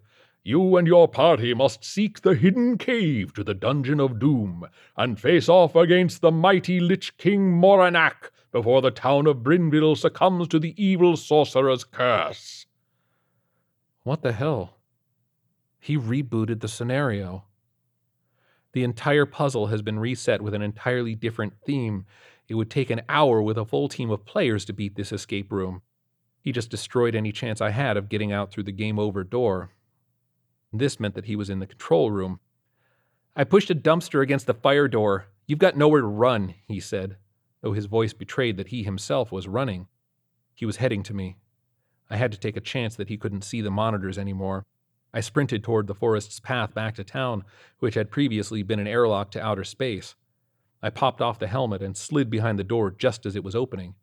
You 0.47 0.77
and 0.77 0.85
your 0.85 1.07
party 1.07 1.55
must 1.55 1.83
seek 1.83 2.21
the 2.21 2.35
hidden 2.35 2.77
cave 2.77 3.33
to 3.33 3.43
the 3.43 3.55
Dungeon 3.55 3.99
of 3.99 4.19
Doom 4.19 4.67
and 4.95 5.19
face 5.19 5.49
off 5.49 5.75
against 5.75 6.21
the 6.21 6.31
mighty 6.31 6.79
Lich 6.79 7.17
King 7.17 7.59
Moranak 7.59 8.29
before 8.51 8.83
the 8.83 8.91
town 8.91 9.25
of 9.25 9.37
Brynville 9.37 9.97
succumbs 9.97 10.47
to 10.49 10.59
the 10.59 10.75
evil 10.77 11.17
sorcerer's 11.17 11.83
curse. 11.83 12.67
What 14.03 14.21
the 14.21 14.33
hell? 14.33 14.77
He 15.79 15.97
rebooted 15.97 16.59
the 16.59 16.67
scenario. 16.67 17.45
The 18.73 18.83
entire 18.83 19.25
puzzle 19.25 19.65
has 19.67 19.81
been 19.81 19.97
reset 19.97 20.43
with 20.43 20.53
an 20.53 20.61
entirely 20.61 21.15
different 21.15 21.53
theme. 21.65 22.05
It 22.47 22.53
would 22.53 22.69
take 22.69 22.91
an 22.91 23.01
hour 23.09 23.41
with 23.41 23.57
a 23.57 23.65
full 23.65 23.89
team 23.89 24.11
of 24.11 24.27
players 24.27 24.63
to 24.65 24.73
beat 24.73 24.95
this 24.95 25.11
escape 25.11 25.51
room. 25.51 25.81
He 26.39 26.51
just 26.51 26.69
destroyed 26.69 27.15
any 27.15 27.31
chance 27.31 27.61
I 27.61 27.71
had 27.71 27.97
of 27.97 28.09
getting 28.09 28.31
out 28.31 28.51
through 28.51 28.65
the 28.65 28.71
game 28.71 28.99
over 28.99 29.23
door. 29.23 29.71
This 30.71 30.99
meant 30.99 31.15
that 31.15 31.25
he 31.25 31.35
was 31.35 31.49
in 31.49 31.59
the 31.59 31.67
control 31.67 32.11
room. 32.11 32.39
I 33.35 33.43
pushed 33.43 33.69
a 33.69 33.75
dumpster 33.75 34.21
against 34.21 34.47
the 34.47 34.53
fire 34.53 34.87
door. 34.87 35.27
You've 35.47 35.59
got 35.59 35.77
nowhere 35.77 36.01
to 36.01 36.07
run, 36.07 36.55
he 36.67 36.79
said, 36.79 37.17
though 37.61 37.73
his 37.73 37.85
voice 37.85 38.13
betrayed 38.13 38.57
that 38.57 38.69
he 38.69 38.83
himself 38.83 39.31
was 39.31 39.47
running. 39.47 39.87
He 40.53 40.65
was 40.65 40.77
heading 40.77 41.03
to 41.03 41.13
me. 41.13 41.37
I 42.09 42.17
had 42.17 42.31
to 42.31 42.37
take 42.37 42.55
a 42.55 42.61
chance 42.61 42.95
that 42.95 43.09
he 43.09 43.17
couldn't 43.17 43.43
see 43.43 43.61
the 43.61 43.71
monitors 43.71 44.17
anymore. 44.17 44.65
I 45.13 45.21
sprinted 45.21 45.63
toward 45.63 45.87
the 45.87 45.95
forest's 45.95 46.39
path 46.39 46.73
back 46.73 46.95
to 46.95 47.03
town, 47.03 47.43
which 47.79 47.95
had 47.95 48.11
previously 48.11 48.63
been 48.63 48.79
an 48.79 48.87
airlock 48.87 49.31
to 49.31 49.43
outer 49.43 49.63
space. 49.63 50.15
I 50.81 50.89
popped 50.89 51.21
off 51.21 51.39
the 51.39 51.47
helmet 51.47 51.81
and 51.81 51.95
slid 51.95 52.29
behind 52.29 52.59
the 52.59 52.63
door 52.63 52.91
just 52.91 53.25
as 53.25 53.35
it 53.35 53.43
was 53.43 53.55
opening. 53.55 53.95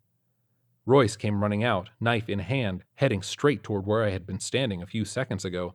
Royce 0.84 1.16
came 1.16 1.42
running 1.42 1.62
out, 1.62 1.90
knife 2.00 2.28
in 2.28 2.40
hand, 2.40 2.82
heading 2.96 3.22
straight 3.22 3.62
toward 3.62 3.86
where 3.86 4.02
I 4.02 4.10
had 4.10 4.26
been 4.26 4.40
standing 4.40 4.82
a 4.82 4.86
few 4.86 5.04
seconds 5.04 5.44
ago. 5.44 5.74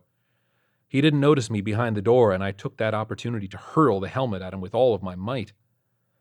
He 0.88 1.02
didn't 1.02 1.20
notice 1.20 1.50
me 1.50 1.60
behind 1.60 1.96
the 1.96 2.02
door, 2.02 2.32
and 2.32 2.42
I 2.42 2.50
took 2.50 2.78
that 2.78 2.94
opportunity 2.94 3.46
to 3.48 3.58
hurl 3.58 4.00
the 4.00 4.08
helmet 4.08 4.40
at 4.40 4.54
him 4.54 4.62
with 4.62 4.74
all 4.74 4.94
of 4.94 5.02
my 5.02 5.14
might. 5.14 5.52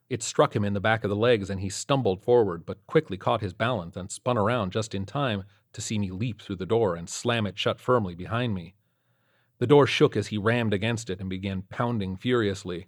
It 0.09 0.21
struck 0.21 0.55
him 0.55 0.65
in 0.65 0.73
the 0.73 0.81
back 0.81 1.05
of 1.05 1.09
the 1.09 1.15
legs, 1.15 1.49
and 1.49 1.61
he 1.61 1.69
stumbled 1.69 2.21
forward, 2.21 2.65
but 2.65 2.85
quickly 2.85 3.17
caught 3.17 3.41
his 3.41 3.53
balance 3.53 3.95
and 3.95 4.11
spun 4.11 4.37
around 4.37 4.73
just 4.73 4.93
in 4.93 5.05
time 5.05 5.43
to 5.73 5.81
see 5.81 5.97
me 5.97 6.11
leap 6.11 6.41
through 6.41 6.57
the 6.57 6.65
door 6.65 6.95
and 6.95 7.09
slam 7.09 7.47
it 7.47 7.57
shut 7.57 7.79
firmly 7.79 8.13
behind 8.13 8.53
me. 8.53 8.75
The 9.59 9.67
door 9.67 9.87
shook 9.87 10.15
as 10.15 10.27
he 10.27 10.37
rammed 10.37 10.73
against 10.73 11.09
it 11.09 11.19
and 11.19 11.29
began 11.29 11.63
pounding 11.63 12.15
furiously. 12.15 12.87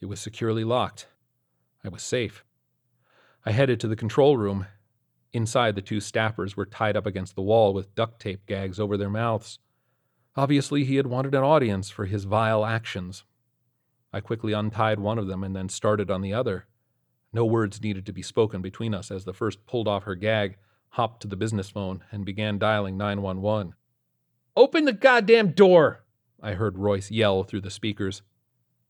It 0.00 0.06
was 0.06 0.20
securely 0.20 0.64
locked. 0.64 1.08
I 1.84 1.88
was 1.88 2.02
safe. 2.02 2.44
I 3.44 3.52
headed 3.52 3.80
to 3.80 3.88
the 3.88 3.96
control 3.96 4.36
room. 4.36 4.66
Inside, 5.32 5.74
the 5.74 5.82
two 5.82 5.98
staffers 5.98 6.56
were 6.56 6.66
tied 6.66 6.96
up 6.96 7.06
against 7.06 7.34
the 7.34 7.42
wall 7.42 7.72
with 7.72 7.94
duct 7.94 8.20
tape 8.20 8.46
gags 8.46 8.78
over 8.78 8.96
their 8.96 9.10
mouths. 9.10 9.58
Obviously, 10.34 10.84
he 10.84 10.96
had 10.96 11.06
wanted 11.06 11.34
an 11.34 11.42
audience 11.42 11.90
for 11.90 12.06
his 12.06 12.24
vile 12.24 12.64
actions. 12.64 13.24
I 14.12 14.20
quickly 14.20 14.52
untied 14.52 14.98
one 14.98 15.18
of 15.18 15.26
them 15.26 15.44
and 15.44 15.54
then 15.54 15.68
started 15.68 16.10
on 16.10 16.22
the 16.22 16.32
other. 16.32 16.66
No 17.32 17.44
words 17.44 17.82
needed 17.82 18.06
to 18.06 18.12
be 18.12 18.22
spoken 18.22 18.62
between 18.62 18.94
us 18.94 19.10
as 19.10 19.24
the 19.24 19.32
first 19.32 19.66
pulled 19.66 19.88
off 19.88 20.04
her 20.04 20.14
gag, 20.14 20.56
hopped 20.90 21.22
to 21.22 21.28
the 21.28 21.36
business 21.36 21.70
phone, 21.70 22.04
and 22.10 22.24
began 22.24 22.58
dialing 22.58 22.96
911. 22.96 23.74
Open 24.56 24.84
the 24.84 24.92
goddamn 24.92 25.52
door! 25.52 26.04
I 26.42 26.52
heard 26.52 26.76
Royce 26.76 27.10
yell 27.10 27.44
through 27.44 27.62
the 27.62 27.70
speakers. 27.70 28.22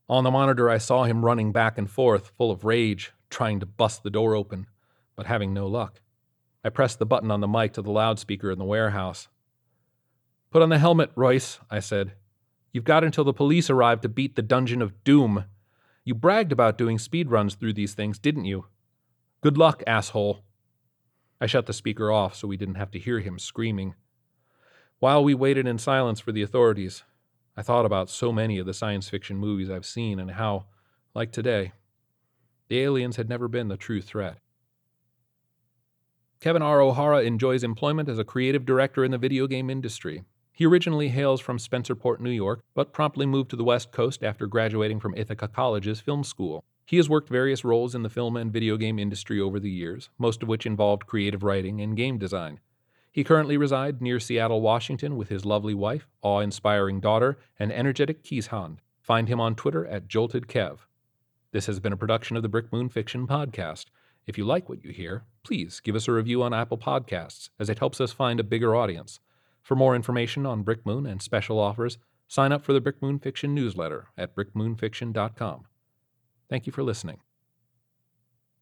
On 0.08 0.24
the 0.24 0.30
monitor, 0.30 0.68
I 0.68 0.78
saw 0.78 1.04
him 1.04 1.24
running 1.24 1.52
back 1.52 1.78
and 1.78 1.88
forth, 1.88 2.32
full 2.36 2.50
of 2.50 2.64
rage, 2.64 3.12
trying 3.30 3.60
to 3.60 3.66
bust 3.66 4.02
the 4.02 4.10
door 4.10 4.34
open, 4.34 4.66
but 5.14 5.26
having 5.26 5.54
no 5.54 5.66
luck. 5.66 6.00
I 6.64 6.70
pressed 6.70 6.98
the 6.98 7.06
button 7.06 7.30
on 7.30 7.40
the 7.40 7.48
mic 7.48 7.72
to 7.74 7.82
the 7.82 7.90
loudspeaker 7.90 8.50
in 8.50 8.58
the 8.58 8.64
warehouse. 8.64 9.28
Put 10.52 10.60
on 10.60 10.68
the 10.68 10.78
helmet, 10.78 11.10
Royce, 11.16 11.60
I 11.70 11.80
said. 11.80 12.12
You've 12.72 12.84
got 12.84 13.04
until 13.04 13.24
the 13.24 13.32
police 13.32 13.70
arrive 13.70 14.02
to 14.02 14.08
beat 14.08 14.36
the 14.36 14.42
Dungeon 14.42 14.82
of 14.82 15.02
Doom. 15.02 15.46
You 16.04 16.14
bragged 16.14 16.52
about 16.52 16.76
doing 16.76 16.98
speed 16.98 17.30
runs 17.30 17.54
through 17.54 17.72
these 17.72 17.94
things, 17.94 18.18
didn't 18.18 18.44
you? 18.44 18.66
Good 19.40 19.56
luck, 19.56 19.82
asshole. 19.86 20.44
I 21.40 21.46
shut 21.46 21.64
the 21.64 21.72
speaker 21.72 22.12
off 22.12 22.36
so 22.36 22.46
we 22.46 22.58
didn't 22.58 22.74
have 22.74 22.90
to 22.90 22.98
hear 22.98 23.20
him 23.20 23.38
screaming. 23.38 23.94
While 24.98 25.24
we 25.24 25.32
waited 25.32 25.66
in 25.66 25.78
silence 25.78 26.20
for 26.20 26.32
the 26.32 26.42
authorities, 26.42 27.02
I 27.56 27.62
thought 27.62 27.86
about 27.86 28.10
so 28.10 28.30
many 28.30 28.58
of 28.58 28.66
the 28.66 28.74
science 28.74 29.08
fiction 29.08 29.38
movies 29.38 29.70
I've 29.70 29.86
seen 29.86 30.20
and 30.20 30.32
how, 30.32 30.66
like 31.14 31.32
today, 31.32 31.72
the 32.68 32.80
aliens 32.80 33.16
had 33.16 33.28
never 33.28 33.48
been 33.48 33.68
the 33.68 33.78
true 33.78 34.02
threat. 34.02 34.36
Kevin 36.40 36.60
R. 36.60 36.82
O'Hara 36.82 37.22
enjoys 37.22 37.64
employment 37.64 38.10
as 38.10 38.18
a 38.18 38.24
creative 38.24 38.66
director 38.66 39.02
in 39.02 39.12
the 39.12 39.18
video 39.18 39.46
game 39.46 39.70
industry. 39.70 40.24
He 40.52 40.66
originally 40.66 41.08
hails 41.08 41.40
from 41.40 41.58
Spencerport, 41.58 42.20
New 42.20 42.30
York, 42.30 42.62
but 42.74 42.92
promptly 42.92 43.24
moved 43.24 43.50
to 43.50 43.56
the 43.56 43.64
West 43.64 43.90
Coast 43.90 44.22
after 44.22 44.46
graduating 44.46 45.00
from 45.00 45.14
Ithaca 45.16 45.48
College's 45.48 46.00
film 46.00 46.22
school. 46.22 46.62
He 46.84 46.98
has 46.98 47.08
worked 47.08 47.30
various 47.30 47.64
roles 47.64 47.94
in 47.94 48.02
the 48.02 48.10
film 48.10 48.36
and 48.36 48.52
video 48.52 48.76
game 48.76 48.98
industry 48.98 49.40
over 49.40 49.58
the 49.58 49.70
years, 49.70 50.10
most 50.18 50.42
of 50.42 50.48
which 50.48 50.66
involved 50.66 51.06
creative 51.06 51.42
writing 51.42 51.80
and 51.80 51.96
game 51.96 52.18
design. 52.18 52.60
He 53.10 53.24
currently 53.24 53.56
resides 53.56 54.00
near 54.00 54.20
Seattle, 54.20 54.60
Washington, 54.60 55.16
with 55.16 55.28
his 55.28 55.44
lovely 55.44 55.74
wife, 55.74 56.06
awe 56.22 56.40
inspiring 56.40 57.00
daughter, 57.00 57.38
and 57.58 57.72
energetic 57.72 58.22
Keeshond. 58.22 58.78
Find 59.00 59.28
him 59.28 59.40
on 59.40 59.54
Twitter 59.54 59.86
at 59.86 60.06
JoltedKev. 60.06 60.78
This 61.52 61.66
has 61.66 61.80
been 61.80 61.92
a 61.92 61.96
production 61.98 62.36
of 62.36 62.42
the 62.42 62.48
Brick 62.48 62.72
Moon 62.72 62.88
Fiction 62.88 63.26
Podcast. 63.26 63.86
If 64.26 64.38
you 64.38 64.44
like 64.44 64.68
what 64.68 64.84
you 64.84 64.90
hear, 64.90 65.24
please 65.42 65.80
give 65.80 65.96
us 65.96 66.08
a 66.08 66.12
review 66.12 66.42
on 66.42 66.54
Apple 66.54 66.78
Podcasts, 66.78 67.50
as 67.58 67.68
it 67.68 67.78
helps 67.78 68.00
us 68.00 68.12
find 68.12 68.38
a 68.38 68.44
bigger 68.44 68.74
audience. 68.74 69.20
For 69.62 69.76
more 69.76 69.94
information 69.94 70.44
on 70.44 70.62
Brick 70.62 70.84
Moon 70.84 71.06
and 71.06 71.22
special 71.22 71.58
offers, 71.58 71.98
sign 72.26 72.52
up 72.52 72.64
for 72.64 72.72
the 72.72 72.80
Brick 72.80 73.00
Moon 73.00 73.18
Fiction 73.18 73.54
newsletter 73.54 74.08
at 74.18 74.34
brickmoonfiction.com. 74.34 75.66
Thank 76.50 76.66
you 76.66 76.72
for 76.72 76.82
listening. 76.82 77.20